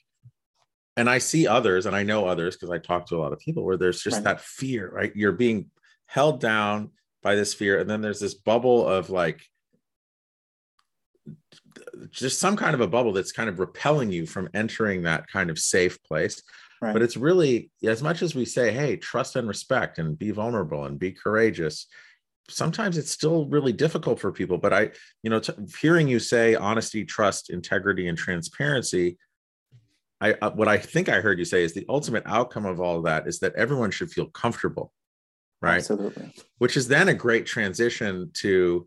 and 0.96 1.10
I 1.10 1.18
see 1.18 1.46
others 1.46 1.86
and 1.86 1.96
I 1.96 2.02
know 2.02 2.26
others 2.26 2.56
because 2.56 2.70
I 2.70 2.78
talk 2.78 3.06
to 3.06 3.16
a 3.16 3.22
lot 3.22 3.32
of 3.32 3.40
people 3.40 3.64
where 3.64 3.76
there's 3.76 4.00
just 4.00 4.16
right. 4.16 4.24
that 4.24 4.40
fear, 4.40 4.90
right? 4.90 5.12
You're 5.14 5.32
being 5.32 5.70
held 6.06 6.40
down 6.40 6.90
by 7.22 7.34
this 7.34 7.54
fear, 7.54 7.80
and 7.80 7.88
then 7.88 8.00
there's 8.00 8.20
this 8.20 8.34
bubble 8.34 8.86
of 8.86 9.10
like 9.10 9.42
just 12.10 12.38
some 12.38 12.56
kind 12.56 12.74
of 12.74 12.80
a 12.80 12.86
bubble 12.86 13.12
that's 13.12 13.32
kind 13.32 13.48
of 13.48 13.58
repelling 13.58 14.12
you 14.12 14.26
from 14.26 14.48
entering 14.54 15.02
that 15.02 15.26
kind 15.26 15.50
of 15.50 15.58
safe 15.58 16.02
place. 16.04 16.42
Right. 16.80 16.92
But 16.92 17.02
it's 17.02 17.16
really 17.16 17.70
as 17.82 18.02
much 18.02 18.22
as 18.22 18.34
we 18.34 18.44
say, 18.44 18.72
hey, 18.72 18.96
trust 18.96 19.36
and 19.36 19.48
respect 19.48 19.98
and 19.98 20.18
be 20.18 20.30
vulnerable 20.30 20.84
and 20.84 20.98
be 20.98 21.12
courageous. 21.12 21.86
Sometimes 22.50 22.98
it's 22.98 23.10
still 23.10 23.46
really 23.46 23.72
difficult 23.72 24.20
for 24.20 24.30
people. 24.30 24.58
But 24.58 24.74
I, 24.74 24.90
you 25.22 25.30
know, 25.30 25.40
t- 25.40 25.54
hearing 25.80 26.08
you 26.08 26.18
say 26.18 26.54
honesty, 26.54 27.04
trust, 27.04 27.48
integrity, 27.48 28.08
and 28.08 28.18
transparency, 28.18 29.16
I 30.20 30.32
uh, 30.34 30.50
what 30.52 30.68
I 30.68 30.78
think 30.78 31.08
I 31.08 31.20
heard 31.20 31.38
you 31.38 31.44
say 31.44 31.64
is 31.64 31.74
the 31.74 31.86
ultimate 31.88 32.24
outcome 32.26 32.66
of 32.66 32.80
all 32.80 32.98
of 32.98 33.04
that 33.04 33.26
is 33.26 33.40
that 33.40 33.54
everyone 33.54 33.90
should 33.90 34.10
feel 34.10 34.26
comfortable, 34.26 34.92
right? 35.60 35.76
Absolutely. 35.76 36.32
Which 36.58 36.76
is 36.76 36.88
then 36.88 37.08
a 37.08 37.14
great 37.14 37.46
transition 37.46 38.30
to 38.34 38.86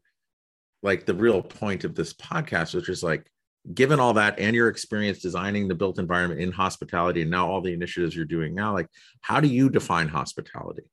like 0.84 1.06
the 1.06 1.14
real 1.14 1.42
point 1.42 1.84
of 1.84 1.96
this 1.96 2.14
podcast, 2.14 2.76
which 2.76 2.90
is 2.90 3.04
like, 3.04 3.30
given 3.74 4.00
all 4.00 4.14
that 4.14 4.40
and 4.40 4.56
your 4.56 4.70
experience 4.70 5.20
designing 5.20 5.68
the 5.68 5.76
built 5.76 6.00
environment 6.00 6.40
in 6.40 6.52
hospitality 6.52 7.22
and 7.24 7.32
now 7.32 7.50
all 7.50 7.60
the 7.60 7.74
initiatives 7.74 8.16
you're 8.16 8.24
doing 8.24 8.56
now, 8.56 8.74
like, 8.74 8.88
how 9.22 9.42
do 9.42 9.48
you 9.48 9.70
define 9.70 10.08
hospitality? 10.08 10.84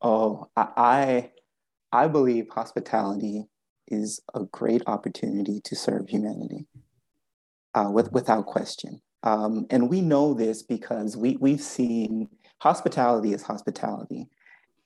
Oh, 0.00 0.46
I, 0.56 1.30
I 1.90 2.06
believe 2.06 2.48
hospitality 2.50 3.48
is 3.88 4.20
a 4.32 4.44
great 4.44 4.82
opportunity 4.86 5.60
to 5.64 5.74
serve 5.74 6.08
humanity, 6.08 6.68
uh, 7.74 7.90
with, 7.90 8.12
without 8.12 8.46
question. 8.46 9.00
Um, 9.22 9.66
and 9.70 9.88
we 9.88 10.00
know 10.00 10.34
this 10.34 10.62
because 10.62 11.16
we, 11.16 11.36
we've 11.36 11.60
seen 11.60 12.28
hospitality 12.58 13.32
is 13.32 13.42
hospitality. 13.42 14.28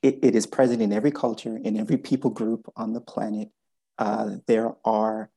It, 0.01 0.19
it 0.21 0.35
is 0.35 0.45
present 0.45 0.81
in 0.81 0.91
every 0.91 1.11
culture, 1.11 1.57
in 1.63 1.77
every 1.77 1.97
people 1.97 2.29
group 2.29 2.71
on 2.75 2.93
the 2.93 3.01
planet. 3.01 3.49
Uh, 3.97 4.37
there 4.47 4.73
are 4.83 5.29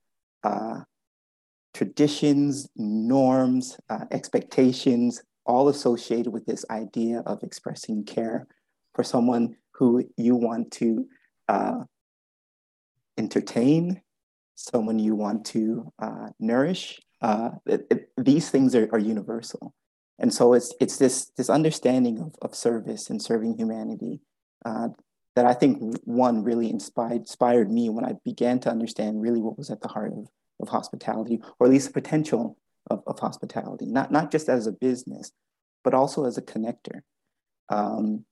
uh, 0.42 0.80
traditions, 1.74 2.68
norms, 2.76 3.78
uh, 3.90 4.06
expectations, 4.10 5.22
all 5.44 5.68
associated 5.68 6.32
with 6.32 6.46
this 6.46 6.64
idea 6.70 7.20
of 7.20 7.42
expressing 7.42 8.04
care 8.04 8.46
for 8.94 9.04
someone 9.04 9.56
who 9.72 10.02
you 10.16 10.34
want 10.34 10.70
to 10.72 11.06
uh, 11.48 11.84
entertain, 13.18 14.00
someone 14.54 14.98
you 14.98 15.14
want 15.14 15.44
to 15.44 15.92
uh. 17.20 17.50
It, 17.66 17.86
it, 17.90 18.10
these 18.16 18.50
things 18.50 18.74
are, 18.74 18.88
are 18.92 18.98
universal. 18.98 19.74
And 20.18 20.32
so 20.32 20.54
it's, 20.54 20.74
it's 20.80 20.96
this, 20.96 21.26
this 21.36 21.50
understanding 21.50 22.18
of, 22.20 22.34
of 22.40 22.54
service 22.54 23.10
and 23.10 23.20
serving 23.20 23.58
humanity 23.58 24.20
uh, 24.64 24.88
that 25.34 25.44
I 25.44 25.52
think 25.52 26.00
one 26.04 26.42
really 26.42 26.70
inspired, 26.70 27.20
inspired 27.20 27.70
me 27.70 27.90
when 27.90 28.04
I 28.04 28.14
began 28.24 28.58
to 28.60 28.70
understand 28.70 29.20
really 29.20 29.42
what 29.42 29.58
was 29.58 29.70
at 29.70 29.82
the 29.82 29.88
heart 29.88 30.12
of, 30.12 30.28
of 30.60 30.68
hospitality, 30.70 31.42
or 31.58 31.66
at 31.66 31.72
least 31.72 31.88
the 31.88 32.00
potential 32.00 32.56
of, 32.88 33.02
of 33.06 33.18
hospitality, 33.18 33.84
not, 33.84 34.10
not 34.10 34.30
just 34.30 34.48
as 34.48 34.66
a 34.66 34.72
business, 34.72 35.32
but 35.84 35.92
also 35.92 36.24
as 36.24 36.38
a 36.38 36.42
connector. 36.42 37.02
Um, 37.68 38.24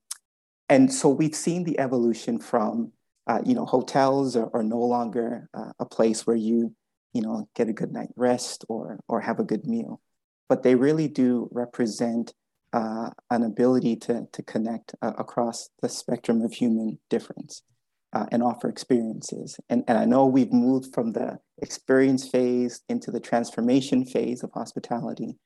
and 0.70 0.90
so 0.90 1.10
we've 1.10 1.34
seen 1.34 1.64
the 1.64 1.78
evolution 1.78 2.38
from, 2.38 2.92
uh, 3.26 3.42
you 3.44 3.54
know, 3.54 3.66
hotels 3.66 4.36
are, 4.36 4.48
are 4.54 4.62
no 4.62 4.80
longer 4.80 5.50
uh, 5.52 5.72
a 5.78 5.84
place 5.84 6.26
where 6.26 6.36
you, 6.36 6.74
you 7.14 7.22
know, 7.22 7.48
get 7.54 7.68
a 7.68 7.72
good 7.72 7.92
night 7.92 8.10
rest 8.16 8.64
or 8.68 9.00
or 9.08 9.20
have 9.20 9.38
a 9.38 9.44
good 9.44 9.66
meal, 9.66 10.00
but 10.48 10.62
they 10.62 10.74
really 10.74 11.08
do 11.08 11.48
represent 11.52 12.34
uh, 12.72 13.10
an 13.30 13.42
ability 13.42 13.96
to 13.96 14.26
to 14.32 14.42
connect 14.42 14.94
uh, 15.00 15.12
across 15.16 15.70
the 15.80 15.88
spectrum 15.88 16.42
of 16.42 16.52
human 16.52 16.98
difference. 17.08 17.62
Uh, 18.12 18.26
and 18.30 18.44
offer 18.44 18.68
experiences. 18.68 19.58
And, 19.68 19.82
and 19.88 19.98
I 19.98 20.04
know 20.04 20.24
we've 20.24 20.52
moved 20.52 20.94
from 20.94 21.14
the 21.14 21.40
experience 21.60 22.28
phase 22.28 22.80
into 22.88 23.10
the 23.10 23.18
transformation 23.18 24.04
phase 24.04 24.44
of 24.44 24.52
hospitality. 24.52 25.36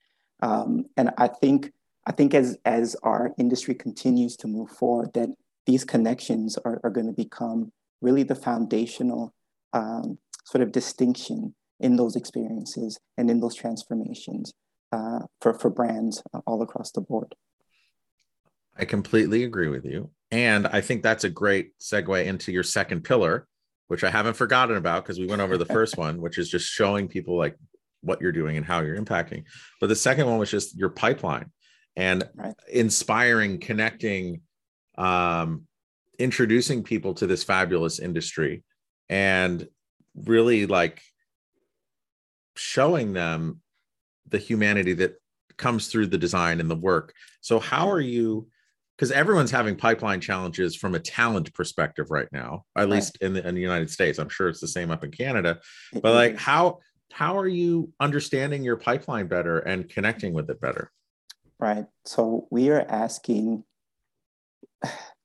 Um, 0.43 0.85
and 0.99 1.11
I 1.17 1.29
think 1.29 1.73
I 2.09 2.13
think 2.13 2.35
as, 2.35 2.57
as 2.65 2.97
our 3.03 3.33
industry 3.39 3.75
continues 3.75 4.37
to 4.39 4.49
move 4.49 4.71
forward, 4.71 5.13
that 5.15 5.29
these 5.67 5.85
connections 5.85 6.57
are, 6.65 6.81
are 6.83 6.91
going 6.91 7.07
to 7.07 7.13
become 7.13 7.71
really 8.01 8.23
the 8.23 8.35
foundational 8.35 9.35
um, 9.75 10.19
sort 10.45 10.63
of 10.63 10.73
distinction 10.73 11.55
in 11.81 11.97
those 11.97 12.17
experiences 12.17 12.99
and 13.17 13.31
in 13.31 13.41
those 13.41 13.55
transformations 13.55 14.53
uh, 14.93 15.21
for, 15.41 15.55
for 15.55 15.71
brands 15.71 16.23
all 16.47 16.63
across 16.63 16.91
the 16.93 17.01
board. 17.01 17.35
I 18.77 18.85
completely 18.85 19.45
agree 19.45 19.69
with 19.69 19.85
you. 19.85 20.11
And 20.31 20.67
I 20.67 20.81
think 20.81 21.03
that's 21.03 21.25
a 21.25 21.31
great 21.31 21.73
segue 21.79 22.25
into 22.25 22.53
your 22.53 22.63
second 22.63 23.03
pillar, 23.03 23.47
which 23.89 24.05
I 24.05 24.11
haven't 24.11 24.35
forgotten 24.35 24.77
about 24.77 25.05
because 25.05 25.19
we 25.19 25.27
went 25.27 25.43
over 25.43 25.57
the 25.57 25.67
first 25.77 25.97
one, 25.97 26.21
which 26.21 26.39
is 26.39 26.49
just 26.49 26.69
showing 26.71 27.09
people 27.09 27.37
like 27.37 27.57
what 28.03 28.21
you're 28.21 28.33
doing 28.33 28.57
and 28.57 28.65
how 28.65 28.81
you're 28.81 29.01
impacting. 29.01 29.45
But 29.81 29.89
the 29.89 29.97
second 29.97 30.27
one 30.27 30.39
was 30.39 30.51
just 30.51 30.77
your 30.77 30.91
pipeline 30.91 31.51
and 31.97 32.29
right. 32.35 32.55
inspiring, 32.71 33.59
connecting, 33.59 34.43
um, 34.97 35.65
introducing 36.19 36.83
people 36.83 37.15
to 37.15 37.27
this 37.27 37.43
fabulous 37.43 37.99
industry 37.99 38.63
and 39.09 39.67
really 40.15 40.67
like 40.67 41.03
showing 42.59 43.13
them 43.13 43.61
the 44.29 44.39
humanity 44.39 44.93
that 44.95 45.21
comes 45.57 45.89
through 45.89 46.07
the 46.07 46.19
design 46.19 46.61
and 46.61 46.71
the 46.71 46.77
work. 46.77 47.15
So, 47.41 47.59
how 47.59 47.91
are 47.91 48.01
you? 48.01 48.49
Because 48.97 49.13
everyone's 49.13 49.53
having 49.53 49.77
pipeline 49.77 50.21
challenges 50.21 50.75
from 50.75 50.97
a 50.97 50.99
talent 50.99 51.55
perspective 51.55 52.11
right 52.11 52.27
now, 52.33 52.65
at 52.77 52.81
right. 52.81 52.89
least 52.89 53.19
in 53.21 53.33
the, 53.33 53.47
in 53.47 53.55
the 53.55 53.61
United 53.61 53.91
States. 53.91 54.19
I'm 54.19 54.29
sure 54.29 54.49
it's 54.49 54.61
the 54.61 54.67
same 54.67 54.91
up 54.91 55.05
in 55.05 55.13
Canada. 55.13 55.61
But 55.93 56.15
like, 56.15 56.37
how 56.37 56.81
how 57.13 57.39
are 57.39 57.49
you 57.49 57.93
understanding 58.01 58.65
your 58.65 58.77
pipeline 58.77 59.29
better 59.29 59.61
and 59.61 59.89
connecting 59.89 60.35
with 60.35 60.51
it 60.51 60.61
better? 60.61 60.91
right? 61.59 61.87
So 62.05 62.47
we 62.51 62.71
are 62.71 62.85
asking 62.89 63.65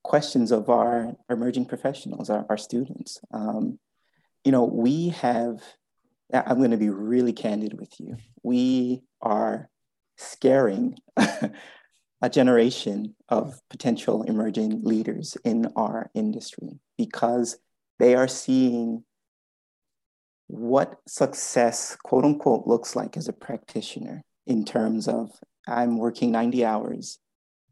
questions 0.04 0.52
of 0.52 0.70
our 0.70 1.16
emerging 1.30 1.66
professionals, 1.66 2.30
our, 2.30 2.46
our 2.50 2.58
students. 2.58 3.20
Um, 3.32 3.80
you 4.44 4.52
know, 4.52 4.66
we 4.66 5.10
have, 5.10 5.62
I'm 6.34 6.58
going 6.58 6.72
to 6.72 6.78
be 6.78 6.90
really 6.90 7.34
candid 7.34 7.80
with 7.80 8.00
you. 8.00 8.18
We 8.42 9.04
are 9.22 9.70
scaring 10.18 10.98
a 11.18 12.30
generation 12.30 13.16
of 13.30 13.60
potential 13.70 14.24
emerging 14.24 14.82
leaders 14.84 15.38
in 15.44 15.68
our 15.76 16.10
industry 16.16 16.80
because 16.98 17.58
they 18.00 18.16
are 18.16 18.28
seeing 18.28 19.04
what 20.48 21.00
success, 21.08 21.96
quote 22.04 22.26
unquote, 22.26 22.68
looks 22.68 22.96
like 22.96 23.18
as 23.18 23.28
a 23.28 23.34
practitioner 23.34 24.22
in 24.48 24.66
terms 24.66 25.08
of 25.08 25.32
I'm 25.68 25.98
working 25.98 26.32
90 26.32 26.66
hours. 26.66 27.20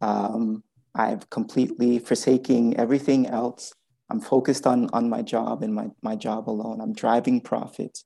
Um, 0.01 0.63
I've 0.95 1.29
completely 1.29 1.99
forsaking 1.99 2.77
everything 2.77 3.27
else. 3.27 3.73
I'm 4.09 4.19
focused 4.19 4.67
on, 4.67 4.89
on 4.91 5.09
my 5.09 5.21
job 5.21 5.63
and 5.63 5.73
my, 5.73 5.87
my 6.01 6.15
job 6.15 6.49
alone. 6.49 6.81
I'm 6.81 6.93
driving 6.93 7.41
profits. 7.41 8.03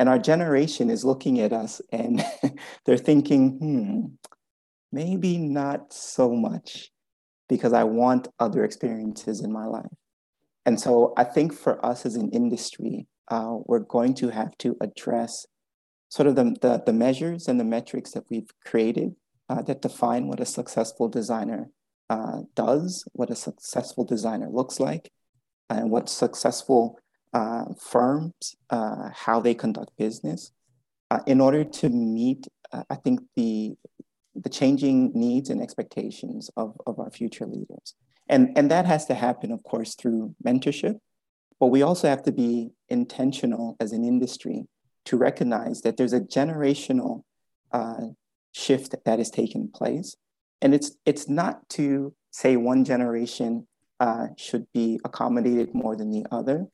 And 0.00 0.08
our 0.08 0.18
generation 0.18 0.88
is 0.88 1.04
looking 1.04 1.40
at 1.40 1.52
us 1.52 1.82
and 1.92 2.24
they're 2.86 2.96
thinking, 2.96 3.58
hmm, 3.58 4.30
maybe 4.90 5.36
not 5.36 5.92
so 5.92 6.34
much 6.34 6.90
because 7.50 7.74
I 7.74 7.84
want 7.84 8.28
other 8.38 8.64
experiences 8.64 9.42
in 9.42 9.52
my 9.52 9.66
life. 9.66 9.92
And 10.64 10.80
so 10.80 11.12
I 11.18 11.24
think 11.24 11.52
for 11.52 11.84
us 11.84 12.06
as 12.06 12.16
an 12.16 12.30
industry, 12.30 13.08
uh, 13.30 13.58
we're 13.66 13.80
going 13.80 14.14
to 14.14 14.30
have 14.30 14.56
to 14.58 14.74
address 14.80 15.44
sort 16.08 16.26
of 16.28 16.34
the, 16.34 16.56
the, 16.62 16.82
the 16.86 16.94
measures 16.94 17.46
and 17.46 17.60
the 17.60 17.64
metrics 17.64 18.12
that 18.12 18.24
we've 18.30 18.48
created 18.64 19.14
uh, 19.50 19.60
that 19.62 19.82
define 19.82 20.28
what 20.28 20.40
a 20.40 20.46
successful 20.46 21.10
designer 21.10 21.68
uh, 22.08 22.38
does, 22.56 23.04
what 23.12 23.28
a 23.28 23.36
successful 23.36 24.06
designer 24.06 24.48
looks 24.50 24.80
like, 24.80 25.12
and 25.68 25.90
what 25.90 26.08
successful 26.08 26.98
uh, 27.32 27.64
firms, 27.78 28.56
uh, 28.70 29.10
how 29.14 29.40
they 29.40 29.54
conduct 29.54 29.96
business, 29.96 30.52
uh, 31.10 31.20
in 31.26 31.40
order 31.40 31.64
to 31.64 31.88
meet, 31.88 32.46
uh, 32.72 32.84
I 32.88 32.96
think, 32.96 33.20
the, 33.36 33.74
the 34.34 34.48
changing 34.48 35.12
needs 35.14 35.50
and 35.50 35.60
expectations 35.60 36.50
of, 36.56 36.76
of 36.86 36.98
our 36.98 37.10
future 37.10 37.46
leaders. 37.46 37.94
And, 38.28 38.56
and 38.56 38.70
that 38.70 38.86
has 38.86 39.06
to 39.06 39.14
happen, 39.14 39.50
of 39.50 39.62
course, 39.64 39.94
through 39.94 40.34
mentorship, 40.44 40.98
but 41.58 41.66
we 41.66 41.82
also 41.82 42.08
have 42.08 42.22
to 42.24 42.32
be 42.32 42.70
intentional 42.88 43.76
as 43.80 43.92
an 43.92 44.04
industry 44.04 44.66
to 45.06 45.16
recognize 45.16 45.80
that 45.82 45.96
there's 45.96 46.12
a 46.12 46.20
generational 46.20 47.22
uh, 47.72 48.06
shift 48.52 48.94
that 49.04 49.18
is 49.18 49.30
taking 49.30 49.68
place. 49.68 50.16
And 50.62 50.74
it's, 50.74 50.92
it's 51.04 51.28
not 51.28 51.68
to 51.70 52.14
say 52.30 52.56
one 52.56 52.84
generation 52.84 53.66
uh, 53.98 54.28
should 54.36 54.66
be 54.72 55.00
accommodated 55.04 55.74
more 55.74 55.96
than 55.96 56.10
the 56.10 56.24
other, 56.30 56.66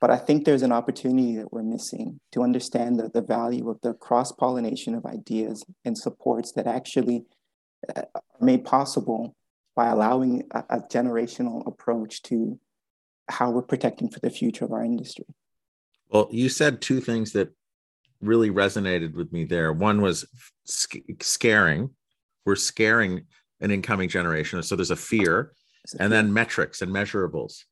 but 0.00 0.10
I 0.10 0.16
think 0.16 0.44
there's 0.44 0.62
an 0.62 0.72
opportunity 0.72 1.36
that 1.36 1.52
we're 1.52 1.62
missing 1.62 2.20
to 2.32 2.42
understand 2.42 2.98
the, 2.98 3.08
the 3.08 3.22
value 3.22 3.68
of 3.70 3.80
the 3.82 3.94
cross 3.94 4.32
pollination 4.32 4.94
of 4.94 5.06
ideas 5.06 5.64
and 5.84 5.96
supports 5.96 6.52
that 6.52 6.66
actually 6.66 7.24
uh, 7.94 8.02
are 8.14 8.22
made 8.40 8.64
possible 8.64 9.34
by 9.74 9.88
allowing 9.88 10.44
a, 10.50 10.64
a 10.70 10.80
generational 10.80 11.66
approach 11.66 12.22
to 12.22 12.58
how 13.28 13.50
we're 13.50 13.62
protecting 13.62 14.08
for 14.08 14.20
the 14.20 14.30
future 14.30 14.64
of 14.64 14.72
our 14.72 14.84
industry. 14.84 15.26
Well, 16.08 16.28
you 16.30 16.48
said 16.48 16.80
two 16.80 17.00
things 17.00 17.32
that 17.32 17.50
really 18.20 18.50
resonated 18.50 19.14
with 19.14 19.32
me 19.32 19.44
there. 19.44 19.72
One 19.72 20.00
was 20.00 20.24
sc- 20.64 20.96
scaring. 21.20 21.90
We're 22.44 22.56
scaring 22.56 23.24
an 23.60 23.70
incoming 23.70 24.08
generation. 24.08 24.62
So 24.62 24.76
there's 24.76 24.90
a 24.90 24.96
fear, 24.96 25.52
and 25.98 26.12
then 26.12 26.32
metrics 26.32 26.82
and 26.82 26.92
measurables. 26.92 27.64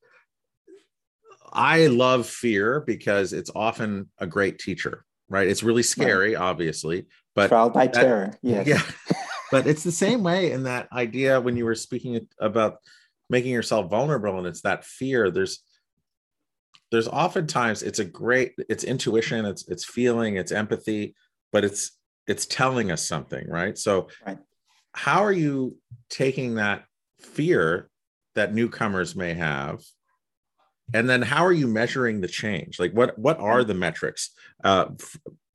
I 1.55 1.87
love 1.87 2.27
fear 2.27 2.81
because 2.81 3.33
it's 3.33 3.49
often 3.55 4.09
a 4.19 4.27
great 4.27 4.59
teacher, 4.59 5.05
right? 5.29 5.47
It's 5.47 5.63
really 5.63 5.83
scary, 5.83 6.35
right. 6.35 6.41
obviously, 6.41 7.07
but 7.33 7.47
trial 7.47 7.69
by 7.69 7.87
that, 7.87 7.93
terror. 7.93 8.33
Yes. 8.41 8.67
Yeah. 8.67 8.81
but 9.51 9.65
it's 9.65 9.83
the 9.83 9.91
same 9.91 10.21
way 10.21 10.51
in 10.51 10.63
that 10.63 10.91
idea 10.91 11.39
when 11.39 11.55
you 11.55 11.65
were 11.65 11.75
speaking 11.75 12.27
about 12.39 12.77
making 13.29 13.51
yourself 13.51 13.89
vulnerable 13.89 14.37
and 14.37 14.47
it's 14.47 14.61
that 14.61 14.83
fear. 14.83 15.31
There's 15.31 15.63
there's 16.91 17.07
oftentimes 17.07 17.83
it's 17.83 17.99
a 17.99 18.05
great 18.05 18.53
it's 18.69 18.83
intuition 18.83 19.45
it's 19.45 19.67
it's 19.67 19.83
feeling 19.83 20.37
it's 20.37 20.51
empathy 20.51 21.15
but 21.51 21.65
it's 21.65 21.91
it's 22.27 22.45
telling 22.45 22.91
us 22.91 23.05
something 23.05 23.49
right 23.49 23.77
so 23.77 24.07
right. 24.25 24.37
how 24.93 25.23
are 25.23 25.31
you 25.31 25.75
taking 26.09 26.55
that 26.55 26.85
fear 27.19 27.89
that 28.35 28.53
newcomers 28.53 29.15
may 29.15 29.33
have 29.33 29.81
and 30.93 31.09
then 31.09 31.21
how 31.21 31.45
are 31.45 31.53
you 31.53 31.67
measuring 31.67 32.21
the 32.21 32.27
change? 32.27 32.79
Like 32.79 32.93
what 32.93 33.17
what 33.17 33.39
are 33.39 33.63
the 33.63 33.73
metrics? 33.73 34.31
Uh 34.63 34.85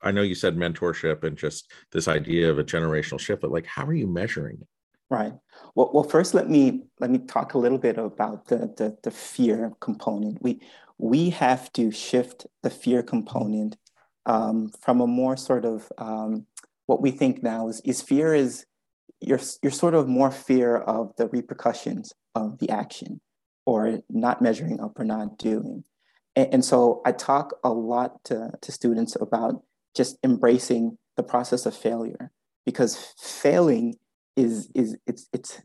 i 0.03 0.11
know 0.11 0.23
you 0.23 0.35
said 0.35 0.57
mentorship 0.57 1.25
and 1.25 1.37
just 1.37 1.71
this 1.93 2.09
idea 2.09 2.51
of 2.51 2.59
a 2.59 2.65
generational 2.65 3.21
shift 3.21 3.43
but 3.43 3.51
like 3.51 3.67
how 3.67 3.85
are 3.85 3.95
you 3.95 4.07
measuring 4.07 4.57
it? 4.61 4.67
Right. 5.11 5.35
Well, 5.75 5.91
well 5.93 6.05
first 6.05 6.35
let 6.35 6.49
me 6.49 6.85
let 7.01 7.11
me 7.11 7.19
talk 7.19 7.55
a 7.55 7.59
little 7.59 7.79
bit 7.79 7.99
about 7.99 8.47
the 8.47 8.73
the, 8.77 8.97
the 9.03 9.11
fear 9.11 9.73
component. 9.81 10.41
We 10.43 10.61
we 10.99 11.31
have 11.31 11.73
to 11.73 11.91
shift 11.91 12.47
the 12.63 12.71
fear 12.71 13.03
component 13.03 13.77
um, 14.27 14.71
from 14.81 15.01
a 15.01 15.07
more 15.07 15.37
sort 15.37 15.65
of 15.65 15.91
um, 15.99 16.47
what 16.87 17.01
we 17.01 17.11
think 17.11 17.43
now 17.43 17.69
is, 17.69 17.81
is 17.85 18.03
fear 18.03 18.35
is 18.35 18.67
you're, 19.21 19.41
you're 19.63 19.73
sort 19.73 19.95
of 19.95 20.09
more 20.09 20.31
fear 20.31 20.77
of 20.77 21.15
the 21.17 21.29
repercussions 21.29 22.13
of 22.35 22.59
the 22.59 22.71
action 22.71 23.21
or 23.67 24.01
not 24.09 24.43
measuring 24.43 24.81
up 24.81 24.99
or 24.99 25.05
not 25.05 25.39
doing. 25.39 25.85
And, 26.37 26.55
and 26.55 26.65
so 26.65 27.03
I 27.05 27.13
talk 27.13 27.55
a 27.65 27.71
lot 27.71 28.23
to, 28.25 28.51
to 28.61 28.73
students 28.73 29.17
about 29.21 29.63
just 29.97 30.19
embracing 30.25 30.99
the 31.17 31.23
process 31.23 31.67
of 31.67 31.77
failure 31.77 32.31
because 32.65 33.15
failing 33.19 33.97
is, 34.37 34.71
is 34.75 34.97
it's, 35.07 35.29
it's, 35.33 35.61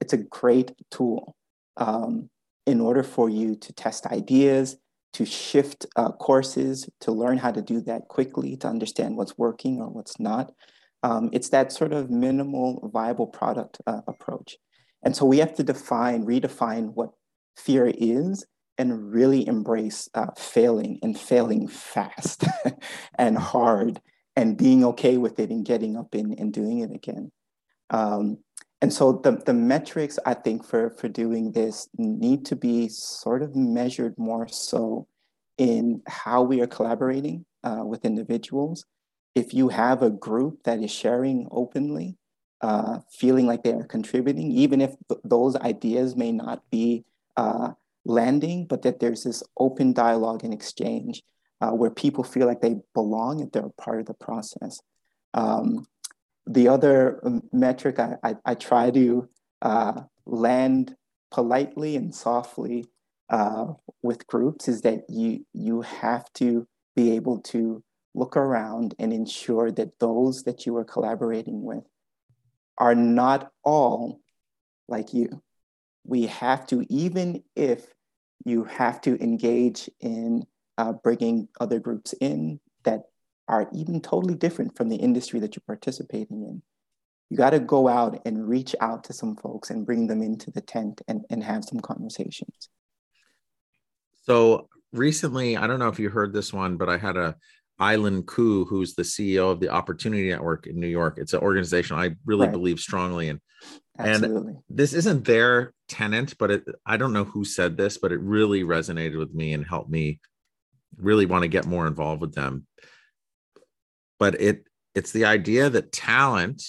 it's 0.00 0.12
a 0.12 0.18
great 0.18 0.72
tool. 0.90 1.36
Um, 1.76 2.28
in 2.66 2.80
order 2.80 3.02
for 3.02 3.28
you 3.28 3.56
to 3.56 3.72
test 3.72 4.06
ideas, 4.06 4.76
to 5.12 5.24
shift 5.24 5.86
uh, 5.96 6.12
courses, 6.12 6.88
to 7.00 7.10
learn 7.10 7.38
how 7.38 7.50
to 7.50 7.62
do 7.62 7.80
that 7.80 8.08
quickly, 8.08 8.56
to 8.56 8.68
understand 8.68 9.16
what's 9.16 9.36
working 9.36 9.80
or 9.80 9.88
what's 9.88 10.20
not. 10.20 10.52
Um, 11.02 11.30
it's 11.32 11.48
that 11.48 11.72
sort 11.72 11.92
of 11.92 12.10
minimal 12.10 12.90
viable 12.92 13.26
product 13.26 13.80
uh, 13.86 14.02
approach. 14.06 14.56
And 15.02 15.16
so 15.16 15.24
we 15.24 15.38
have 15.38 15.54
to 15.54 15.62
define, 15.62 16.26
redefine 16.26 16.92
what 16.94 17.10
fear 17.56 17.92
is 17.96 18.44
and 18.78 19.12
really 19.12 19.46
embrace 19.46 20.08
uh, 20.14 20.30
failing 20.38 20.98
and 21.02 21.18
failing 21.18 21.68
fast 21.68 22.44
and 23.18 23.36
hard 23.36 24.00
and 24.36 24.56
being 24.56 24.84
okay 24.84 25.18
with 25.18 25.38
it 25.38 25.50
and 25.50 25.66
getting 25.66 25.96
up 25.96 26.14
and, 26.14 26.38
and 26.38 26.52
doing 26.52 26.78
it 26.78 26.90
again. 26.90 27.30
Um, 27.90 28.38
and 28.80 28.92
so 28.92 29.12
the, 29.12 29.32
the 29.32 29.52
metrics 29.52 30.18
I 30.24 30.34
think 30.34 30.64
for, 30.64 30.90
for 30.90 31.08
doing 31.08 31.52
this 31.52 31.88
need 31.98 32.46
to 32.46 32.56
be 32.56 32.88
sort 32.88 33.42
of 33.42 33.54
measured 33.54 34.16
more 34.16 34.48
so 34.48 35.06
in 35.58 36.00
how 36.06 36.42
we 36.42 36.62
are 36.62 36.66
collaborating 36.66 37.44
uh, 37.62 37.82
with 37.84 38.06
individuals. 38.06 38.86
If 39.34 39.52
you 39.52 39.68
have 39.68 40.02
a 40.02 40.10
group 40.10 40.62
that 40.64 40.82
is 40.82 40.90
sharing 40.90 41.46
openly, 41.50 42.16
uh, 42.62 43.00
feeling 43.10 43.46
like 43.46 43.62
they 43.62 43.72
are 43.72 43.84
contributing, 43.84 44.50
even 44.52 44.80
if 44.80 44.94
th- 45.08 45.20
those 45.24 45.56
ideas 45.56 46.16
may 46.16 46.32
not 46.32 46.62
be 46.70 47.04
uh, 47.40 47.72
landing, 48.04 48.66
but 48.66 48.82
that 48.82 49.00
there's 49.00 49.24
this 49.24 49.42
open 49.58 49.92
dialogue 49.92 50.44
and 50.44 50.52
exchange 50.52 51.22
uh, 51.62 51.70
where 51.70 51.90
people 51.90 52.22
feel 52.22 52.46
like 52.46 52.60
they 52.60 52.76
belong 52.94 53.40
and 53.40 53.50
they're 53.52 53.70
part 53.80 54.00
of 54.00 54.06
the 54.06 54.14
process. 54.14 54.80
Um, 55.32 55.86
the 56.46 56.68
other 56.68 57.22
metric 57.52 57.98
I, 57.98 58.16
I, 58.22 58.34
I 58.44 58.54
try 58.54 58.90
to 58.90 59.28
uh, 59.62 60.02
land 60.26 60.96
politely 61.30 61.96
and 61.96 62.14
softly 62.14 62.86
uh, 63.30 63.66
with 64.02 64.26
groups 64.26 64.68
is 64.68 64.82
that 64.82 65.04
you 65.08 65.46
you 65.54 65.82
have 65.82 66.24
to 66.34 66.66
be 66.96 67.12
able 67.12 67.38
to 67.52 67.82
look 68.14 68.36
around 68.36 68.94
and 68.98 69.12
ensure 69.12 69.70
that 69.70 69.98
those 70.00 70.42
that 70.42 70.66
you 70.66 70.76
are 70.76 70.84
collaborating 70.84 71.62
with 71.62 71.84
are 72.76 72.96
not 72.96 73.52
all 73.62 74.20
like 74.88 75.14
you. 75.14 75.40
We 76.04 76.26
have 76.26 76.66
to, 76.68 76.84
even 76.88 77.42
if 77.54 77.86
you 78.44 78.64
have 78.64 79.00
to 79.02 79.22
engage 79.22 79.90
in 80.00 80.46
uh, 80.78 80.92
bringing 80.92 81.48
other 81.60 81.78
groups 81.78 82.14
in 82.20 82.58
that 82.84 83.02
are 83.48 83.68
even 83.72 84.00
totally 84.00 84.34
different 84.34 84.76
from 84.76 84.88
the 84.88 84.96
industry 84.96 85.40
that 85.40 85.54
you're 85.54 85.62
participating 85.66 86.42
in. 86.42 86.62
You 87.28 87.36
got 87.36 87.50
to 87.50 87.60
go 87.60 87.86
out 87.86 88.20
and 88.24 88.48
reach 88.48 88.74
out 88.80 89.04
to 89.04 89.12
some 89.12 89.36
folks 89.36 89.70
and 89.70 89.86
bring 89.86 90.06
them 90.06 90.22
into 90.22 90.50
the 90.50 90.60
tent 90.60 91.02
and, 91.06 91.24
and 91.30 91.44
have 91.44 91.64
some 91.64 91.80
conversations. 91.80 92.70
So 94.22 94.68
recently, 94.92 95.56
I 95.56 95.66
don't 95.66 95.78
know 95.78 95.88
if 95.88 95.98
you 95.98 96.10
heard 96.10 96.32
this 96.32 96.52
one, 96.52 96.76
but 96.76 96.88
I 96.88 96.96
had 96.96 97.16
a 97.16 97.36
Island 97.78 98.26
Koo, 98.26 98.64
who's 98.66 98.94
the 98.94 99.02
CEO 99.02 99.50
of 99.50 99.58
the 99.58 99.70
Opportunity 99.70 100.28
Network 100.28 100.66
in 100.66 100.78
New 100.78 100.86
York. 100.86 101.16
It's 101.16 101.32
an 101.32 101.40
organization 101.40 101.96
I 101.96 102.10
really 102.26 102.46
right. 102.46 102.52
believe 102.52 102.78
strongly 102.78 103.28
in. 103.28 103.40
Absolutely. 104.06 104.52
And 104.52 104.62
this 104.68 104.92
isn't 104.92 105.24
their 105.24 105.72
tenant, 105.88 106.36
but 106.38 106.50
it, 106.50 106.64
I 106.86 106.96
don't 106.96 107.12
know 107.12 107.24
who 107.24 107.44
said 107.44 107.76
this, 107.76 107.98
but 107.98 108.12
it 108.12 108.20
really 108.20 108.62
resonated 108.62 109.18
with 109.18 109.34
me 109.34 109.52
and 109.52 109.66
helped 109.66 109.90
me 109.90 110.20
really 110.96 111.26
want 111.26 111.42
to 111.42 111.48
get 111.48 111.66
more 111.66 111.86
involved 111.86 112.20
with 112.20 112.34
them. 112.34 112.66
But 114.18 114.40
it 114.40 114.64
it's 114.94 115.12
the 115.12 115.24
idea 115.24 115.70
that 115.70 115.92
talent 115.92 116.62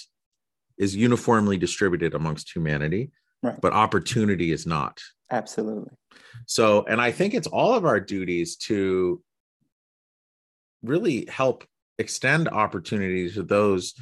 is 0.78 0.96
uniformly 0.96 1.58
distributed 1.58 2.14
amongst 2.14 2.54
humanity, 2.54 3.10
right. 3.42 3.60
but 3.60 3.72
opportunity 3.72 4.52
is 4.52 4.66
not. 4.66 5.00
Absolutely. 5.30 5.90
So, 6.46 6.84
and 6.84 7.00
I 7.00 7.10
think 7.10 7.34
it's 7.34 7.46
all 7.46 7.74
of 7.74 7.84
our 7.84 8.00
duties 8.00 8.56
to 8.56 9.22
really 10.82 11.26
help 11.26 11.64
extend 11.98 12.48
opportunity 12.48 13.30
to 13.30 13.42
those 13.42 13.94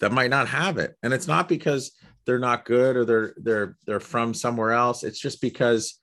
that 0.00 0.12
might 0.12 0.30
not 0.30 0.48
have 0.48 0.78
it. 0.78 0.94
And 1.02 1.12
it's 1.12 1.26
not 1.26 1.48
because 1.48 1.92
they're 2.26 2.38
not 2.38 2.64
good 2.64 2.96
or 2.96 3.04
they're 3.04 3.34
they're 3.36 3.76
they're 3.86 4.00
from 4.00 4.34
somewhere 4.34 4.72
else. 4.72 5.04
It's 5.04 5.18
just 5.18 5.40
because 5.40 5.98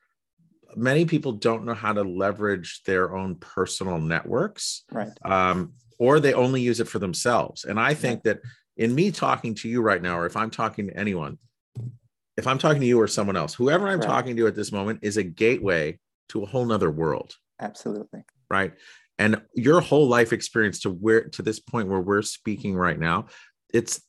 many 0.75 1.05
people 1.05 1.33
don't 1.33 1.65
know 1.65 1.73
how 1.73 1.93
to 1.93 2.01
leverage 2.01 2.81
their 2.85 3.15
own 3.15 3.35
personal 3.35 3.99
networks. 3.99 4.83
Right. 4.91 5.11
Um, 5.23 5.73
or 5.99 6.19
they 6.19 6.33
only 6.33 6.61
use 6.61 6.79
it 6.79 6.87
for 6.87 6.99
themselves. 6.99 7.65
And 7.65 7.79
I 7.79 7.93
think 7.93 8.23
that 8.23 8.39
in 8.77 8.95
me 8.95 9.11
talking 9.11 9.53
to 9.55 9.69
you 9.69 9.81
right 9.81 10.01
now, 10.01 10.17
or 10.17 10.25
if 10.25 10.35
I'm 10.35 10.49
talking 10.49 10.87
to 10.87 10.97
anyone, 10.97 11.37
if 12.35 12.47
I'm 12.47 12.57
talking 12.57 12.81
to 12.81 12.87
you 12.87 12.99
or 12.99 13.07
someone 13.07 13.37
else, 13.37 13.53
whoever 13.53 13.87
I'm 13.87 13.99
right. 13.99 14.07
talking 14.07 14.35
to 14.37 14.47
at 14.47 14.55
this 14.55 14.71
moment 14.71 14.99
is 15.03 15.17
a 15.17 15.23
gateway 15.23 15.99
to 16.29 16.43
a 16.43 16.45
whole 16.45 16.65
nother 16.65 16.89
world. 16.89 17.35
Absolutely. 17.61 18.25
Right. 18.49 18.73
And 19.19 19.41
your 19.53 19.81
whole 19.81 20.07
life 20.07 20.33
experience 20.33 20.79
to 20.81 20.89
where 20.89 21.29
to 21.29 21.41
this 21.43 21.59
point 21.59 21.87
where 21.87 21.99
we're 21.99 22.23
speaking 22.23 22.75
right 22.75 22.97
now, 22.97 23.27
it's 23.71 24.01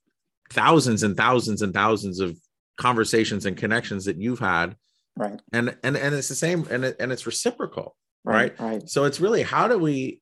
thousands 0.50 1.02
and 1.02 1.16
thousands 1.16 1.62
and 1.62 1.72
thousands 1.74 2.20
of 2.20 2.38
conversations 2.76 3.46
and 3.46 3.56
connections 3.56 4.04
that 4.04 4.16
you've 4.16 4.40
had. 4.40 4.76
Right. 5.16 5.40
And 5.52 5.76
and 5.82 5.96
and 5.96 6.14
it's 6.14 6.28
the 6.28 6.34
same 6.34 6.66
and 6.70 6.84
it, 6.84 6.96
and 6.98 7.12
it's 7.12 7.26
reciprocal. 7.26 7.96
Right, 8.24 8.58
right. 8.58 8.72
Right. 8.72 8.88
So 8.88 9.04
it's 9.04 9.20
really 9.20 9.42
how 9.42 9.68
do 9.68 9.78
we 9.78 10.20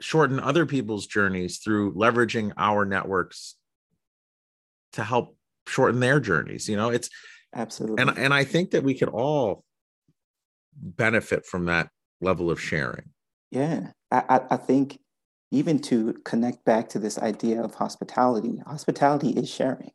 shorten 0.00 0.40
other 0.40 0.66
people's 0.66 1.06
journeys 1.06 1.58
through 1.58 1.94
leveraging 1.94 2.52
our 2.56 2.84
networks 2.84 3.56
to 4.94 5.04
help 5.04 5.36
shorten 5.68 6.00
their 6.00 6.18
journeys 6.18 6.68
you 6.68 6.76
know 6.76 6.88
it's 6.88 7.10
absolutely 7.54 8.00
and 8.00 8.18
and 8.18 8.34
i 8.34 8.42
think 8.42 8.70
that 8.70 8.82
we 8.82 8.94
could 8.94 9.08
all 9.08 9.62
benefit 10.74 11.46
from 11.46 11.66
that 11.66 11.88
level 12.20 12.50
of 12.50 12.60
sharing 12.60 13.10
yeah 13.50 13.88
i 14.10 14.40
i 14.50 14.56
think 14.56 14.98
even 15.50 15.80
to 15.80 16.14
connect 16.24 16.64
back 16.64 16.88
to 16.88 16.98
this 16.98 17.18
idea 17.18 17.62
of 17.62 17.74
hospitality. 17.74 18.60
Hospitality 18.66 19.30
is 19.30 19.48
sharing. 19.48 19.90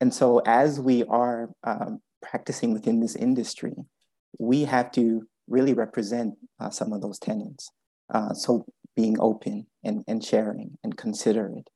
And 0.00 0.12
so 0.12 0.40
as 0.46 0.80
we 0.80 1.04
are 1.04 1.50
um, 1.64 2.00
practicing 2.22 2.72
within 2.72 3.00
this 3.00 3.16
industry 3.16 3.74
we 4.38 4.64
have 4.64 4.90
to 4.92 5.26
really 5.48 5.74
represent 5.74 6.34
uh, 6.60 6.70
some 6.70 6.92
of 6.92 7.00
those 7.00 7.18
tenants 7.18 7.70
uh, 8.12 8.32
so 8.32 8.64
being 8.96 9.16
open 9.20 9.66
and, 9.84 10.04
and 10.08 10.24
sharing 10.24 10.76
and 10.82 10.96
considerate. 10.96 11.68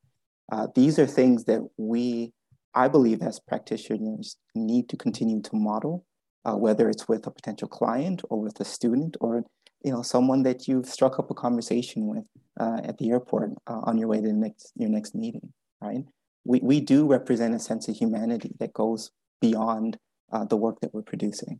Uh, 0.51 0.67
these 0.75 0.99
are 0.99 1.07
things 1.07 1.45
that 1.45 1.61
we 1.77 2.33
I 2.75 2.87
believe 2.87 3.21
as 3.21 3.39
practitioners 3.39 4.35
need 4.55 4.89
to 4.89 4.97
continue 4.97 5.41
to 5.43 5.55
model, 5.55 6.05
uh, 6.43 6.55
whether 6.55 6.89
it's 6.89 7.07
with 7.07 7.27
a 7.27 7.31
potential 7.31 7.67
client 7.67 8.23
or 8.31 8.41
with 8.41 8.59
a 8.59 8.65
student 8.65 9.15
or 9.21 9.45
you 9.83 9.91
know 9.91 10.01
someone 10.01 10.43
that 10.43 10.67
you've 10.67 10.85
struck 10.85 11.19
up 11.19 11.29
a 11.29 11.33
conversation 11.33 12.07
with 12.07 12.23
uh, 12.59 12.79
at 12.83 12.97
the 12.97 13.11
airport 13.11 13.51
uh, 13.67 13.81
on 13.83 13.97
your 13.97 14.07
way 14.07 14.21
to 14.21 14.27
the 14.27 14.33
next 14.33 14.71
your 14.75 14.89
next 14.89 15.13
meeting, 15.15 15.53
right? 15.81 16.05
We, 16.45 16.59
we 16.59 16.81
do 16.81 17.05
represent 17.05 17.55
a 17.55 17.59
sense 17.59 17.87
of 17.87 17.95
humanity 17.95 18.51
that 18.59 18.73
goes 18.73 19.11
beyond 19.39 19.97
uh, 20.31 20.45
the 20.45 20.57
work 20.57 20.79
that 20.81 20.93
we're 20.93 21.01
producing. 21.01 21.59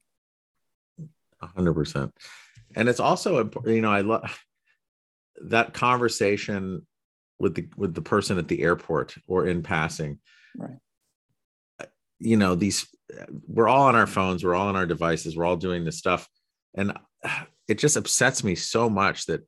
hundred 1.41 1.73
percent, 1.73 2.13
and 2.75 2.89
it's 2.89 2.99
also 2.99 3.39
important, 3.39 3.75
you 3.75 3.81
know 3.81 3.91
I 3.91 4.01
love 4.01 4.39
that 5.45 5.73
conversation 5.73 6.85
with 7.39 7.55
the 7.55 7.67
with 7.75 7.93
the 7.93 8.01
person 8.01 8.37
at 8.37 8.47
the 8.47 8.61
airport 8.61 9.15
or 9.27 9.47
in 9.47 9.63
passing. 9.63 10.19
Right 10.55 10.77
you 12.19 12.37
know 12.37 12.55
these 12.55 12.87
we're 13.47 13.67
all 13.67 13.83
on 13.83 13.95
our 13.95 14.07
phones 14.07 14.43
we're 14.43 14.55
all 14.55 14.69
on 14.69 14.75
our 14.75 14.85
devices 14.85 15.35
we're 15.35 15.45
all 15.45 15.57
doing 15.57 15.83
this 15.83 15.97
stuff 15.97 16.27
and 16.75 16.93
it 17.67 17.79
just 17.79 17.97
upsets 17.97 18.43
me 18.43 18.55
so 18.55 18.89
much 18.89 19.25
that 19.25 19.41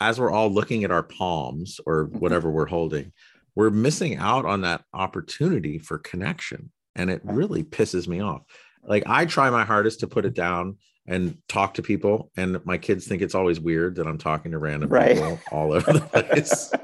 as 0.00 0.20
we're 0.20 0.30
all 0.30 0.50
looking 0.50 0.84
at 0.84 0.90
our 0.90 1.02
palms 1.02 1.80
or 1.86 2.06
mm-hmm. 2.06 2.18
whatever 2.18 2.50
we're 2.50 2.66
holding 2.66 3.12
we're 3.54 3.70
missing 3.70 4.16
out 4.16 4.44
on 4.44 4.60
that 4.60 4.84
opportunity 4.92 5.78
for 5.78 5.98
connection 5.98 6.70
and 6.94 7.10
it 7.10 7.20
really 7.24 7.62
pisses 7.62 8.06
me 8.06 8.20
off. 8.20 8.42
Like 8.82 9.04
i 9.06 9.24
try 9.26 9.50
my 9.50 9.64
hardest 9.64 10.00
to 10.00 10.06
put 10.06 10.24
it 10.24 10.34
down 10.34 10.76
and 11.08 11.38
talk 11.48 11.74
to 11.74 11.82
people 11.82 12.30
and 12.36 12.64
my 12.64 12.78
kids 12.78 13.06
think 13.06 13.22
it's 13.22 13.34
always 13.34 13.60
weird 13.60 13.96
that 13.96 14.06
i'm 14.06 14.18
talking 14.18 14.52
to 14.52 14.58
random 14.58 14.88
right. 14.88 15.14
people 15.14 15.38
all 15.50 15.72
over 15.72 15.92
the 15.92 16.00
place. 16.00 16.72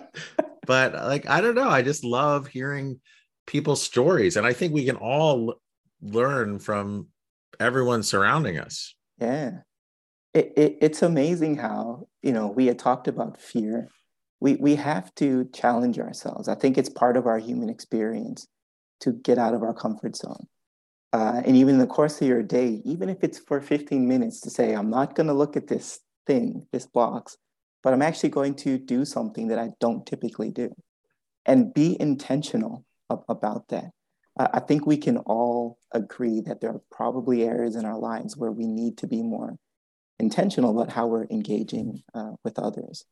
But 0.64 0.94
like 0.94 1.28
i 1.28 1.40
don't 1.40 1.56
know 1.56 1.68
i 1.68 1.82
just 1.82 2.04
love 2.04 2.46
hearing 2.46 3.00
people's 3.48 3.82
stories 3.82 4.36
and 4.36 4.46
i 4.46 4.52
think 4.52 4.72
we 4.72 4.84
can 4.84 4.94
all 4.94 5.56
learn 6.00 6.60
from 6.60 7.08
everyone 7.58 8.04
surrounding 8.04 8.58
us. 8.58 8.94
Yeah 9.18 9.58
it, 10.34 10.52
it, 10.56 10.78
it's 10.80 11.02
amazing 11.02 11.56
how 11.56 12.06
you 12.22 12.32
know 12.32 12.48
we 12.48 12.66
had 12.66 12.78
talked 12.78 13.08
about 13.08 13.40
fear. 13.40 13.88
We 14.40 14.56
we 14.56 14.74
have 14.76 15.14
to 15.16 15.48
challenge 15.52 15.98
ourselves. 15.98 16.48
I 16.48 16.54
think 16.54 16.78
it's 16.78 16.88
part 16.88 17.16
of 17.16 17.26
our 17.26 17.38
human 17.38 17.68
experience 17.68 18.46
to 19.00 19.12
get 19.12 19.38
out 19.38 19.54
of 19.54 19.62
our 19.62 19.74
comfort 19.74 20.16
zone. 20.16 20.46
Uh, 21.12 21.42
and 21.44 21.56
even 21.56 21.74
in 21.74 21.80
the 21.80 21.86
course 21.86 22.22
of 22.22 22.26
your 22.26 22.42
day 22.42 22.80
even 22.86 23.10
if 23.10 23.18
it's 23.22 23.38
for 23.38 23.60
15 23.60 24.08
minutes 24.08 24.40
to 24.40 24.48
say 24.48 24.72
i'm 24.72 24.88
not 24.88 25.14
going 25.14 25.26
to 25.26 25.34
look 25.34 25.58
at 25.58 25.66
this 25.66 26.00
thing 26.26 26.66
this 26.72 26.86
box 26.86 27.36
but 27.82 27.92
i'm 27.92 28.00
actually 28.00 28.30
going 28.30 28.54
to 28.54 28.78
do 28.78 29.04
something 29.04 29.48
that 29.48 29.58
i 29.58 29.68
don't 29.78 30.06
typically 30.06 30.50
do 30.50 30.74
and 31.46 31.74
be 31.74 31.96
intentional 32.00 32.84
about 33.28 33.68
that. 33.68 33.90
I 34.36 34.60
think 34.60 34.86
we 34.86 34.96
can 34.96 35.18
all 35.18 35.78
agree 35.92 36.40
that 36.42 36.60
there 36.60 36.70
are 36.70 36.80
probably 36.90 37.44
areas 37.44 37.76
in 37.76 37.84
our 37.84 37.98
lives 37.98 38.36
where 38.36 38.50
we 38.50 38.66
need 38.66 38.96
to 38.98 39.06
be 39.06 39.22
more 39.22 39.56
intentional 40.18 40.70
about 40.70 40.92
how 40.92 41.06
we're 41.06 41.26
engaging 41.30 42.02
uh, 42.14 42.32
with 42.44 42.58
others. 42.58 43.04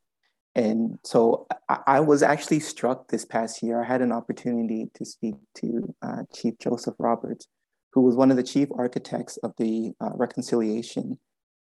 And 0.55 0.99
so 1.05 1.47
I, 1.69 1.79
I, 1.87 2.01
was 2.01 2.23
actually 2.23 2.61
struck 2.61 3.09
this 3.09 3.25
past 3.25 3.63
year. 3.63 3.83
I 3.83 3.87
had 3.87 4.03
an 4.03 4.11
opportunity 4.13 4.91
to 4.95 5.05
speak 5.05 5.37
to 5.59 5.95
uh, 6.03 6.23
Chief 6.35 6.55
Joseph 6.59 6.97
Roberts, 6.99 7.47
who 7.93 8.03
was 8.03 8.17
one 8.17 8.31
of 8.31 8.37
the 8.37 8.43
chief 8.43 8.69
architects 8.75 9.37
of 9.39 9.53
the 9.59 9.93
uh, 10.01 10.11
reconciliation 10.15 11.19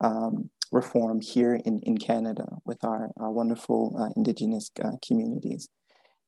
um, 0.01 0.51
reform 0.73 1.21
here 1.21 1.55
in, 1.55 1.79
in 1.81 1.97
Canada 1.97 2.47
with 2.65 2.83
our, 2.85 3.11
our 3.19 3.31
wonderful 3.31 3.97
uh, 3.99 4.09
Indigenous 4.17 4.71
uh, 4.83 4.93
communities. 5.07 5.69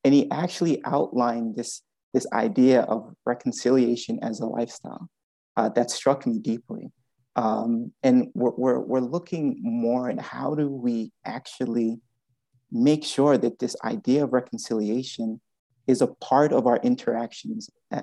And 0.05 0.15
he 0.15 0.31
actually 0.31 0.85
outlined 0.85 1.57
this, 1.57 1.83
this 2.13 2.27
idea 2.33 2.83
of 2.83 3.15
reconciliation 3.25 4.19
as 4.23 4.41
a 4.41 4.47
lifestyle 4.47 5.09
uh, 5.57 5.71
that 5.71 5.91
struck 5.91 6.27
me 6.27 6.39
deeply. 6.39 6.93
Um, 7.37 7.93
and 8.03 8.31
we're, 8.35 8.53
we're, 8.57 8.79
we're 8.79 9.01
looking 9.01 9.59
more 9.61 10.09
at 10.09 10.21
how 10.21 10.55
do 10.55 10.69
we 10.69 11.13
actually 11.25 12.01
make 12.71 13.05
sure 13.05 13.37
that 13.39 13.59
this 13.59 13.77
idea 13.85 14.25
of 14.25 14.33
reconciliation 14.33 15.41
is 15.87 16.01
a 16.01 16.07
part 16.07 16.53
of 16.53 16.67
our 16.67 16.79
interactions 16.79 17.71
uh, 17.93 18.03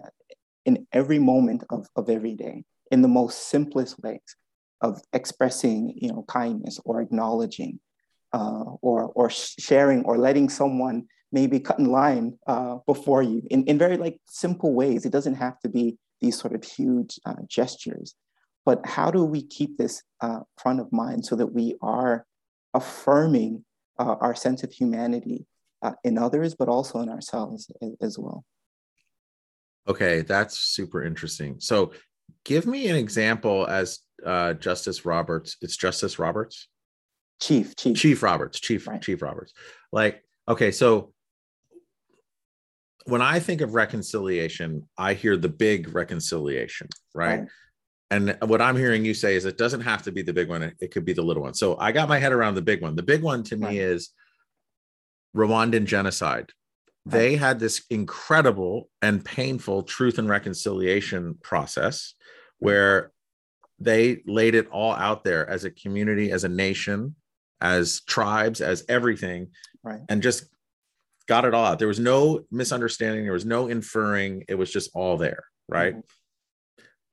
in 0.65 0.85
every 0.93 1.19
moment 1.19 1.63
of, 1.69 1.87
of 1.95 2.09
every 2.09 2.35
day 2.35 2.63
in 2.91 3.01
the 3.01 3.07
most 3.07 3.49
simplest 3.49 3.99
ways 3.99 4.35
of 4.81 5.01
expressing 5.13 5.93
you 5.95 6.09
know 6.09 6.23
kindness 6.27 6.79
or 6.85 7.01
acknowledging 7.01 7.79
uh, 8.33 8.63
or 8.81 9.11
or 9.15 9.29
sharing 9.29 10.03
or 10.03 10.17
letting 10.17 10.49
someone 10.49 11.05
maybe 11.31 11.59
cut 11.59 11.79
in 11.79 11.85
line 11.85 12.37
uh, 12.47 12.77
before 12.85 13.23
you 13.23 13.41
in, 13.49 13.63
in 13.65 13.77
very 13.77 13.97
like 13.97 14.19
simple 14.27 14.73
ways. 14.73 15.05
It 15.05 15.11
doesn't 15.11 15.35
have 15.35 15.59
to 15.59 15.69
be 15.69 15.97
these 16.19 16.37
sort 16.37 16.53
of 16.53 16.63
huge 16.63 17.19
uh, 17.25 17.35
gestures 17.47 18.15
but 18.65 18.85
how 18.85 19.11
do 19.11 19.23
we 19.23 19.41
keep 19.41 19.77
this 19.77 20.03
uh, 20.21 20.41
front 20.57 20.79
of 20.79 20.91
mind 20.91 21.25
so 21.25 21.35
that 21.35 21.47
we 21.47 21.75
are 21.81 22.25
affirming 22.73 23.63
uh, 23.99 24.15
our 24.21 24.35
sense 24.35 24.63
of 24.63 24.71
humanity 24.71 25.45
uh, 25.81 25.93
in 26.03 26.17
others 26.17 26.55
but 26.55 26.67
also 26.67 26.99
in 26.99 27.09
ourselves 27.09 27.71
as, 28.01 28.17
well 28.17 28.45
Okay, 29.89 30.21
that's 30.21 30.59
super 30.59 31.03
interesting. 31.03 31.55
So, 31.59 31.93
give 32.45 32.67
me 32.67 32.87
an 32.87 32.95
example 32.95 33.65
as 33.67 33.99
uh, 34.23 34.53
Justice 34.53 35.05
Roberts. 35.05 35.57
It's 35.61 35.75
Justice 35.75 36.19
Roberts, 36.19 36.67
Chief 37.41 37.75
Chief 37.75 37.97
Chief 37.97 38.21
Roberts, 38.21 38.59
Chief 38.59 38.87
right. 38.87 39.01
Chief 39.01 39.21
Roberts. 39.21 39.53
Like, 39.91 40.23
okay, 40.47 40.71
so 40.71 41.13
when 43.05 43.21
I 43.21 43.39
think 43.39 43.61
of 43.61 43.73
reconciliation, 43.73 44.87
I 44.97 45.15
hear 45.15 45.35
the 45.35 45.49
big 45.49 45.93
reconciliation, 45.93 46.87
right? 47.15 47.39
right? 47.39 47.47
And 48.11 48.37
what 48.41 48.61
I'm 48.61 48.75
hearing 48.75 49.03
you 49.03 49.15
say 49.15 49.35
is 49.35 49.45
it 49.45 49.57
doesn't 49.57 49.81
have 49.81 50.03
to 50.03 50.11
be 50.11 50.21
the 50.21 50.33
big 50.33 50.49
one; 50.49 50.61
it 50.79 50.91
could 50.91 51.05
be 51.05 51.13
the 51.13 51.23
little 51.23 51.43
one. 51.43 51.55
So 51.55 51.77
I 51.79 51.91
got 51.91 52.09
my 52.09 52.19
head 52.19 52.33
around 52.33 52.55
the 52.55 52.61
big 52.61 52.81
one. 52.81 52.95
The 52.95 53.03
big 53.03 53.23
one 53.23 53.41
to 53.45 53.57
right. 53.57 53.71
me 53.71 53.79
is 53.79 54.09
Rwandan 55.35 55.85
genocide 55.85 56.51
they 57.05 57.35
had 57.35 57.59
this 57.59 57.83
incredible 57.89 58.89
and 59.01 59.23
painful 59.25 59.83
truth 59.83 60.19
and 60.19 60.29
reconciliation 60.29 61.37
process 61.41 62.13
where 62.59 63.11
they 63.79 64.21
laid 64.27 64.53
it 64.53 64.67
all 64.69 64.93
out 64.93 65.23
there 65.23 65.49
as 65.49 65.63
a 65.63 65.71
community, 65.71 66.31
as 66.31 66.43
a 66.43 66.49
nation, 66.49 67.15
as 67.59 68.01
tribes, 68.01 68.61
as 68.61 68.85
everything, 68.87 69.47
right. 69.83 70.01
and 70.09 70.21
just 70.21 70.45
got 71.27 71.45
it 71.45 71.55
all 71.55 71.65
out. 71.65 71.79
There 71.79 71.87
was 71.87 71.99
no 71.99 72.45
misunderstanding, 72.51 73.23
there 73.23 73.33
was 73.33 73.45
no 73.45 73.67
inferring, 73.67 74.45
it 74.47 74.55
was 74.55 74.71
just 74.71 74.91
all 74.93 75.17
there, 75.17 75.45
right? 75.67 75.93
Mm-hmm. 75.93 76.20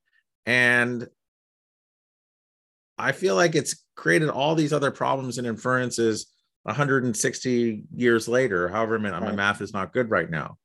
And 0.46 1.08
I 2.98 3.14
feel 3.14 3.36
like 3.36 3.56
it's 3.56 3.86
created 3.96 4.30
all 4.30 4.56
these 4.56 4.74
other 4.74 4.92
problems 4.92 5.38
and 5.38 5.48
inferences 5.48 6.28
160 6.64 7.84
years 7.96 8.28
later, 8.28 8.68
however 8.68 9.00
right. 9.00 9.22
my 9.22 9.32
math 9.32 9.62
is 9.62 9.74
not 9.74 9.94
good 9.94 10.10
right 10.10 10.30
now. 10.30 10.58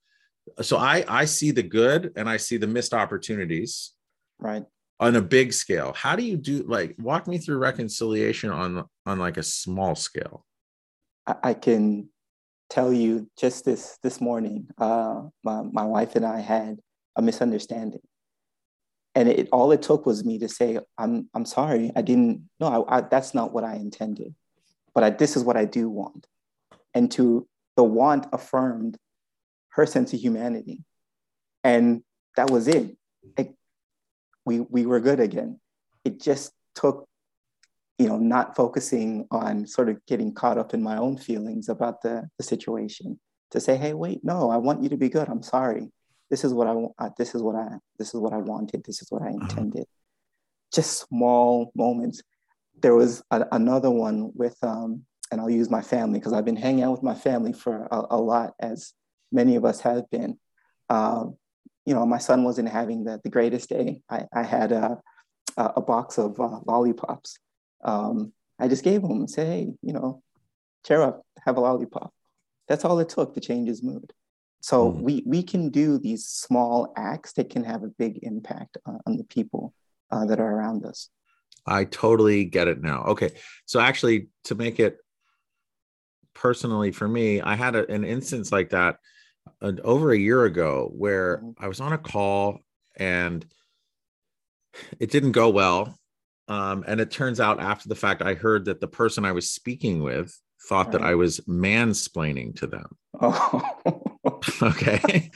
So 0.63 0.77
I 0.77 1.05
I 1.09 1.25
see 1.25 1.51
the 1.51 1.63
good 1.63 2.13
and 2.17 2.29
I 2.29 2.37
see 2.37 2.57
the 2.57 2.67
missed 2.67 2.95
opportunities. 2.95 3.93
Right. 4.39 4.65
On 4.99 5.15
a 5.17 5.23
big 5.23 5.53
scale. 5.53 5.93
How 5.95 6.17
do 6.17 6.23
you 6.23 6.37
do 6.37 6.63
like 6.63 6.95
walk 6.99 7.27
me 7.27 7.39
through 7.39 7.59
reconciliation 7.59 8.51
on 8.51 8.85
on 9.05 9.19
like 9.19 9.37
a 9.37 9.43
small 9.43 9.95
scale? 9.95 10.45
I 11.27 11.55
can 11.55 12.09
tell 12.71 12.93
you 12.93 13.29
just 13.37 13.65
this 13.65 13.99
this 14.03 14.21
morning, 14.21 14.69
uh, 14.79 15.23
my, 15.43 15.63
my 15.63 15.85
wife 15.85 16.17
and 16.17 16.25
I 16.25 16.41
had 16.41 16.79
a 17.17 17.23
misunderstanding. 17.23 18.01
And 19.15 19.29
it 19.29 19.49
all 19.51 19.73
it 19.73 19.83
took 19.83 20.05
was 20.05 20.25
me 20.25 20.39
to 20.41 20.49
say, 20.49 20.79
I'm, 20.99 21.29
I'm 21.35 21.47
sorry, 21.47 21.91
I 21.97 22.03
didn't, 22.03 22.49
no, 22.61 22.85
I, 22.87 22.99
I, 22.99 23.01
that's 23.01 23.35
not 23.35 23.53
what 23.53 23.65
I 23.65 23.77
intended, 23.77 24.35
but 24.95 25.05
I, 25.05 25.11
this 25.11 25.37
is 25.37 25.43
what 25.43 25.57
I 25.57 25.65
do 25.65 25.89
want. 25.89 26.27
And 26.93 27.11
to 27.13 27.49
the 27.77 27.85
want 27.85 28.27
affirmed 28.33 28.99
her 29.77 29.87
sense 29.87 30.13
of 30.13 30.21
humanity. 30.21 30.83
And 31.63 32.03
that 32.37 32.51
was 32.51 32.69
it. 32.69 32.97
it 33.37 33.55
we, 34.45 34.61
we 34.61 34.87
were 34.87 35.01
good 35.01 35.21
again. 35.21 35.61
It 36.05 36.21
just 36.21 36.53
took 36.75 37.09
you 37.99 38.09
know, 38.09 38.19
not 38.19 38.55
focusing 38.55 39.27
on 39.31 39.67
sort 39.67 39.89
of 39.89 40.05
getting 40.07 40.33
caught 40.33 40.59
up 40.59 40.75
in 40.75 40.83
my 40.83 40.99
own 40.99 41.17
feelings 41.17 41.69
about 41.69 42.03
the, 42.03 42.29
the 42.37 42.45
situation 42.45 43.19
to 43.51 43.61
say, 43.61 43.77
hey, 43.77 43.95
wait, 43.95 44.23
no, 44.23 44.51
I 44.51 44.59
want 44.59 44.83
you 44.83 44.89
to 44.91 44.97
be 44.97 45.09
good. 45.09 45.29
I'm 45.29 45.43
sorry. 45.43 45.91
This 46.31 46.45
is 46.45 46.53
what 46.53 46.67
I 46.67 46.73
want. 46.73 46.95
Uh, 46.99 47.11
this 47.17 47.35
is 47.35 47.43
what 47.43 47.57
I, 47.57 47.69
this 47.99 48.09
is 48.09 48.21
what 48.21 48.33
I 48.33 48.39
wanted. 48.39 48.85
This 48.85 49.01
is 49.01 49.11
what 49.11 49.23
I 49.23 49.29
uh-huh. 49.29 49.39
intended. 49.41 49.87
Just 50.75 51.07
small 51.09 51.73
moments. 51.75 52.23
There 52.83 52.95
was 52.95 53.23
a, 53.31 53.47
another 53.53 53.91
one 53.91 54.33
with, 54.35 54.57
um, 54.63 55.05
and 55.31 55.41
I'll 55.41 55.49
use 55.49 55.71
my 55.71 55.81
family 55.81 56.19
because 56.19 56.35
I've 56.35 56.45
been 56.45 56.57
hanging 56.57 56.85
out 56.85 56.93
with 56.93 57.03
my 57.03 57.15
family 57.15 57.55
for 57.55 57.89
a, 57.91 58.03
a 58.11 58.21
lot, 58.21 58.53
as 58.61 58.93
many 59.33 59.57
of 59.57 59.65
us 59.65 59.81
have 59.81 60.09
been. 60.11 60.39
Um, 60.89 61.37
you 61.85 61.95
know, 61.95 62.05
my 62.05 62.19
son 62.19 62.45
wasn't 62.45 62.69
having 62.69 63.05
the, 63.05 63.21
the 63.23 63.31
greatest 63.31 63.69
day. 63.69 64.03
I, 64.11 64.25
I 64.33 64.43
had 64.43 64.73
a, 64.73 65.01
a 65.57 65.81
box 65.81 66.19
of 66.19 66.39
uh, 66.41 66.61
lollipops 66.67 67.39
um, 67.85 68.33
I 68.59 68.69
just 68.69 68.85
gave 68.85 69.03
him 69.03 69.13
and 69.13 69.31
said, 69.31 69.47
hey, 69.47 69.69
you 69.83 69.93
know, 69.93 70.23
cheer 70.87 71.03
up, 71.03 71.23
have 71.45 71.57
a 71.57 71.61
lollipop. 71.61 72.13
That's 72.69 72.85
all 72.85 72.99
it 72.99 73.09
took 73.09 73.35
to 73.35 73.41
change 73.41 73.69
his 73.69 73.83
mood. 73.83 74.13
So 74.61 74.93
mm. 74.93 75.01
we, 75.01 75.23
we 75.27 75.43
can 75.43 75.71
do 75.71 75.99
these 75.99 76.27
small 76.27 76.93
acts 76.97 77.33
that 77.35 77.51
can 77.51 77.65
have 77.65 77.85
a 77.85 77.89
big 77.89 78.21
impact 78.23 78.79
on, 78.87 79.01
on 79.07 79.17
the 79.17 79.25
people 79.25 79.75
uh, 80.11 80.27
that 80.27 80.41
are 80.41 80.51
around 80.51 80.85
us. 80.85 81.09
I 81.67 81.85
totally 81.85 82.45
get 82.45 82.69
it 82.69 82.81
now. 82.81 83.03
Okay. 83.09 83.31
So 83.67 83.81
actually, 83.81 84.29
to 84.45 84.55
make 84.55 84.81
it 84.81 84.99
personally 86.35 86.93
for 86.93 87.07
me, 87.07 87.41
I 87.41 87.55
had 87.55 87.77
a, 87.77 87.91
an 87.91 88.05
instance 88.05 88.51
like 88.51 88.71
that 88.71 88.97
uh, 89.61 89.73
over 89.85 90.13
a 90.13 90.19
year 90.19 90.45
ago 90.45 90.91
where 90.95 91.39
mm-hmm. 91.39 91.65
I 91.65 91.69
was 91.69 91.81
on 91.81 91.93
a 91.93 91.99
call 91.99 92.61
and 92.97 93.45
it 94.99 95.11
didn't 95.11 95.33
go 95.33 95.51
well. 95.51 95.99
Um, 96.49 96.85
and 96.87 97.01
it 97.01 97.11
turns 97.11 97.41
out 97.41 97.61
after 97.61 97.89
the 97.89 97.97
fact, 97.97 98.23
I 98.23 98.35
heard 98.35 98.67
that 98.67 98.81
the 98.81 98.87
person 98.87 99.25
I 99.25 99.33
was 99.33 99.51
speaking 99.51 100.03
with 100.03 100.39
thought 100.69 100.87
right. 100.87 100.93
that 100.93 101.03
I 101.03 101.15
was 101.15 101.41
mansplaining 101.41 102.57
to 102.57 102.67
them. 102.67 102.97
Oh. 104.29 104.41
okay. 104.61 105.31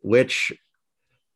Which 0.00 0.50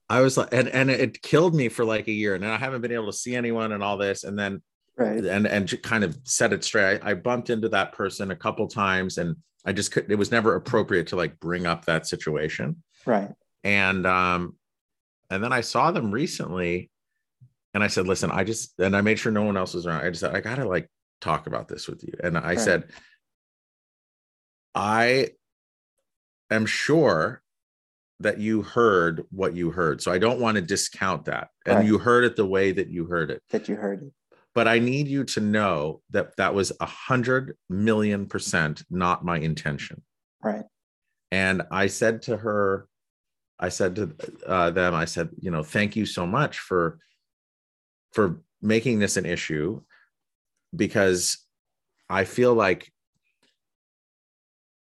I 0.09 0.23
was 0.23 0.39
like, 0.39 0.49
and, 0.53 0.67
and 0.67 0.91
it 0.91 1.21
killed 1.21 1.55
me 1.55 1.69
for 1.69 1.85
like 1.85 2.09
a 2.09 2.13
year. 2.13 2.35
And 2.35 2.47
I 2.47 2.57
haven't 2.57 2.81
been 2.81 2.93
able 2.93 3.07
to 3.07 3.13
see 3.13 3.37
anyone 3.37 3.73
and 3.73 3.83
all 3.83 3.99
this. 3.99 4.25
And 4.25 4.39
then, 4.39 4.63
right. 4.97 5.23
and, 5.23 5.47
and 5.47 5.83
kind 5.83 6.03
of 6.03 6.19
set 6.25 6.55
it 6.55 6.65
straight. 6.65 7.01
I, 7.03 7.11
I 7.11 7.15
bumped 7.15 7.51
into 7.51 7.69
that 7.69 7.93
person 7.93 8.31
a 8.31 8.37
couple 8.37 8.67
times 8.67 9.19
and 9.19 9.37
I 9.65 9.73
just 9.73 9.93
couldn't, 9.93 10.11
it 10.11 10.19
was 10.19 10.31
never 10.31 10.55
appropriate 10.55 11.09
to 11.09 11.17
like 11.17 11.39
bring 11.41 11.67
up 11.67 11.85
that 11.85 12.07
situation. 12.07 12.83
Right. 13.05 13.31
And, 13.63 14.07
um, 14.07 14.57
and 15.31 15.45
then 15.45 15.53
I 15.53 15.61
saw 15.61 15.91
them 15.91 16.11
recently 16.11 16.91
and 17.75 17.85
I 17.85 17.89
said, 17.89 18.07
listen, 18.07 18.31
I 18.31 18.45
just, 18.45 18.79
and 18.81 18.97
I 18.97 19.01
made 19.01 19.19
sure 19.19 19.31
no 19.31 19.43
one 19.43 19.57
else 19.57 19.75
was 19.75 19.87
around. 19.87 20.05
I 20.05 20.09
just 20.09 20.21
said, 20.21 20.35
I 20.35 20.41
got 20.41 20.57
to 20.57 20.67
like 20.67 20.89
talk 21.21 21.47
about 21.47 21.69
this 21.69 21.87
with 21.87 22.03
you. 22.03 22.15
And 22.23 22.37
I 22.37 22.41
right. 22.41 22.61
said, 22.61 22.85
I 24.75 25.29
am 26.51 26.67
sure 26.67 27.43
that 28.21 28.39
you 28.39 28.63
heard 28.63 29.25
what 29.31 29.55
you 29.55 29.71
heard. 29.71 30.03
So 30.03 30.13
I 30.13 30.19
don't 30.19 30.41
want 30.41 30.57
to 30.57 30.63
discount 30.63 31.25
that. 31.27 31.49
And 31.65 31.77
right. 31.77 31.87
you 31.87 31.99
heard 31.99 32.25
it 32.25 32.37
the 32.37 32.47
way 32.47 32.73
that 32.73 32.89
you 32.89 33.07
heard 33.07 33.31
it. 33.31 33.43
That 33.51 33.69
you 33.69 33.77
heard 33.77 34.03
it. 34.03 34.13
But 34.55 34.67
I 34.67 34.79
need 34.81 35.07
you 35.07 35.25
to 35.25 35.41
know 35.41 36.03
that 36.11 36.37
that 36.37 36.55
was 36.55 36.73
a 36.81 36.87
hundred 36.87 37.57
million 37.69 38.27
percent 38.27 38.83
not 38.91 39.25
my 39.25 39.39
intention. 39.39 40.03
Right. 40.43 40.65
And 41.31 41.63
I 41.71 41.87
said 41.87 42.23
to 42.23 42.37
her, 42.37 42.89
I 43.61 43.69
said 43.69 43.95
to 43.97 44.15
uh, 44.47 44.71
them, 44.71 44.95
I 44.95 45.05
said, 45.05 45.29
you 45.39 45.51
know, 45.51 45.63
thank 45.63 45.95
you 45.95 46.05
so 46.07 46.27
much 46.27 46.59
for 46.59 46.99
for 48.13 48.41
making 48.61 48.99
this 48.99 49.17
an 49.17 49.27
issue 49.27 49.81
because 50.75 51.39
I 52.09 52.25
feel 52.25 52.55
like 52.55 52.91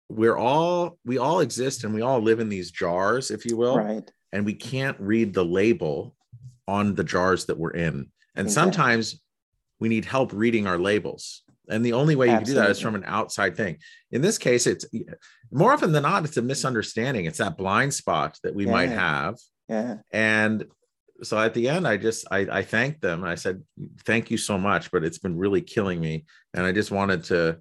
we're 0.09 0.37
all 0.37 0.99
we 1.05 1.19
all 1.19 1.41
exist 1.41 1.83
and 1.83 1.93
we 1.93 2.03
all 2.03 2.21
live 2.21 2.39
in 2.39 2.49
these 2.49 2.71
jars, 2.71 3.33
if 3.33 3.45
you 3.45 3.57
will. 3.57 3.77
Right. 3.79 4.09
and 4.33 4.45
we 4.45 4.55
can't 4.55 4.97
read 5.01 5.35
the 5.35 5.45
label 5.45 6.15
on 6.69 6.95
the 6.95 7.05
jars 7.05 7.47
that 7.47 7.59
we're 7.59 7.71
in. 7.71 8.11
And 8.37 8.47
Exactly. 8.47 8.53
sometimes 8.53 9.21
we 9.79 9.89
need 9.89 10.05
help 10.05 10.33
reading 10.33 10.67
our 10.67 10.79
labels. 10.79 11.43
And 11.69 11.85
the 11.85 11.95
only 11.95 12.15
way 12.15 12.29
you 12.31 12.37
can 12.37 12.45
do 12.45 12.55
that 12.55 12.71
is 12.71 12.81
from 12.81 12.95
an 12.95 13.05
outside 13.07 13.57
thing. 13.57 13.79
In 14.13 14.23
this 14.23 14.39
case, 14.39 14.67
it's 14.67 14.87
more 15.51 15.73
often 15.73 15.93
than 15.93 16.05
not, 16.05 16.25
it's 16.25 16.37
a 16.37 16.43
misunderstanding. 16.43 17.25
It's 17.25 17.39
that 17.39 17.57
blind 17.57 17.93
spot 17.93 18.39
that 18.45 18.55
we 18.55 18.67
might 18.67 18.91
have. 18.91 19.37
Yeah. 19.69 19.97
And 20.13 20.65
so 21.23 21.39
at 21.39 21.55
the 21.55 21.69
end, 21.69 21.89
I 21.89 21.97
just 21.97 22.27
I, 22.31 22.47
I 22.51 22.63
thanked 22.63 23.01
them. 23.01 23.25
I 23.25 23.35
said, 23.35 23.63
"Thank 24.05 24.31
you 24.31 24.37
so 24.37 24.59
much," 24.59 24.91
but 24.91 25.03
it's 25.03 25.19
been 25.19 25.37
really 25.37 25.63
killing 25.63 26.01
me, 26.01 26.25
and 26.55 26.65
I 26.65 26.73
just 26.73 26.91
wanted 26.91 27.25
to 27.25 27.59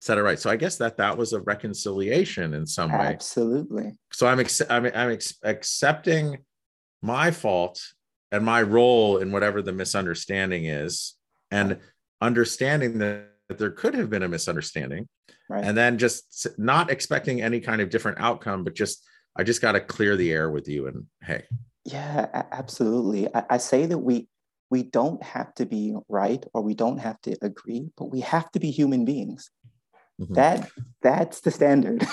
set 0.00 0.18
it 0.18 0.22
right. 0.22 0.38
So 0.38 0.50
I 0.50 0.56
guess 0.56 0.76
that 0.76 0.98
that 0.98 1.16
was 1.16 1.32
a 1.32 1.40
reconciliation 1.40 2.54
in 2.54 2.66
some 2.66 2.92
way. 2.92 3.06
Absolutely. 3.06 3.92
So 4.12 4.26
I'm 4.26 4.40
ex- 4.40 4.62
I'm, 4.68 4.86
I'm 4.86 5.10
ex- 5.10 5.38
accepting 5.42 6.38
my 7.02 7.30
fault 7.30 7.80
and 8.30 8.44
my 8.44 8.62
role 8.62 9.18
in 9.18 9.32
whatever 9.32 9.62
the 9.62 9.72
misunderstanding 9.72 10.66
is, 10.66 11.14
and 11.50 11.78
understanding 12.20 12.98
that 12.98 13.28
there 13.48 13.70
could 13.70 13.94
have 13.94 14.10
been 14.10 14.22
a 14.22 14.28
misunderstanding, 14.28 15.08
Right. 15.48 15.64
and 15.64 15.76
then 15.76 15.96
just 15.98 16.46
not 16.58 16.90
expecting 16.90 17.40
any 17.40 17.60
kind 17.60 17.80
of 17.80 17.88
different 17.88 18.18
outcome, 18.20 18.64
but 18.64 18.74
just 18.74 19.02
I 19.36 19.44
just 19.44 19.62
got 19.62 19.72
to 19.72 19.80
clear 19.80 20.16
the 20.16 20.30
air 20.32 20.50
with 20.50 20.68
you. 20.68 20.86
And 20.88 21.06
hey, 21.22 21.44
Yeah, 21.84 22.26
absolutely. 22.52 23.34
I, 23.34 23.44
I 23.50 23.58
say 23.58 23.86
that 23.86 23.98
we 23.98 24.28
we 24.70 24.82
don't 24.82 25.22
have 25.22 25.54
to 25.54 25.64
be 25.64 25.96
right 26.10 26.44
or 26.52 26.60
we 26.60 26.74
don't 26.74 26.98
have 26.98 27.18
to 27.22 27.34
agree, 27.40 27.90
but 27.96 28.10
we 28.10 28.20
have 28.20 28.50
to 28.52 28.60
be 28.60 28.70
human 28.70 29.04
beings. 29.06 29.50
Mhm. 30.20 30.34
That 30.34 30.70
that's 31.00 31.40
the 31.40 31.50
standard. 31.50 32.06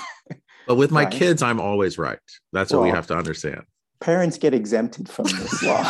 But 0.67 0.75
with 0.75 0.91
my 0.91 1.03
Right. 1.05 1.11
kids, 1.11 1.41
I'm 1.41 1.59
always 1.59 1.97
right. 1.97 2.19
That's 2.53 2.71
what 2.71 2.83
we 2.83 2.89
have 2.89 3.07
to 3.07 3.17
understand. 3.17 3.63
Parents 3.99 4.37
get 4.37 4.53
exempted 4.53 5.09
from 5.09 5.25
this 5.25 5.63
law. 5.67 5.89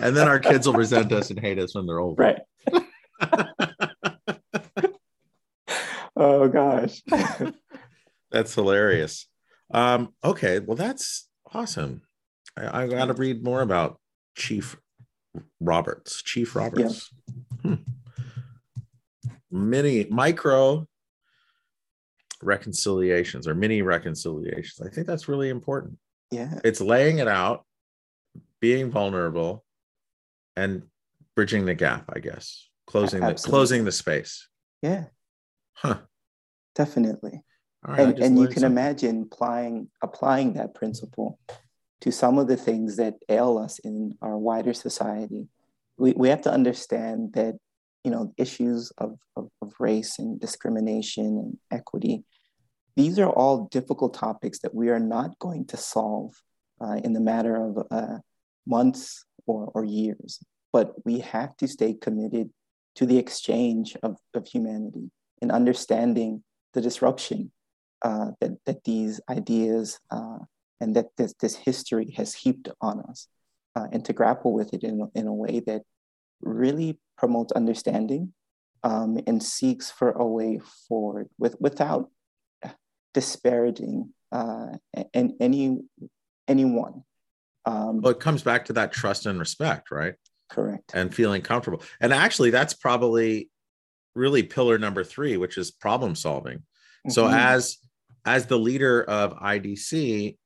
and 0.00 0.16
then 0.16 0.28
our 0.28 0.38
kids 0.38 0.66
will 0.66 0.74
resent 0.74 1.12
us 1.12 1.30
and 1.30 1.40
hate 1.40 1.58
us 1.58 1.74
when 1.74 1.86
they're 1.86 1.98
older. 2.00 2.22
right. 2.22 2.40
oh 6.16 6.48
gosh. 6.48 7.02
That's 8.30 8.54
hilarious. 8.54 9.26
Um, 9.72 10.14
okay, 10.24 10.58
well, 10.60 10.76
that's 10.76 11.28
awesome. 11.52 12.02
I, 12.56 12.82
I 12.82 12.86
got 12.86 13.06
to 13.06 13.14
read 13.14 13.42
more 13.42 13.60
about 13.62 14.00
Chief 14.36 14.76
Roberts. 15.60 16.22
Chief 16.22 16.54
Roberts. 16.54 17.10
Hmm. 17.62 17.74
Mini 19.50 20.06
micro 20.10 20.86
reconciliations 22.42 23.46
or 23.46 23.54
mini 23.54 23.82
reconciliations. 23.82 24.80
I 24.84 24.92
think 24.92 25.06
that's 25.06 25.28
really 25.28 25.48
important. 25.48 25.98
Yeah. 26.30 26.58
It's 26.64 26.80
laying 26.80 27.18
it 27.18 27.28
out, 27.28 27.64
being 28.60 28.90
vulnerable, 28.90 29.64
and 30.56 30.82
bridging 31.36 31.64
the 31.66 31.74
gap. 31.74 32.10
I 32.14 32.20
guess 32.20 32.68
closing 32.86 33.20
the 33.20 33.34
closing 33.34 33.84
the 33.84 33.92
space. 33.92 34.48
Yeah, 34.82 35.04
Huh. 35.74 35.98
definitely. 36.74 37.42
All 37.86 37.94
right. 37.94 38.08
And 38.08 38.18
and 38.18 38.38
you 38.38 38.46
can 38.46 38.60
something. 38.60 38.72
imagine 38.72 39.28
applying 39.32 39.88
applying 40.02 40.54
that 40.54 40.74
principle 40.74 41.38
to 42.02 42.10
some 42.10 42.38
of 42.38 42.48
the 42.48 42.56
things 42.56 42.96
that 42.96 43.14
ail 43.28 43.58
us 43.58 43.78
in 43.80 44.16
our 44.22 44.36
wider 44.38 44.72
society 44.72 45.48
we, 45.98 46.12
we 46.16 46.28
have 46.30 46.40
to 46.42 46.50
understand 46.52 47.34
that 47.34 47.56
you 48.04 48.10
know 48.10 48.32
issues 48.38 48.90
of, 48.98 49.18
of, 49.36 49.48
of 49.62 49.72
race 49.78 50.18
and 50.18 50.40
discrimination 50.40 51.26
and 51.26 51.58
equity 51.70 52.24
these 52.96 53.18
are 53.18 53.30
all 53.30 53.68
difficult 53.70 54.14
topics 54.14 54.60
that 54.60 54.74
we 54.74 54.88
are 54.88 55.00
not 55.00 55.38
going 55.38 55.66
to 55.66 55.76
solve 55.76 56.32
uh, 56.80 56.98
in 57.04 57.12
the 57.12 57.20
matter 57.20 57.56
of 57.56 57.86
uh, 57.90 58.18
months 58.66 59.24
or, 59.46 59.70
or 59.74 59.84
years 59.84 60.40
but 60.72 60.94
we 61.04 61.18
have 61.18 61.56
to 61.56 61.66
stay 61.66 61.94
committed 61.94 62.50
to 62.94 63.06
the 63.06 63.18
exchange 63.18 63.96
of, 64.02 64.16
of 64.34 64.46
humanity 64.46 65.10
and 65.40 65.50
understanding 65.50 66.42
the 66.74 66.80
disruption 66.80 67.50
uh, 68.02 68.30
that, 68.40 68.52
that 68.66 68.84
these 68.84 69.20
ideas 69.28 69.98
uh, 70.10 70.38
and 70.80 70.96
that 70.96 71.06
this, 71.16 71.34
this 71.40 71.56
history 71.56 72.12
has 72.16 72.34
heaped 72.34 72.68
on 72.80 73.00
us, 73.00 73.28
uh, 73.76 73.86
and 73.92 74.04
to 74.04 74.12
grapple 74.12 74.52
with 74.52 74.72
it 74.72 74.82
in, 74.82 75.08
in 75.14 75.26
a 75.26 75.32
way 75.32 75.60
that 75.60 75.82
really 76.40 76.98
promotes 77.18 77.52
understanding 77.52 78.32
um, 78.82 79.18
and 79.26 79.42
seeks 79.42 79.90
for 79.90 80.12
a 80.12 80.26
way 80.26 80.58
forward 80.88 81.28
with, 81.38 81.54
without 81.60 82.10
disparaging 83.14 84.12
uh, 84.32 84.68
and 85.14 85.34
any 85.40 85.80
anyone. 86.48 87.04
Um, 87.66 88.00
Well, 88.00 88.12
it 88.12 88.20
comes 88.20 88.42
back 88.42 88.64
to 88.66 88.72
that 88.74 88.92
trust 88.92 89.26
and 89.26 89.38
respect, 89.38 89.90
right? 89.90 90.14
correct. 90.50 90.90
And 90.94 91.14
feeling 91.14 91.42
comfortable. 91.42 91.82
And 92.00 92.12
actually, 92.12 92.50
that's 92.50 92.74
probably 92.74 93.48
really 94.16 94.42
pillar 94.42 94.78
number 94.78 95.04
three, 95.04 95.36
which 95.36 95.56
is 95.56 95.70
problem 95.70 96.16
solving. 96.16 96.64
So 97.08 97.26
Mhm. 97.26 97.34
as 97.34 97.78
as 98.26 98.46
the 98.46 98.58
leader 98.58 99.02
of 99.02 99.32
IDC, 99.34 100.36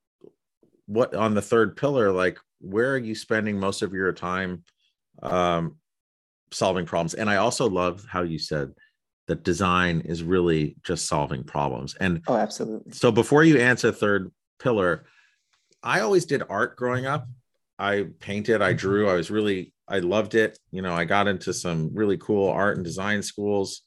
what 0.87 1.15
on 1.15 1.35
the 1.35 1.43
third 1.43 1.77
pillar, 1.77 2.13
like 2.13 2.39
where 2.61 2.93
are 2.93 2.99
you 2.99 3.15
spending 3.15 3.59
most 3.59 3.83
of 3.83 3.93
your 3.93 4.13
time 4.13 4.65
um, 5.23 5.79
solving 6.53 6.87
problems? 6.87 7.15
And 7.15 7.29
I 7.31 7.37
also 7.37 7.69
love 7.69 8.05
how 8.05 8.23
you 8.23 8.39
said 8.39 8.75
that 9.27 9.43
design 9.43 10.01
is 10.05 10.23
really 10.23 10.77
just 10.83 11.07
solving 11.07 11.45
problems. 11.45 11.95
And 12.01 12.21
oh, 12.27 12.37
absolutely. 12.37 12.93
so 12.93 13.11
before 13.11 13.43
you 13.45 13.59
answer 13.59 13.91
third 13.91 14.31
pillar, 14.59 15.05
I 15.83 16.01
always 16.01 16.27
did 16.27 16.43
art 16.49 16.77
growing 16.77 17.07
up. 17.07 17.27
I 17.79 18.07
painted, 18.21 18.63
I 18.63 18.73
drew, 18.73 19.09
I 19.09 19.15
was 19.15 19.31
really, 19.31 19.73
I 19.89 19.99
loved 19.99 20.35
it. 20.35 20.59
You 20.71 20.83
know, 20.83 20.93
I 20.95 21.05
got 21.05 21.27
into 21.27 21.53
some 21.53 21.91
really 21.93 22.17
cool 22.19 22.49
art 22.49 22.77
and 22.77 22.85
design 22.85 23.23
schools. 23.23 23.83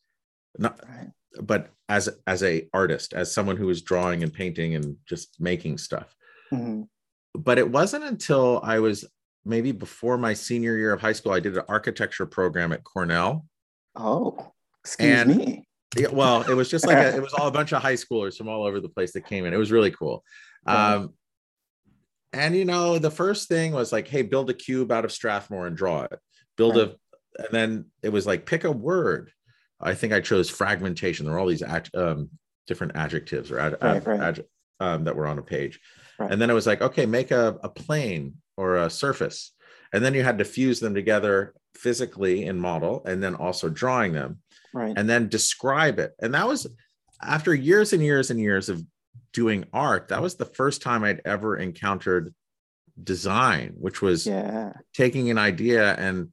Not, 0.58 0.80
Right. 0.88 1.10
but 1.42 1.70
as 1.90 2.10
as 2.28 2.44
a 2.44 2.68
artist, 2.74 3.14
as 3.14 3.32
someone 3.32 3.56
who 3.58 3.68
was 3.68 3.82
drawing 3.82 4.24
and 4.24 4.34
painting 4.34 4.76
and 4.76 4.98
just 5.08 5.40
making 5.40 5.78
stuff. 5.78 6.14
Mhm. 6.52 6.88
But 7.34 7.58
it 7.60 7.70
wasn't 7.72 8.04
until 8.04 8.60
I 8.64 8.80
was 8.80 9.06
maybe 9.46 9.72
before 9.72 10.18
my 10.18 10.34
senior 10.34 10.76
year 10.76 10.92
of 10.92 11.00
high 11.00 11.14
school, 11.14 11.32
I 11.32 11.40
did 11.40 11.56
an 11.58 11.64
architecture 11.70 12.26
program 12.26 12.74
at 12.74 12.84
Cornell. 12.84 13.46
Oh, 13.96 14.52
excuse 14.88 15.10
And- 15.22 15.36
me. 15.36 15.64
Yeah, 15.96 16.10
well, 16.12 16.42
it 16.42 16.54
was 16.54 16.70
just 16.70 16.86
like 16.86 16.98
a, 16.98 17.16
it 17.16 17.22
was 17.22 17.34
all 17.34 17.48
a 17.48 17.52
bunch 17.52 17.72
of 17.72 17.82
high 17.82 17.94
schoolers 17.94 18.36
from 18.36 18.50
all 18.50 18.64
over 18.66 18.82
the 18.82 18.90
place 18.90 19.14
that 19.14 19.26
came 19.26 19.46
in. 19.46 19.54
It 19.54 19.58
was 19.58 19.72
really 19.72 19.90
cool. 19.90 20.22
Right. 20.68 20.96
Um, 20.96 21.14
and 22.34 22.54
you 22.56 22.66
know, 22.66 23.00
the 23.00 23.10
first 23.10 23.48
thing 23.48 23.72
was 23.72 23.94
like, 23.94 24.06
hey, 24.08 24.22
build 24.22 24.50
a 24.50 24.54
cube 24.54 24.92
out 24.92 25.06
of 25.06 25.14
Strathmore 25.14 25.66
and 25.66 25.78
draw 25.78 26.04
it. 26.04 26.20
Build 26.58 26.78
a, 26.78 26.96
and 27.40 27.48
then 27.52 27.86
it 28.04 28.10
was 28.10 28.28
like 28.28 28.46
pick 28.46 28.66
a 28.66 28.72
word. 28.72 29.32
I 29.80 29.94
think 29.94 30.12
I 30.12 30.20
chose 30.20 30.50
fragmentation. 30.50 31.26
There 31.26 31.34
were 31.34 31.40
all 31.40 31.48
these 31.48 31.64
ad, 31.64 31.90
um, 31.96 32.30
different 32.68 32.96
adjectives 32.96 33.50
or 33.50 33.58
ad, 33.60 33.78
Right, 33.82 33.96
ad- 34.06 34.08
right. 34.08 34.40
um, 34.82 35.06
that 35.06 35.16
were 35.16 35.26
on 35.26 35.40
a 35.40 35.44
page. 35.44 35.80
Right. 36.20 36.32
And 36.32 36.42
then 36.42 36.50
it 36.50 36.54
was 36.54 36.68
like, 36.68 36.82
okay, 36.82 37.06
make 37.06 37.32
a, 37.32 37.58
a 37.64 37.70
plane 37.70 38.36
or 38.58 38.76
a 38.76 38.90
surface. 38.90 39.54
And 39.94 40.04
then 40.04 40.14
you 40.14 40.24
had 40.24 40.40
to 40.40 40.46
fuse 40.46 40.82
them 40.82 40.94
together 40.94 41.54
physically 41.76 42.46
in 42.46 42.60
model 42.60 43.04
and 43.06 43.24
then 43.24 43.36
also 43.36 43.70
drawing 43.70 44.12
them 44.12 44.40
Right. 44.78 44.94
and 44.96 45.10
then 45.10 45.28
describe 45.28 46.00
it. 46.00 46.14
And 46.22 46.34
that 46.34 46.48
was 46.48 46.68
after 47.22 47.54
years 47.54 47.94
and 47.94 48.04
years 48.04 48.30
and 48.32 48.40
years 48.40 48.70
of 48.70 48.84
doing 49.34 49.66
art, 49.74 50.10
that 50.10 50.22
was 50.22 50.36
the 50.36 50.46
first 50.46 50.82
time 50.82 51.04
I'd 51.04 51.22
ever 51.26 51.58
encountered 51.58 52.34
design, 53.04 53.74
which 53.78 54.02
was 54.02 54.26
yeah. 54.26 54.74
taking 54.94 55.30
an 55.30 55.38
idea 55.38 55.94
and 55.96 56.30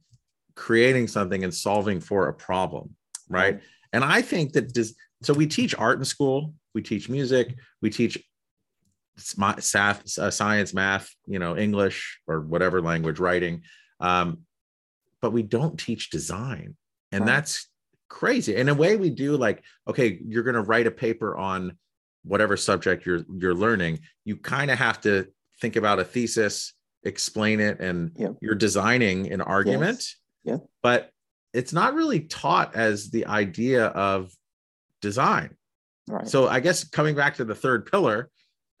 creating 0.55 1.07
something 1.07 1.43
and 1.43 1.53
solving 1.53 1.99
for 1.99 2.27
a 2.27 2.33
problem. 2.33 2.95
Right. 3.29 3.61
And 3.93 4.03
I 4.03 4.21
think 4.21 4.53
that 4.53 4.73
this, 4.73 4.93
so 5.23 5.33
we 5.33 5.47
teach 5.47 5.75
art 5.75 5.97
in 5.97 6.05
school, 6.05 6.53
we 6.73 6.81
teach 6.81 7.09
music, 7.09 7.55
we 7.81 7.89
teach 7.89 8.23
uh, 9.41 9.59
science, 9.59 10.73
math, 10.73 11.09
you 11.25 11.39
know, 11.39 11.57
English 11.57 12.19
or 12.27 12.41
whatever 12.41 12.81
language 12.81 13.19
writing. 13.19 13.63
Um, 13.99 14.39
but 15.21 15.31
we 15.31 15.41
don't 15.43 15.79
teach 15.79 16.09
design. 16.09 16.75
And 17.11 17.21
Right. 17.21 17.35
that's 17.35 17.67
crazy. 18.15 18.55
In 18.55 18.69
a 18.69 18.73
way, 18.73 18.95
we 18.95 19.09
do 19.09 19.35
like, 19.35 19.61
okay, 19.89 20.19
you're 20.25 20.43
going 20.43 20.55
to 20.55 20.61
write 20.61 20.87
a 20.87 20.91
paper 20.91 21.35
on 21.35 21.77
whatever 22.23 22.55
subject 22.55 23.05
you're 23.05 23.25
you're 23.37 23.53
learning. 23.53 23.99
You 24.23 24.37
kind 24.37 24.71
of 24.71 24.79
have 24.79 25.01
to 25.01 25.27
think 25.59 25.75
about 25.75 25.99
a 25.99 26.05
thesis, 26.05 26.73
explain 27.03 27.59
it, 27.59 27.81
and 27.81 28.11
Yep. 28.15 28.37
you're 28.41 28.55
designing 28.55 29.31
an 29.33 29.41
argument. 29.41 30.01
Yeah. 30.45 30.57
But 30.81 31.11
it's 31.53 31.73
not 31.73 31.93
really 31.93 32.21
taught 32.21 32.73
as 32.73 33.09
the 33.09 33.25
idea 33.25 33.87
of 33.87 34.31
design. 35.01 35.57
Right. 36.07 36.27
So 36.27 36.47
I 36.47 36.61
guess 36.61 36.85
coming 36.85 37.15
back 37.15 37.35
to 37.35 37.45
the 37.45 37.55
third 37.55 37.85
pillar, 37.91 38.29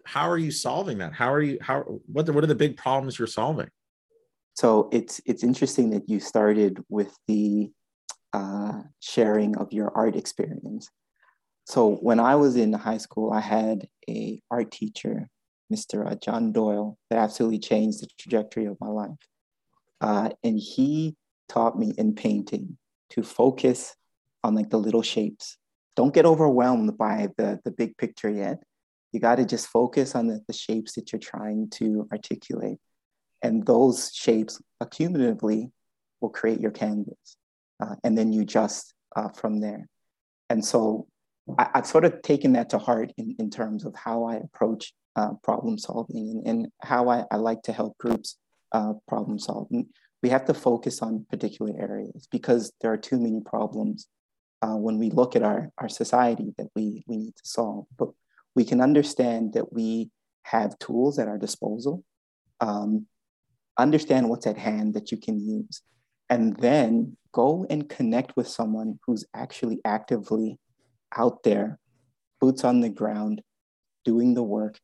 how 0.05 0.29
are 0.29 0.37
you 0.37 0.51
solving 0.51 0.99
that? 0.99 1.11
How 1.11 1.33
are 1.33 1.41
you 1.41 1.57
how 1.59 1.81
what 2.05 2.25
the, 2.25 2.31
what 2.31 2.43
are 2.45 2.47
the 2.47 2.55
big 2.55 2.77
problems 2.77 3.19
you're 3.19 3.27
solving? 3.27 3.69
So 4.53 4.87
it's 4.93 5.19
it's 5.25 5.43
interesting 5.43 5.89
that 5.89 6.07
you 6.07 6.21
started 6.21 6.81
with 6.87 7.13
the 7.27 7.71
uh, 8.35 8.81
sharing 8.99 9.57
of 9.57 9.71
your 9.71 9.89
art 9.95 10.15
experience. 10.15 10.89
So 11.65 11.95
when 11.95 12.19
I 12.19 12.35
was 12.35 12.55
in 12.55 12.73
high 12.73 12.99
school, 12.99 13.31
I 13.31 13.39
had 13.39 13.87
a 14.09 14.41
art 14.51 14.71
teacher 14.71 15.29
Mr. 15.73 16.09
Uh, 16.09 16.15
John 16.15 16.51
Doyle, 16.51 16.97
that 17.09 17.19
absolutely 17.19 17.59
changed 17.59 18.01
the 18.01 18.07
trajectory 18.17 18.65
of 18.65 18.77
my 18.79 18.87
life. 18.87 19.17
Uh, 20.01 20.29
and 20.43 20.59
he 20.59 21.15
taught 21.49 21.77
me 21.77 21.93
in 21.97 22.13
painting 22.13 22.77
to 23.11 23.23
focus 23.23 23.95
on 24.43 24.55
like 24.55 24.69
the 24.69 24.77
little 24.77 25.01
shapes. 25.01 25.57
Don't 25.95 26.13
get 26.13 26.25
overwhelmed 26.25 26.97
by 26.97 27.29
the, 27.37 27.59
the 27.63 27.71
big 27.71 27.97
picture 27.97 28.29
yet. 28.29 28.61
You 29.11 29.19
got 29.19 29.35
to 29.35 29.45
just 29.45 29.67
focus 29.67 30.13
on 30.13 30.27
the, 30.27 30.41
the 30.47 30.53
shapes 30.53 30.93
that 30.93 31.11
you're 31.11 31.19
trying 31.19 31.69
to 31.71 32.07
articulate. 32.11 32.79
And 33.41 33.65
those 33.65 34.11
shapes 34.13 34.61
accumulatively 34.83 35.71
will 36.19 36.29
create 36.29 36.59
your 36.59 36.71
canvas. 36.71 37.37
Uh, 37.79 37.95
and 38.03 38.17
then 38.17 38.31
you 38.31 38.41
adjust 38.41 38.93
uh, 39.15 39.29
from 39.29 39.59
there. 39.59 39.87
And 40.49 40.63
so 40.63 41.07
I, 41.57 41.69
have 41.75 41.85
sort 41.85 42.05
of 42.05 42.21
taken 42.21 42.53
that 42.53 42.69
to 42.71 42.77
heart 42.77 43.11
in, 43.17 43.35
in 43.39 43.49
terms 43.49 43.85
of 43.85 43.95
how 43.95 44.25
I 44.25 44.35
approach 44.35 44.93
uh, 45.15 45.33
problem 45.43 45.77
solving 45.77 46.29
and, 46.29 46.47
and 46.47 46.67
how 46.81 47.09
I, 47.09 47.23
I, 47.31 47.37
like 47.37 47.61
to 47.63 47.73
help 47.73 47.97
groups 47.97 48.37
uh, 48.71 48.93
problem 49.07 49.39
solve. 49.39 49.67
And 49.71 49.85
we 50.21 50.29
have 50.29 50.45
to 50.45 50.53
focus 50.53 51.01
on 51.01 51.25
particular 51.29 51.73
areas 51.79 52.27
because 52.31 52.73
there 52.81 52.91
are 52.91 52.97
too 52.97 53.19
many 53.19 53.41
problems 53.41 54.07
uh, 54.61 54.75
when 54.75 54.97
we 54.97 55.09
look 55.09 55.35
at 55.35 55.43
our, 55.43 55.69
our 55.77 55.89
society 55.89 56.53
that 56.57 56.67
we, 56.75 57.03
we 57.07 57.17
need 57.17 57.35
to 57.35 57.47
solve. 57.47 57.85
But 57.97 58.09
we 58.55 58.65
can 58.65 58.81
understand 58.81 59.53
that 59.53 59.71
we 59.71 60.09
have 60.43 60.77
tools 60.79 61.19
at 61.19 61.27
our 61.27 61.37
disposal, 61.37 62.03
um, 62.61 63.05
understand 63.77 64.29
what's 64.29 64.47
at 64.47 64.57
hand 64.57 64.93
that 64.93 65.11
you 65.11 65.17
can 65.17 65.39
use, 65.39 65.81
and 66.29 66.55
then 66.57 67.17
go 67.35 67.67
and 67.69 67.89
connect 67.89 68.37
with 68.37 68.47
someone 68.47 68.97
who's 69.05 69.25
actually 69.33 69.81
actively 69.83 70.57
out 71.17 71.43
there, 71.43 71.77
boots 72.39 72.63
on 72.63 72.79
the 72.79 72.89
ground, 72.89 73.41
doing 74.05 74.33
the 74.33 74.43
work, 74.57 74.79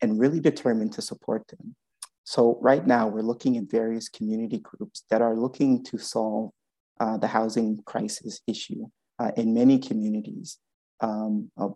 and 0.00 0.18
really 0.18 0.40
determined 0.40 0.92
to 0.94 1.02
support 1.02 1.46
them. 1.48 1.76
So 2.24 2.58
right 2.62 2.84
now 2.86 3.08
we're 3.08 3.30
looking 3.30 3.58
at 3.58 3.70
various 3.70 4.08
community 4.08 4.58
groups 4.58 5.04
that 5.10 5.20
are 5.20 5.36
looking 5.36 5.84
to 5.84 5.98
solve 5.98 6.50
uh, 6.98 7.18
the 7.18 7.26
housing 7.26 7.82
crisis 7.84 8.40
issue 8.46 8.86
uh, 9.18 9.32
in 9.36 9.52
many 9.52 9.78
communities, 9.78 10.58
um, 11.00 11.50
uh, 11.58 11.68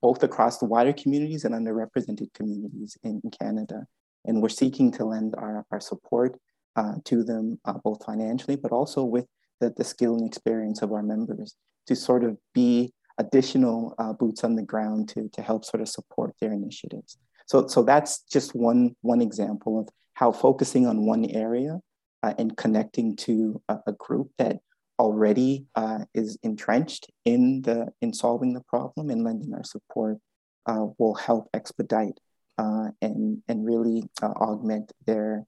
both 0.00 0.22
across 0.22 0.58
the 0.58 0.66
wider 0.66 0.92
communities 0.92 1.44
and 1.44 1.54
underrepresented 1.54 2.32
communities 2.34 2.96
in, 3.02 3.20
in 3.24 3.30
Canada. 3.32 3.86
And 4.24 4.40
we're 4.40 4.60
seeking 4.62 4.92
to 4.92 5.04
lend 5.04 5.34
our, 5.36 5.66
our 5.72 5.80
support 5.80 6.38
uh, 6.76 6.94
to 7.04 7.22
them, 7.22 7.58
uh, 7.64 7.74
both 7.84 8.04
financially, 8.04 8.56
but 8.56 8.72
also 8.72 9.04
with 9.04 9.26
the, 9.60 9.72
the 9.76 9.84
skill 9.84 10.14
and 10.16 10.26
experience 10.26 10.82
of 10.82 10.92
our 10.92 11.02
members 11.02 11.54
to 11.86 11.96
sort 11.96 12.24
of 12.24 12.36
be 12.54 12.92
additional 13.18 13.94
uh, 13.98 14.12
boots 14.12 14.44
on 14.44 14.56
the 14.56 14.62
ground 14.62 15.08
to, 15.08 15.28
to 15.32 15.42
help 15.42 15.64
sort 15.64 15.80
of 15.80 15.88
support 15.88 16.34
their 16.40 16.52
initiatives. 16.52 17.18
So, 17.46 17.66
so 17.66 17.82
that's 17.82 18.22
just 18.22 18.54
one, 18.54 18.96
one 19.02 19.20
example 19.20 19.80
of 19.80 19.88
how 20.14 20.32
focusing 20.32 20.86
on 20.86 21.06
one 21.06 21.24
area 21.26 21.80
uh, 22.22 22.34
and 22.38 22.56
connecting 22.56 23.16
to 23.16 23.60
a, 23.68 23.78
a 23.88 23.92
group 23.92 24.30
that 24.38 24.58
already 24.98 25.66
uh, 25.74 26.04
is 26.14 26.38
entrenched 26.42 27.10
in 27.24 27.62
the 27.62 27.88
in 28.00 28.12
solving 28.12 28.52
the 28.52 28.60
problem 28.60 29.10
and 29.10 29.24
lending 29.24 29.52
our 29.54 29.64
support 29.64 30.18
uh, 30.66 30.86
will 30.98 31.14
help 31.14 31.48
expedite 31.54 32.18
uh, 32.58 32.88
and 33.00 33.42
and 33.48 33.66
really 33.66 34.04
uh, 34.22 34.26
augment 34.28 34.92
their 35.06 35.44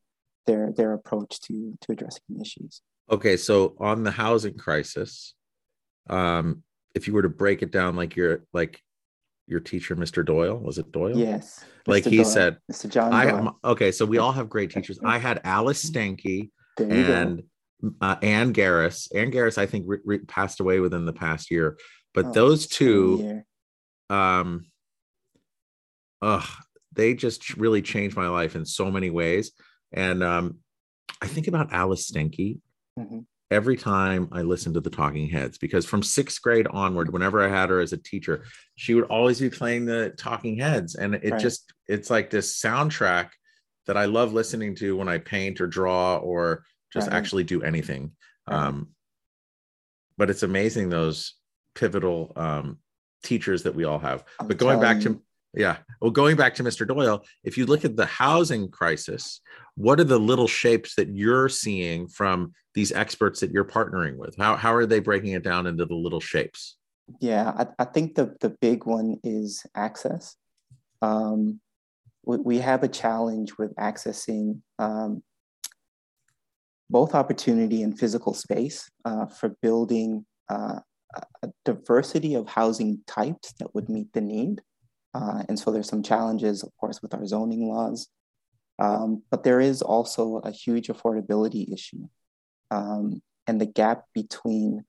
their 0.46 0.72
their 0.72 0.92
approach 0.92 1.40
to 1.40 1.76
to 1.80 1.92
addressing 1.92 2.22
the 2.28 2.40
issues. 2.40 2.80
Okay, 3.10 3.36
so 3.36 3.76
on 3.78 4.02
the 4.02 4.10
housing 4.10 4.56
crisis, 4.56 5.34
um, 6.08 6.62
if 6.94 7.06
you 7.06 7.12
were 7.14 7.22
to 7.22 7.28
break 7.28 7.62
it 7.62 7.70
down 7.70 7.96
like 7.96 8.16
your 8.16 8.44
like 8.52 8.80
your 9.46 9.60
teacher, 9.60 9.94
Mr. 9.94 10.24
Doyle, 10.24 10.58
was 10.58 10.78
it 10.78 10.90
Doyle? 10.90 11.16
Yes. 11.16 11.64
Like 11.86 12.04
Mr. 12.04 12.10
he 12.10 12.16
Doyle. 12.18 12.24
said, 12.26 12.58
Mr. 12.72 12.88
John. 12.88 13.12
I 13.12 13.50
okay. 13.68 13.92
So 13.92 14.06
we 14.06 14.18
all 14.18 14.32
have 14.32 14.48
great 14.48 14.70
teachers. 14.70 14.98
I 15.04 15.18
had 15.18 15.40
Alice 15.44 15.84
Stanky 15.84 16.50
and 16.78 17.42
uh, 18.00 18.16
Ann 18.22 18.52
Garris. 18.52 19.14
Ann 19.14 19.30
Garris, 19.30 19.58
I 19.58 19.66
think, 19.66 19.84
re- 19.86 19.98
re- 20.04 20.18
passed 20.20 20.60
away 20.60 20.80
within 20.80 21.04
the 21.04 21.12
past 21.12 21.50
year. 21.50 21.76
But 22.14 22.26
oh, 22.26 22.32
those 22.32 22.66
two, 22.66 23.42
um, 24.08 24.66
ugh, 26.22 26.48
they 26.92 27.14
just 27.14 27.56
really 27.56 27.82
changed 27.82 28.16
my 28.16 28.28
life 28.28 28.56
in 28.56 28.64
so 28.64 28.90
many 28.90 29.10
ways. 29.10 29.52
And 29.94 30.22
um, 30.22 30.58
I 31.22 31.26
think 31.26 31.48
about 31.48 31.72
Alice 31.72 32.10
Stenke 32.10 32.58
mm-hmm. 32.98 33.20
every 33.50 33.76
time 33.76 34.28
I 34.32 34.42
listen 34.42 34.74
to 34.74 34.80
the 34.80 34.90
Talking 34.90 35.28
Heads 35.28 35.56
because 35.56 35.86
from 35.86 36.02
sixth 36.02 36.42
grade 36.42 36.66
onward, 36.66 37.12
whenever 37.12 37.42
I 37.42 37.48
had 37.48 37.70
her 37.70 37.80
as 37.80 37.92
a 37.92 37.96
teacher, 37.96 38.44
she 38.76 38.94
would 38.94 39.04
always 39.04 39.40
be 39.40 39.48
playing 39.48 39.86
the 39.86 40.10
Talking 40.18 40.58
Heads, 40.58 40.96
and 40.96 41.14
it 41.14 41.30
right. 41.30 41.40
just 41.40 41.72
it's 41.86 42.10
like 42.10 42.28
this 42.28 42.60
soundtrack 42.60 43.30
that 43.86 43.96
I 43.96 44.06
love 44.06 44.32
listening 44.32 44.74
to 44.76 44.96
when 44.96 45.08
I 45.08 45.18
paint 45.18 45.60
or 45.60 45.66
draw 45.66 46.16
or 46.16 46.64
just 46.92 47.08
right. 47.08 47.16
actually 47.16 47.44
do 47.44 47.62
anything. 47.62 48.12
Right. 48.48 48.56
Um, 48.56 48.88
but 50.16 50.30
it's 50.30 50.42
amazing 50.42 50.88
those 50.88 51.34
pivotal 51.74 52.32
um, 52.36 52.78
teachers 53.22 53.64
that 53.64 53.74
we 53.74 53.84
all 53.84 53.98
have. 53.98 54.24
I'm 54.38 54.48
but 54.48 54.58
going 54.58 54.80
back 54.80 55.00
to 55.00 55.20
yeah. 55.56 55.78
Well, 56.00 56.10
going 56.10 56.36
back 56.36 56.54
to 56.56 56.64
Mr. 56.64 56.86
Doyle, 56.86 57.24
if 57.42 57.56
you 57.56 57.66
look 57.66 57.84
at 57.84 57.96
the 57.96 58.06
housing 58.06 58.68
crisis, 58.68 59.40
what 59.76 60.00
are 60.00 60.04
the 60.04 60.18
little 60.18 60.48
shapes 60.48 60.94
that 60.96 61.08
you're 61.08 61.48
seeing 61.48 62.08
from 62.08 62.52
these 62.74 62.92
experts 62.92 63.40
that 63.40 63.50
you're 63.50 63.64
partnering 63.64 64.16
with? 64.16 64.36
How, 64.36 64.56
how 64.56 64.74
are 64.74 64.86
they 64.86 65.00
breaking 65.00 65.32
it 65.32 65.42
down 65.42 65.66
into 65.66 65.84
the 65.84 65.94
little 65.94 66.20
shapes? 66.20 66.76
Yeah, 67.20 67.52
I, 67.56 67.66
I 67.78 67.84
think 67.84 68.14
the, 68.14 68.34
the 68.40 68.50
big 68.60 68.86
one 68.86 69.18
is 69.22 69.64
access. 69.74 70.36
Um, 71.02 71.60
we, 72.24 72.38
we 72.38 72.58
have 72.58 72.82
a 72.82 72.88
challenge 72.88 73.56
with 73.58 73.74
accessing 73.76 74.60
um, 74.78 75.22
both 76.90 77.14
opportunity 77.14 77.82
and 77.82 77.98
physical 77.98 78.34
space 78.34 78.88
uh, 79.04 79.26
for 79.26 79.50
building 79.62 80.24
uh, 80.48 80.80
a 81.42 81.48
diversity 81.64 82.34
of 82.34 82.48
housing 82.48 83.00
types 83.06 83.52
that 83.58 83.74
would 83.74 83.88
meet 83.88 84.12
the 84.12 84.20
need. 84.20 84.62
Uh, 85.14 85.44
and 85.48 85.58
so 85.58 85.70
there's 85.70 85.88
some 85.88 86.02
challenges, 86.02 86.62
of 86.62 86.70
course, 86.76 87.00
with 87.00 87.14
our 87.14 87.24
zoning 87.24 87.68
laws. 87.68 88.08
Um, 88.78 89.22
but 89.30 89.44
there 89.44 89.60
is 89.60 89.82
also 89.82 90.38
a 90.38 90.50
huge 90.50 90.88
affordability 90.88 91.72
issue. 91.72 92.08
Um, 92.70 93.22
and 93.46 93.60
the 93.60 93.66
gap 93.66 94.04
between 94.12 94.84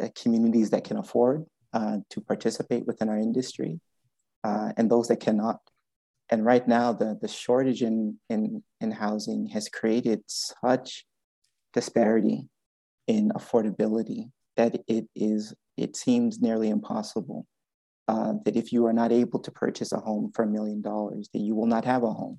uh, 0.00 0.08
communities 0.14 0.70
that 0.70 0.84
can 0.84 0.98
afford 0.98 1.44
uh, 1.72 1.98
to 2.10 2.20
participate 2.20 2.86
within 2.86 3.08
our 3.08 3.18
industry 3.18 3.80
uh, 4.44 4.72
and 4.76 4.90
those 4.90 5.08
that 5.08 5.20
cannot. 5.20 5.58
And 6.30 6.44
right 6.44 6.66
now, 6.66 6.92
the, 6.92 7.18
the 7.20 7.28
shortage 7.28 7.82
in, 7.82 8.18
in, 8.30 8.62
in 8.80 8.92
housing 8.92 9.48
has 9.48 9.68
created 9.68 10.22
such 10.28 11.04
disparity 11.72 12.48
in 13.06 13.30
affordability 13.30 14.30
that 14.56 14.76
it 14.86 15.06
is, 15.16 15.54
it 15.76 15.96
seems 15.96 16.40
nearly 16.40 16.68
impossible 16.68 17.46
uh, 18.12 18.34
that 18.44 18.56
if 18.56 18.72
you 18.72 18.84
are 18.84 18.92
not 18.92 19.10
able 19.10 19.38
to 19.40 19.50
purchase 19.50 19.90
a 19.92 19.96
home 19.96 20.30
for 20.34 20.42
a 20.42 20.46
million 20.46 20.82
dollars, 20.82 21.30
that 21.32 21.38
you 21.38 21.54
will 21.54 21.66
not 21.66 21.86
have 21.86 22.02
a 22.02 22.12
home. 22.12 22.38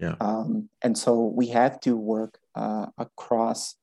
Yeah. 0.00 0.16
Um, 0.20 0.68
and 0.82 0.98
so 0.98 1.32
we 1.40 1.46
have 1.48 1.78
to 1.80 1.96
work 1.96 2.40
uh, 2.56 2.86
across 2.98 3.76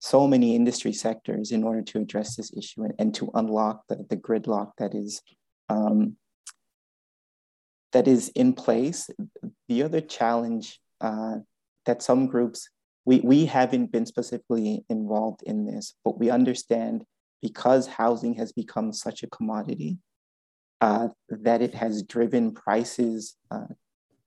so 0.00 0.26
many 0.26 0.56
industry 0.56 0.92
sectors 0.92 1.52
in 1.52 1.62
order 1.62 1.82
to 1.82 2.00
address 2.00 2.34
this 2.34 2.52
issue 2.56 2.82
and, 2.82 2.94
and 2.98 3.14
to 3.14 3.30
unlock 3.34 3.84
the, 3.88 4.04
the 4.10 4.16
gridlock 4.16 4.72
that 4.78 4.92
is 4.92 5.22
um, 5.68 6.16
that 7.92 8.08
is 8.08 8.28
in 8.30 8.52
place. 8.52 9.08
The 9.68 9.84
other 9.84 10.00
challenge 10.00 10.80
uh, 11.00 11.36
that 11.84 12.02
some 12.02 12.26
groups 12.26 12.68
we, 13.04 13.20
we 13.20 13.46
haven't 13.46 13.92
been 13.92 14.04
specifically 14.04 14.84
involved 14.88 15.44
in 15.44 15.64
this, 15.64 15.94
but 16.04 16.18
we 16.18 16.28
understand 16.28 17.04
because 17.40 17.86
housing 17.86 18.34
has 18.34 18.50
become 18.50 18.92
such 18.92 19.22
a 19.22 19.28
commodity 19.28 19.98
uh, 20.80 21.08
that 21.28 21.62
it 21.62 21.74
has 21.74 22.02
driven 22.02 22.52
prices 22.52 23.36
uh, 23.50 23.66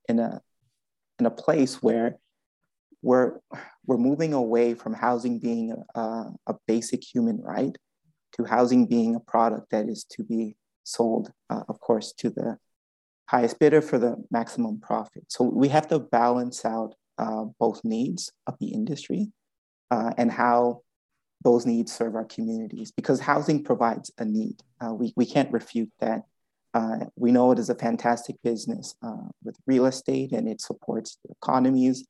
in 0.08 0.18
a 0.18 0.40
in 1.18 1.26
a 1.26 1.30
place 1.30 1.82
where 1.82 2.18
we're 3.02 3.40
we're 3.86 3.98
moving 3.98 4.32
away 4.32 4.74
from 4.74 4.94
housing 4.94 5.38
being 5.38 5.74
a, 5.94 6.00
a 6.46 6.54
basic 6.66 7.02
human 7.02 7.40
right 7.40 7.76
to 8.32 8.44
housing 8.44 8.86
being 8.86 9.14
a 9.14 9.20
product 9.20 9.70
that 9.70 9.88
is 9.88 10.04
to 10.04 10.22
be 10.22 10.56
sold, 10.84 11.32
uh, 11.48 11.62
of 11.68 11.80
course, 11.80 12.12
to 12.12 12.30
the 12.30 12.58
highest 13.26 13.58
bidder 13.58 13.80
for 13.80 13.98
the 13.98 14.16
maximum 14.30 14.80
profit. 14.80 15.24
So 15.28 15.44
we 15.44 15.68
have 15.68 15.88
to 15.88 15.98
balance 15.98 16.64
out 16.64 16.94
uh, 17.18 17.44
both 17.58 17.80
needs 17.84 18.32
of 18.46 18.56
the 18.58 18.68
industry 18.68 19.32
uh, 19.90 20.12
and 20.16 20.30
how 20.30 20.82
those 21.42 21.64
needs 21.64 21.92
serve 21.92 22.16
our 22.16 22.24
communities 22.24 22.90
because 22.90 23.20
housing 23.20 23.62
provides 23.64 24.10
a 24.18 24.24
need. 24.24 24.62
Uh, 24.80 24.94
we, 24.94 25.12
we 25.16 25.26
can't 25.26 25.52
refute 25.52 25.90
that. 26.00 26.22
Uh, 26.72 27.06
we 27.16 27.32
know 27.32 27.50
it 27.50 27.58
is 27.58 27.70
a 27.70 27.74
fantastic 27.74 28.36
business 28.44 28.94
uh, 29.02 29.28
with 29.42 29.56
real 29.66 29.86
estate 29.86 30.32
and 30.32 30.48
it 30.48 30.60
supports 30.60 31.18
economies, 31.28 32.06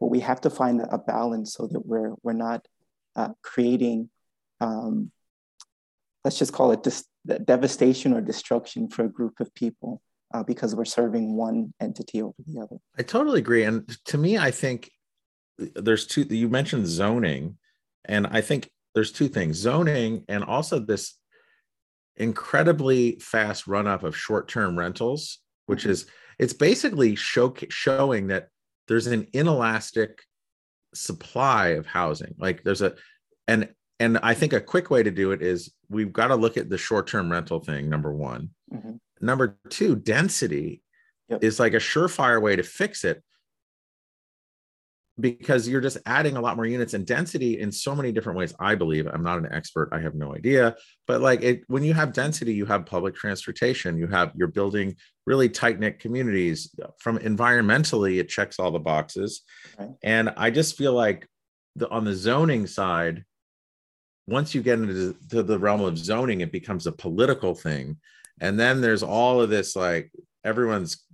but 0.00 0.08
we 0.08 0.20
have 0.20 0.40
to 0.40 0.50
find 0.50 0.82
a 0.90 0.98
balance 0.98 1.54
so 1.54 1.66
that 1.66 1.86
we're, 1.86 2.12
we're 2.22 2.32
not 2.32 2.66
uh, 3.16 3.30
creating, 3.42 4.10
um, 4.60 5.10
let's 6.24 6.38
just 6.38 6.52
call 6.52 6.72
it 6.72 6.82
dis- 6.82 7.06
devastation 7.44 8.12
or 8.12 8.20
destruction 8.20 8.88
for 8.88 9.04
a 9.04 9.08
group 9.08 9.40
of 9.40 9.54
people 9.54 10.02
uh, 10.34 10.42
because 10.42 10.74
we're 10.74 10.84
serving 10.84 11.34
one 11.36 11.72
entity 11.80 12.20
over 12.20 12.34
the 12.46 12.60
other. 12.60 12.76
I 12.98 13.02
totally 13.02 13.38
agree. 13.38 13.64
And 13.64 13.88
to 14.06 14.18
me, 14.18 14.36
I 14.36 14.50
think 14.50 14.90
there's 15.58 16.06
two, 16.06 16.22
you 16.28 16.48
mentioned 16.48 16.86
zoning, 16.86 17.56
and 18.04 18.26
I 18.26 18.42
think 18.42 18.70
there's 18.94 19.12
two 19.12 19.28
things 19.28 19.56
zoning 19.56 20.24
and 20.28 20.44
also 20.44 20.78
this 20.78 21.14
incredibly 22.16 23.18
fast 23.20 23.66
run 23.66 23.86
up 23.86 24.02
of 24.02 24.16
short 24.16 24.48
term 24.48 24.78
rentals, 24.78 25.38
which 25.66 25.82
mm-hmm. 25.82 25.90
is, 25.90 26.06
it's 26.38 26.52
basically 26.52 27.14
show, 27.14 27.54
showing 27.68 28.28
that 28.28 28.48
there's 28.88 29.06
an 29.06 29.26
inelastic 29.32 30.22
supply 30.94 31.68
of 31.68 31.86
housing. 31.86 32.34
Like 32.38 32.62
there's 32.62 32.82
a, 32.82 32.94
and 33.48 33.68
and 34.00 34.18
I 34.18 34.34
think 34.34 34.52
a 34.52 34.60
quick 34.60 34.90
way 34.90 35.02
to 35.02 35.10
do 35.10 35.30
it 35.30 35.40
is 35.40 35.72
we've 35.88 36.12
got 36.12 36.28
to 36.28 36.36
look 36.36 36.56
at 36.56 36.68
the 36.68 36.78
short 36.78 37.06
term 37.06 37.30
rental 37.30 37.60
thing. 37.60 37.88
Number 37.88 38.12
one, 38.12 38.50
mm-hmm. 38.72 38.94
number 39.20 39.56
two, 39.70 39.96
density 39.96 40.82
yep. 41.28 41.42
is 41.44 41.60
like 41.60 41.74
a 41.74 41.78
surefire 41.78 42.42
way 42.42 42.56
to 42.56 42.62
fix 42.62 43.04
it 43.04 43.22
because 45.20 45.68
you're 45.68 45.80
just 45.80 45.98
adding 46.06 46.36
a 46.36 46.40
lot 46.40 46.56
more 46.56 46.66
units 46.66 46.94
and 46.94 47.06
density 47.06 47.60
in 47.60 47.70
so 47.70 47.94
many 47.94 48.10
different 48.10 48.38
ways 48.38 48.52
i 48.58 48.74
believe. 48.74 49.06
I'm 49.06 49.22
not 49.22 49.38
an 49.38 49.48
expert. 49.52 49.90
I 49.92 50.00
have 50.00 50.14
no 50.14 50.34
idea. 50.34 50.76
But 51.06 51.20
like 51.20 51.42
it 51.42 51.62
when 51.68 51.84
you 51.84 51.94
have 51.94 52.12
density 52.12 52.54
you 52.54 52.66
have 52.66 52.86
public 52.86 53.14
transportation. 53.14 53.96
You 53.96 54.08
have 54.08 54.32
you're 54.34 54.48
building 54.48 54.96
really 55.26 55.48
tight 55.48 55.78
knit 55.78 56.00
communities. 56.00 56.74
From 56.98 57.18
environmentally 57.18 58.18
it 58.18 58.28
checks 58.28 58.58
all 58.58 58.70
the 58.70 58.78
boxes. 58.78 59.42
And 60.02 60.30
i 60.36 60.50
just 60.50 60.76
feel 60.76 60.92
like 60.92 61.28
the 61.76 61.88
on 61.90 62.04
the 62.04 62.14
zoning 62.14 62.66
side 62.66 63.24
once 64.26 64.54
you 64.54 64.62
get 64.62 64.78
into 64.78 65.14
the 65.42 65.58
realm 65.58 65.82
of 65.82 65.98
zoning, 65.98 66.40
it 66.40 66.50
becomes 66.50 66.86
a 66.86 66.92
political 66.92 67.54
thing. 67.54 67.98
And 68.40 68.58
then 68.58 68.80
there's 68.80 69.02
all 69.02 69.40
of 69.40 69.50
this 69.50 69.76
like 69.76 70.10
everyone's 70.44 71.04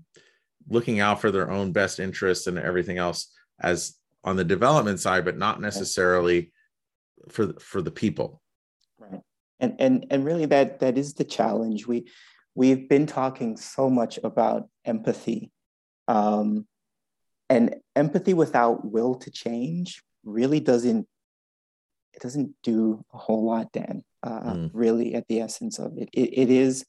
looking 0.69 1.01
out 1.01 1.21
for 1.21 1.31
their 1.31 1.51
own 1.51 1.73
best 1.73 1.99
interests 1.99 2.47
and 2.47 2.59
everything 2.59 2.99
else 2.99 3.33
as 3.61 3.97
on 4.25 4.37
the 4.37 4.45
development 4.45 5.01
side, 5.01 5.25
but 5.25 5.39
not 5.39 5.61
necessarily 5.61 6.53
for 7.29 7.55
for 7.61 7.83
the 7.83 7.91
people. 7.91 8.41
Right. 8.99 9.21
And 9.59 9.77
and 9.79 10.07
and 10.11 10.25
really 10.25 10.47
that 10.47 10.81
that 10.81 10.99
is 10.99 11.15
the 11.15 11.25
challenge. 11.25 11.87
We 11.87 12.09
we've 12.55 12.89
been 12.89 13.07
talking 13.07 13.57
so 13.57 13.89
much 13.89 14.19
about 14.23 14.69
empathy. 14.85 15.51
Um, 16.09 16.67
and 17.49 17.77
empathy 17.97 18.35
without 18.35 18.85
will 18.85 19.17
to 19.17 19.31
change 19.31 20.03
really 20.25 20.61
doesn't 20.61 21.07
it 22.13 22.23
doesn't 22.23 22.55
do 22.63 23.05
a 23.15 23.19
whole 23.19 23.45
lot, 23.45 23.73
Dan, 23.73 24.03
uh, 24.23 24.53
mm. 24.53 24.71
really 24.73 25.15
at 25.15 25.29
the 25.29 25.41
essence 25.41 25.79
of 25.79 25.97
it. 25.97 26.09
it. 26.13 26.31
It 26.33 26.51
is, 26.51 26.85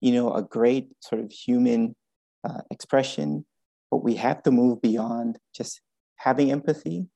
you 0.00 0.12
know, 0.12 0.34
a 0.34 0.42
great 0.42 0.90
sort 1.00 1.22
of 1.22 1.30
human 1.30 1.94
uh, 2.42 2.62
expression, 2.70 3.46
but 3.90 4.02
we 4.02 4.16
have 4.16 4.42
to 4.42 4.50
move 4.50 4.82
beyond 4.82 5.38
just 5.54 5.80
having 6.16 6.50
empathy, 6.50 7.06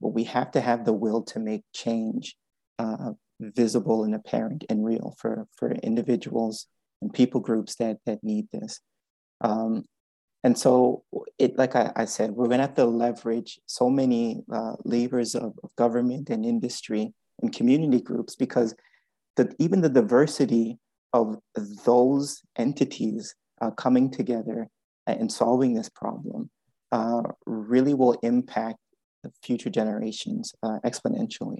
but 0.00 0.08
we 0.08 0.24
have 0.24 0.50
to 0.52 0.60
have 0.60 0.84
the 0.84 0.92
will 0.92 1.22
to 1.22 1.38
make 1.38 1.62
change 1.74 2.36
uh, 2.78 3.12
visible 3.40 4.04
and 4.04 4.14
apparent 4.14 4.64
and 4.68 4.84
real 4.84 5.14
for, 5.18 5.46
for 5.56 5.72
individuals 5.72 6.66
and 7.02 7.12
people 7.12 7.40
groups 7.40 7.76
that, 7.76 7.98
that 8.06 8.22
need 8.22 8.48
this. 8.52 8.80
Um, 9.40 9.84
and 10.42 10.56
so, 10.56 11.02
it 11.38 11.58
like 11.58 11.74
I, 11.74 11.92
I 11.96 12.04
said, 12.04 12.30
we're 12.30 12.46
going 12.46 12.58
to 12.58 12.66
have 12.66 12.74
to 12.76 12.84
leverage 12.84 13.58
so 13.66 13.90
many 13.90 14.42
uh, 14.52 14.74
levers 14.84 15.34
of, 15.34 15.54
of, 15.64 15.74
government 15.76 16.30
and 16.30 16.46
industry 16.46 17.12
and 17.42 17.52
community 17.52 18.00
groups 18.00 18.36
because 18.36 18.74
the, 19.34 19.52
even 19.58 19.80
the 19.80 19.88
diversity 19.88 20.78
of 21.12 21.38
those 21.84 22.42
entities 22.56 23.34
uh, 23.60 23.70
coming 23.72 24.10
together 24.10 24.68
and 25.06 25.30
solving 25.32 25.74
this 25.74 25.88
problem 25.88 26.50
uh, 26.96 27.22
really 27.44 27.92
will 27.92 28.18
impact 28.22 28.78
the 29.22 29.30
future 29.42 29.68
generations 29.68 30.54
uh, 30.62 30.78
exponentially. 30.82 31.58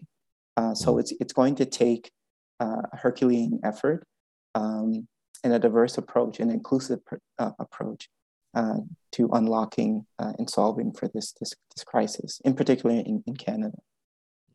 Uh, 0.56 0.74
so 0.74 0.96
it's, 0.96 1.12
it's 1.20 1.34
going 1.34 1.54
to 1.54 1.66
take 1.66 2.10
uh, 2.58 2.80
a 2.90 2.96
Herculean 2.96 3.60
effort 3.62 4.06
um, 4.54 5.06
and 5.44 5.52
a 5.52 5.58
diverse 5.58 5.98
approach, 5.98 6.40
an 6.40 6.48
inclusive 6.48 7.00
approach 7.38 8.08
uh, 8.54 8.78
to 9.12 9.28
unlocking 9.34 10.06
and 10.18 10.48
solving 10.48 10.90
for 10.90 11.06
this, 11.08 11.34
this, 11.38 11.52
this 11.74 11.84
crisis, 11.84 12.40
in 12.46 12.54
particular 12.54 12.94
in, 12.94 13.22
in 13.26 13.36
Canada. 13.36 13.76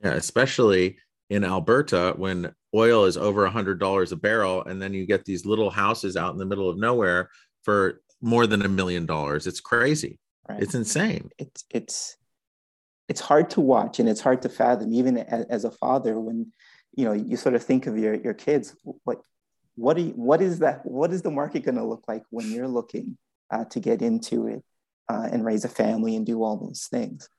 Yeah, 0.04 0.14
especially 0.14 0.98
in 1.30 1.44
Alberta 1.44 2.16
when 2.18 2.56
oil 2.74 3.06
is 3.06 3.18
over 3.18 3.46
a 3.46 3.52
hundred 3.52 3.80
dollars 3.80 4.12
a 4.12 4.16
barrel, 4.16 4.64
and 4.64 4.82
then 4.82 4.96
you 4.96 5.06
get 5.06 5.26
these 5.26 5.46
little 5.46 5.70
houses 5.70 6.18
out 6.18 6.34
in 6.34 6.40
the 6.40 6.46
middle 6.46 6.70
of 6.70 6.80
nowhere 6.80 7.30
for 7.62 8.02
more 8.20 8.48
than 8.48 8.64
a 8.64 8.68
million 8.68 9.06
dollars. 9.06 9.46
It's 9.46 9.62
crazy. 9.62 10.18
Right. 10.50 10.62
It's 10.62 10.76
insane. 10.76 11.30
It's 11.38 11.64
it's 11.70 12.18
it's 13.08 13.22
hard 13.22 13.50
to 13.52 13.62
watch 13.62 14.00
and 14.00 14.08
it's 14.08 14.22
hard 14.22 14.42
to 14.44 14.50
fathom, 14.50 14.94
even 14.94 15.18
as, 15.18 15.46
as 15.46 15.66
a 15.66 15.72
father, 15.72 16.20
when 16.20 16.52
you 16.96 17.06
know 17.06 17.14
you 17.14 17.38
sort 17.38 17.56
of 17.56 17.64
think 17.64 17.88
of 17.88 17.98
your 17.98 18.16
your 18.16 18.34
kids. 18.34 18.76
What 18.84 19.20
what 19.76 19.98
do 19.98 20.04
you, 20.04 20.12
what 20.12 20.42
is 20.42 20.60
that? 20.60 20.86
What 20.86 21.12
is 21.12 21.22
the 21.22 21.32
market 21.32 21.64
going 21.64 21.76
to 21.76 21.86
look 21.86 22.04
like 22.08 22.24
when 22.30 22.52
you're 22.52 22.68
looking 22.68 23.18
uh, 23.52 23.66
to 23.66 23.80
get 23.80 24.02
into 24.02 24.48
it 24.48 24.64
uh, 25.10 25.28
and 25.32 25.46
raise 25.46 25.66
a 25.66 25.70
family 25.70 26.16
and 26.16 26.26
do 26.26 26.42
all 26.44 26.58
those 26.58 26.88
things. 26.90 27.30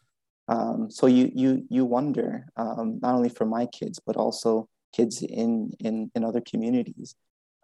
Um, 0.48 0.90
so 0.90 1.06
you 1.06 1.30
you 1.34 1.64
you 1.70 1.84
wonder 1.84 2.46
um, 2.56 2.98
not 3.00 3.14
only 3.14 3.28
for 3.28 3.46
my 3.46 3.66
kids 3.66 4.00
but 4.04 4.16
also 4.16 4.68
kids 4.92 5.22
in 5.22 5.72
in, 5.78 6.10
in 6.14 6.24
other 6.24 6.40
communities 6.40 7.14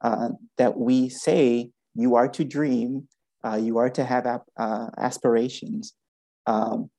uh, 0.03 0.31
that 0.57 0.79
we 0.79 1.09
say 1.09 1.71
you 1.95 2.15
are 2.15 2.29
to 2.29 2.45
dream, 2.45 3.09
uh, 3.45 3.57
you 3.57 3.79
are 3.79 3.91
to 3.91 4.05
have 4.05 4.27
ap- 4.27 4.49
uh, 4.57 4.89
aspirations, 4.97 5.95
um, 6.47 6.91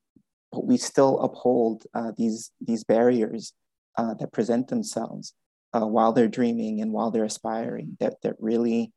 but 0.52 0.66
we 0.66 0.78
still 0.78 1.20
uphold 1.20 1.84
uh, 1.94 2.12
these 2.18 2.52
these 2.62 2.84
barriers 2.84 3.54
that 3.98 4.32
present 4.32 4.70
themselves 4.70 5.34
while 5.74 6.14
they're 6.14 6.30
dreaming 6.30 6.80
and 6.82 6.94
while 6.94 7.12
they're 7.12 7.26
aspiring 7.26 7.98
that 8.00 8.14
that 8.22 8.34
really 8.40 8.94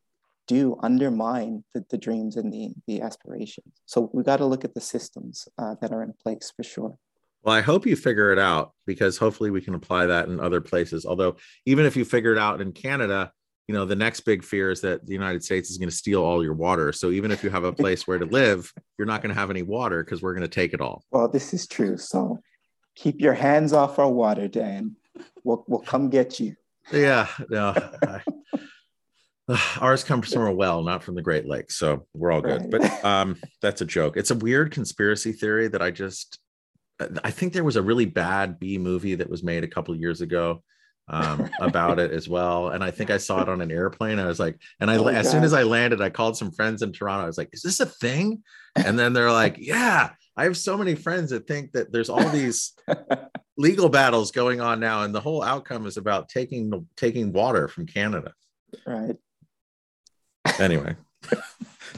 do 0.46 0.76
undermine 0.82 1.64
the, 1.74 1.84
the 1.90 1.98
dreams 1.98 2.36
and 2.36 2.52
the, 2.52 2.70
the 2.86 3.00
aspirations. 3.00 3.72
So 3.86 4.10
we 4.12 4.22
got 4.22 4.38
to 4.38 4.46
look 4.46 4.64
at 4.64 4.74
the 4.74 4.80
systems 4.80 5.48
uh, 5.58 5.76
that 5.80 5.92
are 5.92 6.02
in 6.02 6.12
place 6.22 6.52
for 6.54 6.62
sure. 6.62 6.98
Well, 7.42 7.54
I 7.54 7.60
hope 7.60 7.86
you 7.86 7.96
figure 7.96 8.32
it 8.32 8.38
out 8.38 8.72
because 8.86 9.18
hopefully 9.18 9.50
we 9.50 9.60
can 9.60 9.74
apply 9.74 10.06
that 10.06 10.28
in 10.28 10.38
other 10.38 10.60
places. 10.60 11.04
Although, 11.04 11.36
even 11.66 11.86
if 11.86 11.96
you 11.96 12.04
figure 12.04 12.32
it 12.32 12.38
out 12.38 12.60
in 12.60 12.72
Canada, 12.72 13.32
you 13.72 13.78
know, 13.78 13.86
the 13.86 13.96
next 13.96 14.20
big 14.20 14.44
fear 14.44 14.70
is 14.70 14.82
that 14.82 15.06
the 15.06 15.14
United 15.14 15.42
States 15.42 15.70
is 15.70 15.78
going 15.78 15.88
to 15.88 15.94
steal 15.94 16.22
all 16.22 16.44
your 16.44 16.52
water. 16.52 16.92
So, 16.92 17.10
even 17.10 17.30
if 17.30 17.42
you 17.42 17.48
have 17.48 17.64
a 17.64 17.72
place 17.72 18.06
where 18.06 18.18
to 18.18 18.26
live, 18.40 18.70
you're 18.98 19.06
not 19.06 19.22
going 19.22 19.34
to 19.34 19.40
have 19.40 19.48
any 19.48 19.62
water 19.62 20.04
because 20.04 20.20
we're 20.20 20.34
going 20.34 20.42
to 20.42 20.54
take 20.54 20.74
it 20.74 20.82
all. 20.82 21.02
Well, 21.10 21.26
this 21.26 21.54
is 21.54 21.66
true. 21.66 21.96
So, 21.96 22.40
keep 22.94 23.18
your 23.18 23.32
hands 23.32 23.72
off 23.72 23.98
our 23.98 24.10
water, 24.10 24.46
Dan. 24.46 24.96
We'll, 25.42 25.64
we'll 25.66 25.80
come 25.80 26.10
get 26.10 26.38
you. 26.38 26.54
Yeah, 26.92 27.28
no, 27.48 27.72
I, 28.02 28.20
ours 29.80 30.04
comes 30.04 30.30
from 30.30 30.42
a 30.42 30.52
well, 30.52 30.82
not 30.82 31.02
from 31.02 31.14
the 31.14 31.22
Great 31.22 31.46
Lakes, 31.48 31.76
so 31.76 32.06
we're 32.12 32.30
all 32.30 32.42
good. 32.42 32.70
Right. 32.70 32.82
But 32.82 33.04
um, 33.06 33.38
that's 33.62 33.80
a 33.80 33.86
joke. 33.86 34.18
It's 34.18 34.30
a 34.30 34.36
weird 34.36 34.70
conspiracy 34.70 35.32
theory 35.32 35.68
that 35.68 35.80
I 35.80 35.92
just, 35.92 36.38
I 37.24 37.30
think 37.30 37.54
there 37.54 37.64
was 37.64 37.76
a 37.76 37.82
really 37.82 38.04
bad 38.04 38.60
B 38.60 38.76
movie 38.76 39.14
that 39.14 39.30
was 39.30 39.42
made 39.42 39.64
a 39.64 39.68
couple 39.68 39.96
years 39.96 40.20
ago 40.20 40.62
um, 41.08 41.50
about 41.60 41.98
it 41.98 42.10
as 42.12 42.28
well. 42.28 42.68
And 42.68 42.82
I 42.82 42.90
think 42.90 43.10
I 43.10 43.16
saw 43.16 43.42
it 43.42 43.48
on 43.48 43.60
an 43.60 43.70
airplane. 43.70 44.18
I 44.18 44.26
was 44.26 44.40
like, 44.40 44.58
and 44.80 44.90
I, 44.90 44.96
oh 44.96 45.06
as 45.06 45.30
soon 45.30 45.44
as 45.44 45.52
I 45.52 45.62
landed, 45.62 46.00
I 46.00 46.10
called 46.10 46.36
some 46.36 46.50
friends 46.50 46.82
in 46.82 46.92
Toronto. 46.92 47.24
I 47.24 47.26
was 47.26 47.38
like, 47.38 47.50
is 47.52 47.62
this 47.62 47.80
a 47.80 47.86
thing? 47.86 48.42
And 48.76 48.98
then 48.98 49.12
they're 49.12 49.32
like, 49.32 49.56
yeah. 49.58 50.10
I 50.34 50.44
have 50.44 50.56
so 50.56 50.78
many 50.78 50.94
friends 50.94 51.28
that 51.30 51.46
think 51.46 51.72
that 51.72 51.92
there's 51.92 52.08
all 52.08 52.26
these 52.30 52.72
legal 53.58 53.90
battles 53.90 54.30
going 54.30 54.62
on 54.62 54.80
now, 54.80 55.02
and 55.02 55.14
the 55.14 55.20
whole 55.20 55.42
outcome 55.42 55.84
is 55.84 55.98
about 55.98 56.30
taking 56.30 56.86
taking 56.96 57.34
water 57.34 57.68
from 57.68 57.84
Canada. 57.84 58.32
Right 58.86 59.16
anyway, 60.58 60.96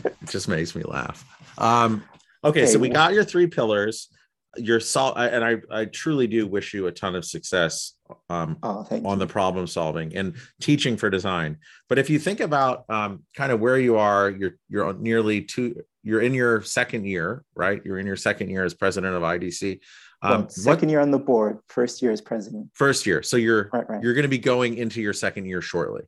it 0.04 0.14
just 0.28 0.48
makes 0.48 0.74
me 0.74 0.82
laugh. 0.82 1.24
Um, 1.58 2.04
okay, 2.42 2.62
okay 2.62 2.72
so 2.72 2.78
we 2.78 2.88
got 2.88 3.12
your 3.12 3.24
three 3.24 3.46
pillars. 3.46 4.08
Your 4.56 4.80
salt, 4.80 5.16
and 5.16 5.44
I, 5.44 5.56
I 5.70 5.84
truly 5.86 6.26
do 6.26 6.46
wish 6.46 6.74
you 6.74 6.86
a 6.86 6.92
ton 6.92 7.14
of 7.14 7.24
success 7.24 7.94
um, 8.28 8.58
oh, 8.62 8.86
on 8.90 9.04
you. 9.04 9.16
the 9.16 9.26
problem 9.26 9.66
solving 9.66 10.14
and 10.16 10.36
teaching 10.60 10.96
for 10.96 11.10
design. 11.10 11.58
But 11.88 11.98
if 11.98 12.08
you 12.10 12.18
think 12.18 12.40
about 12.40 12.84
um, 12.88 13.24
kind 13.34 13.52
of 13.52 13.60
where 13.60 13.78
you 13.78 13.96
are, 13.96 14.30
you're 14.30 14.56
you're 14.68 14.92
nearly 14.94 15.42
two. 15.42 15.82
You're 16.02 16.20
in 16.20 16.34
your 16.34 16.62
second 16.62 17.06
year, 17.06 17.44
right? 17.54 17.80
You're 17.84 17.98
in 17.98 18.06
your 18.06 18.16
second 18.16 18.50
year 18.50 18.64
as 18.64 18.74
president 18.74 19.14
of 19.14 19.22
IDC. 19.22 19.80
Um, 20.22 20.30
well, 20.30 20.48
second 20.48 20.88
what, 20.88 20.92
year 20.92 21.00
on 21.00 21.10
the 21.10 21.18
board, 21.18 21.58
first 21.68 22.02
year 22.02 22.10
as 22.10 22.20
president. 22.20 22.70
First 22.74 23.06
year, 23.06 23.22
so 23.22 23.36
you're 23.36 23.70
right, 23.72 23.88
right. 23.88 24.02
you're 24.02 24.14
going 24.14 24.22
to 24.22 24.28
be 24.28 24.38
going 24.38 24.76
into 24.76 25.00
your 25.00 25.12
second 25.12 25.46
year 25.46 25.60
shortly. 25.60 26.02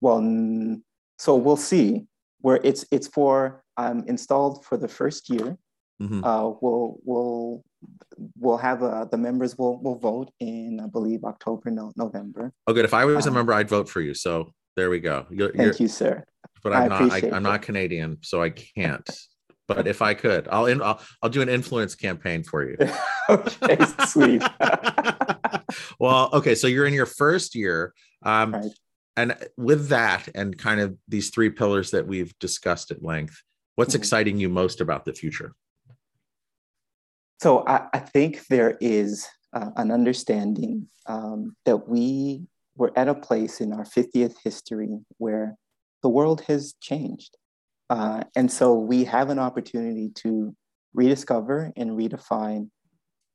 Well, 0.00 0.20
so 1.18 1.36
we'll 1.36 1.56
see 1.56 2.06
where 2.40 2.60
it's 2.62 2.84
it's 2.90 3.06
for 3.06 3.62
um, 3.76 4.04
installed 4.06 4.64
for 4.64 4.76
the 4.76 4.88
first 4.88 5.30
year. 5.30 5.56
Mm-hmm. 6.02 6.24
Uh, 6.24 6.50
we'll 6.60 6.98
we'll 7.04 7.64
we'll 8.38 8.56
have 8.56 8.82
a, 8.82 9.08
the 9.10 9.16
members 9.16 9.56
will 9.56 9.80
will 9.80 9.98
vote 9.98 10.30
in 10.40 10.80
I 10.82 10.88
believe 10.88 11.24
October 11.24 11.70
no, 11.70 11.92
November. 11.96 12.52
Oh, 12.66 12.72
good. 12.72 12.84
If 12.84 12.94
I 12.94 13.04
was 13.04 13.26
um, 13.26 13.32
a 13.32 13.36
member, 13.36 13.52
I'd 13.52 13.68
vote 13.68 13.88
for 13.88 14.00
you. 14.00 14.14
So 14.14 14.52
there 14.76 14.90
we 14.90 15.00
go. 15.00 15.26
You're, 15.30 15.52
thank 15.52 15.58
you're, 15.58 15.74
you, 15.74 15.88
sir. 15.88 16.24
but 16.62 16.72
I'm 16.72 16.92
I 16.92 16.98
not. 16.98 17.12
I, 17.12 17.18
am 17.36 17.42
not 17.42 17.62
Canadian, 17.62 18.18
so 18.22 18.42
I 18.42 18.50
can't. 18.50 19.08
But 19.66 19.86
if 19.86 20.02
I 20.02 20.12
could, 20.12 20.46
I'll, 20.52 20.66
in, 20.66 20.82
I'll 20.82 21.00
I'll 21.22 21.30
do 21.30 21.40
an 21.40 21.48
influence 21.48 21.94
campaign 21.94 22.42
for 22.42 22.68
you. 22.68 22.76
okay, 23.30 23.78
sweet. 24.06 24.42
well, 25.98 26.28
okay, 26.34 26.54
so 26.54 26.66
you're 26.66 26.84
in 26.84 26.92
your 26.92 27.06
first 27.06 27.54
year. 27.54 27.94
Um, 28.22 28.52
right. 28.52 28.70
And 29.16 29.34
with 29.56 29.88
that, 29.88 30.28
and 30.34 30.58
kind 30.58 30.80
of 30.80 30.98
these 31.08 31.30
three 31.30 31.48
pillars 31.48 31.92
that 31.92 32.06
we've 32.06 32.38
discussed 32.40 32.90
at 32.90 33.02
length, 33.02 33.40
what's 33.76 33.94
mm-hmm. 33.94 34.02
exciting 34.02 34.38
you 34.38 34.50
most 34.50 34.82
about 34.82 35.06
the 35.06 35.14
future? 35.14 35.54
So 37.40 37.64
I, 37.66 37.88
I 37.92 37.98
think 37.98 38.46
there 38.46 38.76
is 38.80 39.26
uh, 39.52 39.70
an 39.76 39.90
understanding 39.90 40.88
um, 41.06 41.56
that 41.64 41.88
we 41.88 42.46
were 42.76 42.92
at 42.96 43.08
a 43.08 43.14
place 43.14 43.60
in 43.60 43.72
our 43.72 43.84
50th 43.84 44.34
history 44.42 44.98
where 45.18 45.56
the 46.02 46.08
world 46.08 46.42
has 46.42 46.74
changed. 46.80 47.36
Uh, 47.90 48.24
and 48.34 48.50
so 48.50 48.74
we 48.74 49.04
have 49.04 49.30
an 49.30 49.38
opportunity 49.38 50.10
to 50.16 50.54
rediscover 50.92 51.72
and 51.76 51.90
redefine 51.90 52.70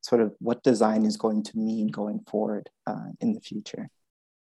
sort 0.02 0.22
of 0.22 0.34
what 0.40 0.64
design 0.64 1.06
is 1.06 1.18
going 1.18 1.44
to 1.44 1.58
mean 1.58 1.88
going 1.88 2.20
forward 2.30 2.70
uh, 2.88 3.10
in 3.20 3.34
the 3.34 3.42
future. 3.42 3.90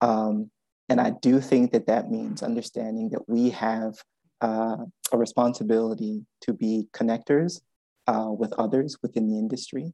Um, 0.01 0.49
and 0.89 0.99
I 0.99 1.11
do 1.21 1.39
think 1.39 1.71
that 1.71 1.87
that 1.87 2.11
means 2.11 2.43
understanding 2.43 3.09
that 3.11 3.27
we 3.29 3.51
have 3.51 3.95
uh, 4.41 4.77
a 5.11 5.17
responsibility 5.17 6.25
to 6.41 6.53
be 6.53 6.87
connectors 6.93 7.61
uh, 8.07 8.29
with 8.29 8.53
others 8.53 8.97
within 9.01 9.29
the 9.29 9.37
industry, 9.37 9.93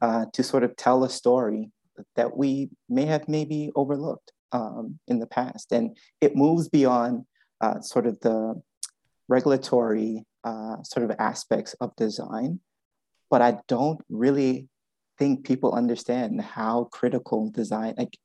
uh, 0.00 0.26
to 0.32 0.42
sort 0.42 0.64
of 0.64 0.76
tell 0.76 1.04
a 1.04 1.10
story 1.10 1.70
that 2.16 2.36
we 2.36 2.70
may 2.88 3.04
have 3.04 3.28
maybe 3.28 3.70
overlooked 3.76 4.32
um, 4.52 4.98
in 5.08 5.18
the 5.18 5.26
past. 5.26 5.72
And 5.72 5.96
it 6.20 6.36
moves 6.36 6.68
beyond 6.68 7.24
uh, 7.60 7.80
sort 7.80 8.06
of 8.06 8.18
the 8.20 8.60
regulatory 9.28 10.24
uh, 10.42 10.82
sort 10.82 11.08
of 11.08 11.16
aspects 11.18 11.74
of 11.80 11.94
design. 11.96 12.60
But 13.30 13.42
I 13.42 13.58
don't 13.68 14.00
really 14.08 14.68
think 15.18 15.46
people 15.46 15.72
understand 15.72 16.40
how 16.40 16.88
critical 16.92 17.50
design, 17.50 17.94
like 17.96 18.18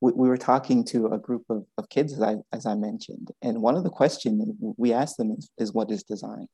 we, 0.00 0.12
we 0.12 0.28
were 0.28 0.38
talking 0.38 0.84
to 0.84 1.08
a 1.08 1.18
group 1.18 1.44
of, 1.48 1.64
of 1.78 1.88
kids, 1.88 2.12
as 2.12 2.22
I, 2.22 2.36
as 2.52 2.66
I 2.66 2.74
mentioned, 2.74 3.30
and 3.42 3.62
one 3.62 3.76
of 3.76 3.84
the 3.84 3.90
questions 3.90 4.54
we 4.76 4.92
asked 4.92 5.16
them 5.16 5.32
is, 5.32 5.50
is 5.58 5.72
what 5.72 5.90
is 5.90 6.02
design? 6.02 6.46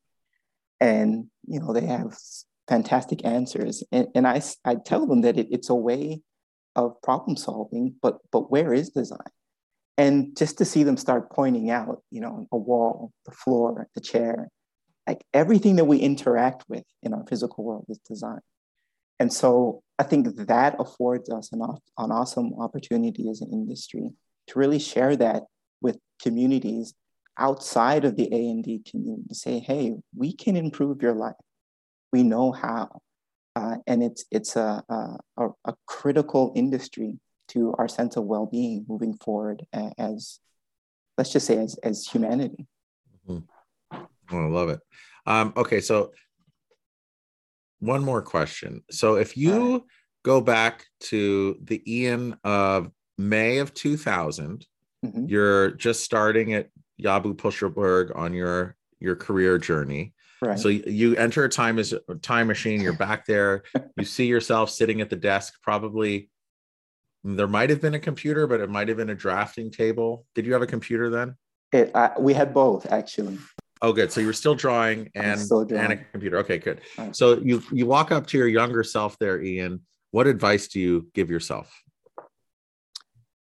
And, 0.81 1.27
you 1.47 1.61
know, 1.61 1.73
they 1.73 1.87
have 1.87 2.17
fantastic 2.69 3.25
answers. 3.25 3.83
And, 3.93 4.09
and 4.15 4.27
I, 4.27 4.41
I 4.65 4.77
tell 4.77 5.07
them 5.07 5.23
that 5.23 5.37
it, 5.37 5.49
it's 5.51 5.69
a 5.69 5.75
way 5.75 6.23
of 6.77 7.01
problem 7.03 7.37
solving, 7.37 7.95
but, 8.01 8.19
but 8.31 8.51
where 8.51 8.73
is 8.73 8.91
design? 8.91 9.19
And 9.99 10.37
just 10.37 10.57
to 10.59 10.65
see 10.65 10.83
them 10.83 10.97
start 10.97 11.31
pointing 11.31 11.71
out, 11.71 12.03
you 12.11 12.21
know, 12.21 12.47
a 12.53 12.57
wall, 12.57 13.13
the 13.27 13.33
floor, 13.33 13.87
the 13.95 14.01
chair, 14.01 14.49
like 15.07 15.25
everything 15.35 15.77
that 15.77 15.85
we 15.85 15.99
interact 15.99 16.65
with 16.69 16.85
in 17.03 17.13
our 17.13 17.25
physical 17.27 17.65
world 17.65 17.85
is 17.89 17.99
design. 18.09 18.41
And 19.19 19.31
so 19.31 19.83
I 19.99 20.05
think 20.05 20.35
that 20.47 20.77
affords 20.79 21.29
us 21.29 21.53
an, 21.53 21.61
an 21.61 22.11
awesome 22.11 22.55
opportunity 22.59 23.29
as 23.29 23.43
an 23.43 23.51
industry 23.53 24.09
to 24.47 24.59
really 24.59 24.79
share 24.79 25.17
that 25.17 25.43
with 25.83 25.99
communities 26.23 26.95
outside 27.41 28.05
of 28.05 28.17
the 28.17 28.27
A&D 28.33 28.83
community. 28.89 29.35
Say, 29.35 29.59
hey, 29.59 29.95
we 30.17 30.33
can 30.33 30.57
improve 30.57 31.03
your 31.03 31.15
life. 31.15 31.35
We 32.13 32.23
know 32.23 32.53
how. 32.53 33.01
Uh, 33.57 33.77
and 33.87 34.03
it's, 34.03 34.25
it's 34.31 34.55
a, 34.55 34.85
a, 34.89 35.49
a, 35.65 35.75
critical 35.87 36.53
industry 36.55 37.19
to 37.49 37.75
our 37.79 37.89
sense 37.89 38.17
of 38.17 38.25
well-being 38.25 38.87
moving 38.89 39.15
forward 39.15 39.67
as, 39.99 40.39
let's 41.19 41.33
just 41.33 41.49
say, 41.49 41.59
as, 41.59 41.77
as 41.83 42.07
humanity. 42.07 42.69
Mm-hmm. 43.29 44.05
Oh, 44.33 44.45
I 44.45 44.47
love 44.47 44.69
it. 44.69 44.81
Um, 45.27 45.53
okay, 45.57 45.81
so 45.81 46.13
one 47.81 48.05
more 48.05 48.23
question. 48.23 48.83
So 48.91 49.17
if 49.17 49.37
you 49.37 49.73
right. 49.73 49.83
go 50.23 50.41
back 50.41 50.87
to 51.05 51.59
the 51.63 51.83
Ian 51.93 52.37
of 52.45 52.91
May 53.19 53.59
of 53.59 53.75
2000, 53.75 54.65
mm-hmm. 55.05 55.27
you're 55.27 55.73
just 55.73 56.05
starting 56.05 56.55
at 56.55 56.69
Yabu 57.01 57.35
Pushelberg 57.37 58.17
on 58.17 58.33
your 58.33 58.77
your 58.99 59.17
career 59.17 59.59
journey. 59.59 60.15
Right. 60.43 60.59
So 60.59 60.69
you 60.69 61.17
enter 61.17 61.45
a 61.45 61.49
time 61.49 61.79
as 61.79 61.93
a 61.93 62.15
time 62.17 62.47
machine. 62.47 62.81
You're 62.81 62.95
back 62.95 63.27
there. 63.27 63.63
you 63.97 64.05
see 64.05 64.27
yourself 64.27 64.71
sitting 64.71 65.01
at 65.01 65.11
the 65.11 65.17
desk. 65.17 65.55
Probably 65.63 66.31
there 67.25 67.47
might 67.49 67.69
have 67.69 67.83
been 67.83 67.95
a 67.95 67.99
computer, 67.99 68.47
but 68.47 68.61
it 68.61 68.71
might 68.71 68.89
have 68.89 68.97
been 68.97 69.11
a 69.11 69.15
drafting 69.15 69.71
table. 69.71 70.25
Did 70.35 70.47
you 70.47 70.55
have 70.55 70.63
a 70.63 70.67
computer 70.67 71.11
then? 71.11 71.37
It, 71.73 71.95
uh, 71.95 72.11
we 72.19 72.33
had 72.33 72.55
both 72.55 72.91
actually. 72.91 73.39
Oh, 73.83 73.93
good. 73.93 74.13
So 74.13 74.21
you 74.21 74.27
were 74.27 74.33
still 74.33 74.55
drawing 74.55 75.11
and 75.15 75.41
still 75.41 75.65
drawing. 75.65 75.85
and 75.85 75.93
a 75.95 75.97
computer. 75.97 76.39
Okay, 76.39 76.59
good. 76.59 76.81
Right. 76.99 77.15
So 77.15 77.39
you 77.39 77.63
you 77.71 77.87
walk 77.87 78.11
up 78.11 78.27
to 78.29 78.39
your 78.39 78.49
younger 78.49 78.83
self 78.83 79.19
there, 79.19 79.43
Ian. 79.43 79.81
What 80.11 80.27
advice 80.27 80.69
do 80.69 80.81
you 80.81 81.09
give 81.15 81.31
yourself? 81.31 81.73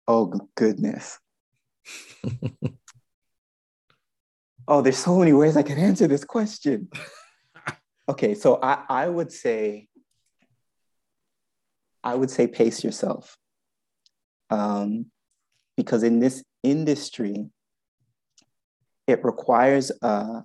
Oh 0.07 0.33
goodness. 0.55 1.17
oh, 4.67 4.81
there's 4.81 4.97
so 4.97 5.17
many 5.17 5.33
ways 5.33 5.57
I 5.57 5.63
can 5.63 5.77
answer 5.77 6.07
this 6.07 6.23
question. 6.23 6.89
okay, 8.09 8.35
so 8.35 8.59
I, 8.61 8.83
I 8.89 9.07
would 9.07 9.31
say 9.31 9.87
I 12.03 12.15
would 12.15 12.29
say 12.29 12.47
pace 12.47 12.83
yourself. 12.83 13.37
Um, 14.49 15.07
because 15.77 16.03
in 16.03 16.19
this 16.19 16.43
industry, 16.61 17.49
it 19.07 19.23
requires 19.23 19.91
uh, 20.01 20.41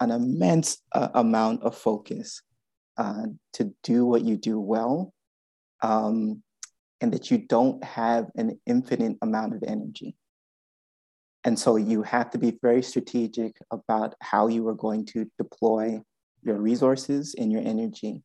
an 0.00 0.10
immense 0.10 0.78
uh, 0.92 1.08
amount 1.14 1.62
of 1.62 1.76
focus 1.76 2.42
uh, 2.98 3.26
to 3.54 3.74
do 3.82 4.04
what 4.04 4.22
you 4.22 4.36
do 4.36 4.60
well, 4.60 5.12
um, 5.82 6.42
and 7.00 7.12
that 7.12 7.30
you 7.30 7.38
don't 7.38 7.82
have 7.84 8.26
an 8.36 8.58
infinite 8.66 9.16
amount 9.22 9.54
of 9.54 9.62
energy. 9.66 10.16
And 11.46 11.56
so 11.56 11.76
you 11.76 12.02
have 12.02 12.30
to 12.30 12.38
be 12.38 12.58
very 12.60 12.82
strategic 12.82 13.56
about 13.70 14.16
how 14.20 14.48
you 14.48 14.66
are 14.66 14.74
going 14.74 15.06
to 15.06 15.30
deploy 15.38 16.02
your 16.42 16.56
resources 16.56 17.36
and 17.38 17.52
your 17.52 17.62
energy 17.62 18.24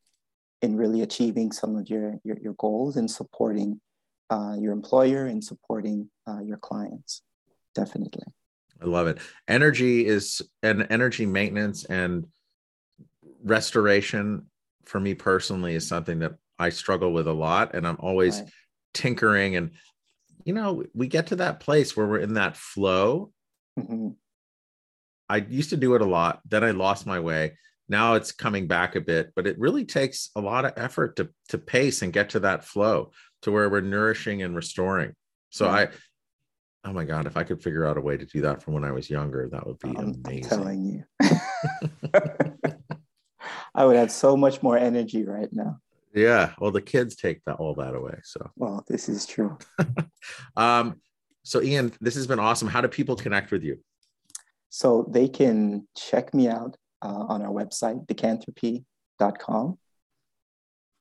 in 0.64 0.76
really 0.76 1.04
achieving 1.04 1.52
some 1.52 1.76
of 1.76 1.88
your, 1.88 2.16
your, 2.24 2.40
your 2.40 2.54
goals 2.54 2.98
and 2.98 3.10
supporting 3.10 3.80
uh, 4.32 4.56
your 4.60 4.74
employer 4.74 5.28
and 5.28 5.44
supporting 5.44 6.10
uh, 6.28 6.40
your 6.40 6.58
clients. 6.58 7.22
Definitely. 7.76 8.24
I 8.82 8.86
love 8.86 9.06
it. 9.06 9.20
Energy 9.48 10.04
is 10.04 10.42
and 10.64 10.88
energy 10.90 11.28
maintenance 11.28 11.86
and 11.86 12.26
restoration 13.44 14.48
for 14.86 15.00
me 15.00 15.14
personally 15.14 15.76
is 15.76 15.88
something 15.88 16.18
that 16.20 16.34
I 16.58 16.70
struggle 16.70 17.14
with 17.14 17.28
a 17.28 17.34
lot. 17.34 17.76
And 17.76 17.88
I'm 17.88 17.98
always 18.00 18.40
right. 18.40 18.50
tinkering. 18.96 19.58
And, 19.58 19.72
you 20.46 20.54
know, 20.54 20.84
we 20.94 21.08
get 21.08 21.28
to 21.28 21.38
that 21.38 21.60
place 21.60 21.96
where 21.96 22.08
we're 22.08 22.20
in 22.20 22.36
that 22.36 22.58
flow. 22.58 23.32
Mm-hmm. 23.80 24.10
I 25.30 25.38
used 25.38 25.70
to 25.70 25.78
do 25.78 25.96
it 25.96 26.02
a 26.02 26.06
lot. 26.06 26.42
Then 26.48 26.64
I 26.64 26.72
lost 26.72 27.06
my 27.06 27.20
way. 27.20 27.58
Now 27.88 28.16
it's 28.16 28.32
coming 28.32 28.68
back 28.68 28.96
a 28.96 29.02
bit, 29.02 29.32
but 29.36 29.48
it 29.48 29.60
really 29.60 29.86
takes 29.86 30.30
a 30.36 30.42
lot 30.42 30.66
of 30.66 30.74
effort 30.78 31.16
to, 31.18 31.30
to 31.50 31.58
pace 31.58 32.02
and 32.02 32.14
get 32.14 32.32
to 32.32 32.42
that 32.42 32.66
flow 32.66 33.12
to 33.42 33.52
where 33.52 33.70
we're 33.70 33.82
nourishing 33.82 34.44
and 34.44 34.56
restoring. 34.56 35.14
So 35.50 35.66
yeah. 35.66 35.72
I, 35.72 35.90
Oh 36.84 36.94
my 36.94 37.06
god! 37.06 37.28
If 37.28 37.38
I 37.38 37.44
could 37.44 37.62
figure 37.62 37.86
out 37.86 37.98
a 37.98 38.02
way 38.02 38.18
to 38.18 38.26
do 38.26 38.42
that 38.42 38.64
from 38.64 38.74
when 38.74 38.84
I 38.84 38.92
was 38.92 39.08
younger, 39.08 39.48
that 39.50 39.68
would 39.68 39.78
be 39.78 39.90
I'm 39.90 40.20
amazing. 40.26 40.50
telling 40.50 40.84
you, 40.84 41.04
I 43.76 43.86
would 43.86 43.96
have 43.96 44.12
so 44.12 44.36
much 44.36 44.64
more 44.64 44.78
energy 44.78 45.24
right 45.24 45.50
now. 45.52 45.78
Yeah, 46.14 46.54
well, 46.60 46.72
the 46.72 46.82
kids 46.82 47.16
take 47.16 47.44
that 47.46 47.56
all 47.56 47.76
that 47.76 47.96
away. 47.96 48.20
So, 48.24 48.50
well, 48.56 48.84
this 48.88 49.10
is 49.10 49.26
true. 49.26 49.58
um, 50.58 51.00
so 51.44 51.62
Ian, 51.62 51.94
this 52.02 52.16
has 52.16 52.28
been 52.28 52.40
awesome. 52.40 52.68
How 52.68 52.82
do 52.82 52.88
people 52.88 53.16
connect 53.16 53.52
with 53.52 53.64
you? 53.64 53.80
So 54.70 55.10
they 55.12 55.28
can 55.28 55.88
check 55.98 56.34
me 56.34 56.48
out 56.48 56.78
uh, 57.02 57.26
on 57.28 57.42
our 57.42 57.52
website, 57.52 58.06
decanthropy.com, 58.08 59.78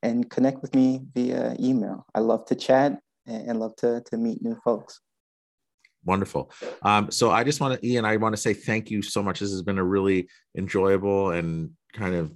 and 0.03 0.29
connect 0.29 0.61
with 0.61 0.75
me 0.75 1.01
via 1.13 1.55
email. 1.59 2.05
I 2.13 2.19
love 2.19 2.45
to 2.47 2.55
chat 2.55 2.99
and 3.25 3.59
love 3.59 3.75
to, 3.77 4.01
to 4.07 4.17
meet 4.17 4.41
new 4.41 4.57
folks. 4.63 4.99
Wonderful. 6.03 6.51
Um, 6.81 7.11
so 7.11 7.29
I 7.29 7.43
just 7.43 7.61
want 7.61 7.79
to, 7.79 7.87
Ian, 7.87 8.05
I 8.05 8.17
want 8.17 8.33
to 8.33 8.41
say 8.41 8.53
thank 8.53 8.89
you 8.89 9.01
so 9.01 9.21
much. 9.21 9.39
This 9.39 9.51
has 9.51 9.61
been 9.61 9.77
a 9.77 9.83
really 9.83 10.27
enjoyable 10.57 11.29
and 11.31 11.71
kind 11.93 12.15
of 12.15 12.33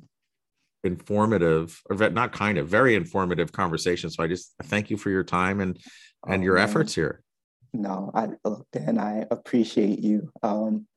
informative, 0.86 1.81
or 1.89 1.95
not 2.09 2.31
kind 2.31 2.57
of, 2.57 2.67
very 2.67 2.95
informative 2.95 3.51
conversation. 3.51 4.09
So 4.09 4.23
I 4.23 4.27
just 4.27 4.53
thank 4.63 4.89
you 4.89 4.97
for 4.97 5.09
your 5.09 5.23
time 5.23 5.59
and 5.59 5.77
and 6.27 6.41
oh, 6.41 6.45
your 6.45 6.55
man. 6.55 6.63
efforts 6.63 6.95
here. 6.95 7.21
No, 7.73 8.11
I 8.13 8.29
look, 8.43 8.67
Dan, 8.71 8.97
I 8.97 9.25
appreciate 9.31 9.99
you. 9.99 10.31
Um, 10.43 10.88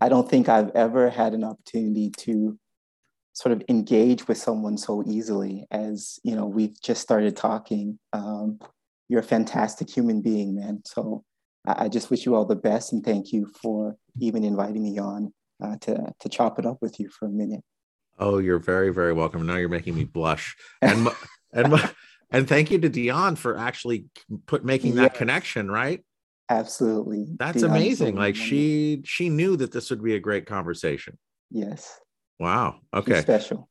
I 0.00 0.08
don't 0.08 0.28
think 0.28 0.48
I've 0.48 0.70
ever 0.70 1.10
had 1.10 1.34
an 1.34 1.44
opportunity 1.44 2.10
to 2.18 2.58
sort 3.32 3.52
of 3.52 3.62
engage 3.68 4.26
with 4.26 4.38
someone 4.38 4.76
so 4.76 5.04
easily 5.06 5.64
as 5.70 6.18
you 6.24 6.34
know 6.34 6.46
we've 6.46 6.80
just 6.80 7.02
started 7.02 7.36
talking. 7.36 7.98
Um, 8.12 8.60
you're 9.08 9.20
a 9.20 9.24
fantastic 9.24 9.88
human 9.88 10.20
being, 10.20 10.54
man. 10.54 10.82
So 10.84 11.24
I 11.66 11.88
just 11.88 12.10
wish 12.10 12.24
you 12.26 12.34
all 12.34 12.44
the 12.44 12.56
best 12.56 12.92
and 12.92 13.04
thank 13.04 13.32
you 13.32 13.50
for 13.60 13.96
even 14.20 14.44
inviting 14.44 14.82
me 14.82 14.98
on 14.98 15.32
uh, 15.62 15.76
to 15.82 16.12
to 16.20 16.28
chop 16.28 16.58
it 16.58 16.66
up 16.66 16.78
with 16.80 17.00
you 17.00 17.08
for 17.08 17.26
a 17.26 17.30
minute. 17.30 17.64
Oh, 18.18 18.38
you're 18.38 18.58
very 18.58 18.92
very 18.92 19.12
welcome. 19.12 19.46
Now 19.46 19.56
you're 19.56 19.68
making 19.68 19.94
me 19.94 20.04
blush, 20.04 20.56
and 20.82 21.08
and 21.52 21.92
and 22.30 22.48
thank 22.48 22.70
you 22.70 22.78
to 22.78 22.88
Dion 22.88 23.36
for 23.36 23.56
actually 23.56 24.06
put 24.46 24.64
making 24.64 24.96
that 24.96 25.12
yes. 25.12 25.18
connection. 25.18 25.70
Right. 25.70 26.04
Absolutely. 26.50 27.26
That's 27.38 27.60
Dion 27.60 27.70
amazing. 27.70 28.16
Like 28.16 28.36
she 28.36 29.02
she 29.04 29.28
knew 29.28 29.56
that 29.56 29.72
this 29.72 29.90
would 29.90 30.02
be 30.02 30.14
a 30.14 30.20
great 30.20 30.46
conversation. 30.46 31.18
Yes. 31.50 31.98
Wow. 32.38 32.80
Okay. 32.94 33.14
She's 33.14 33.22
special. 33.22 33.68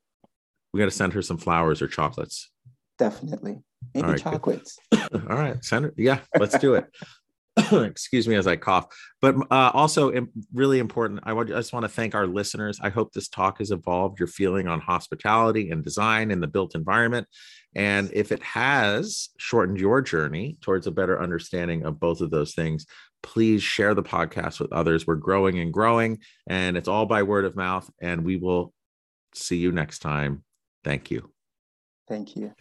We 0.73 0.79
got 0.79 0.85
to 0.85 0.91
send 0.91 1.13
her 1.13 1.21
some 1.21 1.37
flowers 1.37 1.81
or 1.81 1.87
chocolates. 1.87 2.51
Definitely. 2.99 3.63
Maybe 3.93 4.07
right, 4.07 4.21
chocolates. 4.21 4.77
All 5.13 5.35
right. 5.35 5.63
Send 5.63 5.85
her. 5.85 5.93
Yeah, 5.97 6.19
let's 6.37 6.57
do 6.59 6.75
it. 6.75 6.85
excuse 7.71 8.27
me 8.27 8.35
as 8.35 8.47
I 8.47 8.55
cough. 8.55 8.87
But 9.21 9.35
uh, 9.51 9.71
also, 9.73 10.13
really 10.53 10.79
important, 10.79 11.21
I, 11.23 11.33
want, 11.33 11.51
I 11.51 11.57
just 11.57 11.73
want 11.73 11.83
to 11.83 11.89
thank 11.89 12.13
our 12.13 12.27
listeners. 12.27 12.79
I 12.81 12.89
hope 12.89 13.13
this 13.13 13.27
talk 13.27 13.59
has 13.59 13.71
evolved 13.71 14.19
your 14.19 14.27
feeling 14.27 14.67
on 14.67 14.79
hospitality 14.79 15.71
and 15.71 15.83
design 15.83 16.31
in 16.31 16.39
the 16.39 16.47
built 16.47 16.75
environment. 16.75 17.27
And 17.75 18.11
if 18.13 18.31
it 18.31 18.43
has 18.43 19.29
shortened 19.37 19.79
your 19.79 20.01
journey 20.01 20.57
towards 20.61 20.87
a 20.87 20.91
better 20.91 21.21
understanding 21.21 21.85
of 21.85 21.99
both 21.99 22.21
of 22.21 22.31
those 22.31 22.53
things, 22.53 22.85
please 23.23 23.63
share 23.63 23.93
the 23.93 24.03
podcast 24.03 24.59
with 24.59 24.71
others. 24.71 25.07
We're 25.07 25.15
growing 25.15 25.59
and 25.59 25.73
growing, 25.73 26.19
and 26.47 26.77
it's 26.77 26.87
all 26.87 27.05
by 27.05 27.23
word 27.23 27.45
of 27.45 27.55
mouth. 27.55 27.89
And 28.01 28.23
we 28.23 28.37
will 28.37 28.73
see 29.33 29.57
you 29.57 29.71
next 29.71 29.99
time. 29.99 30.43
Thank 30.83 31.11
you. 31.11 31.31
Thank 32.07 32.35
you. 32.35 32.53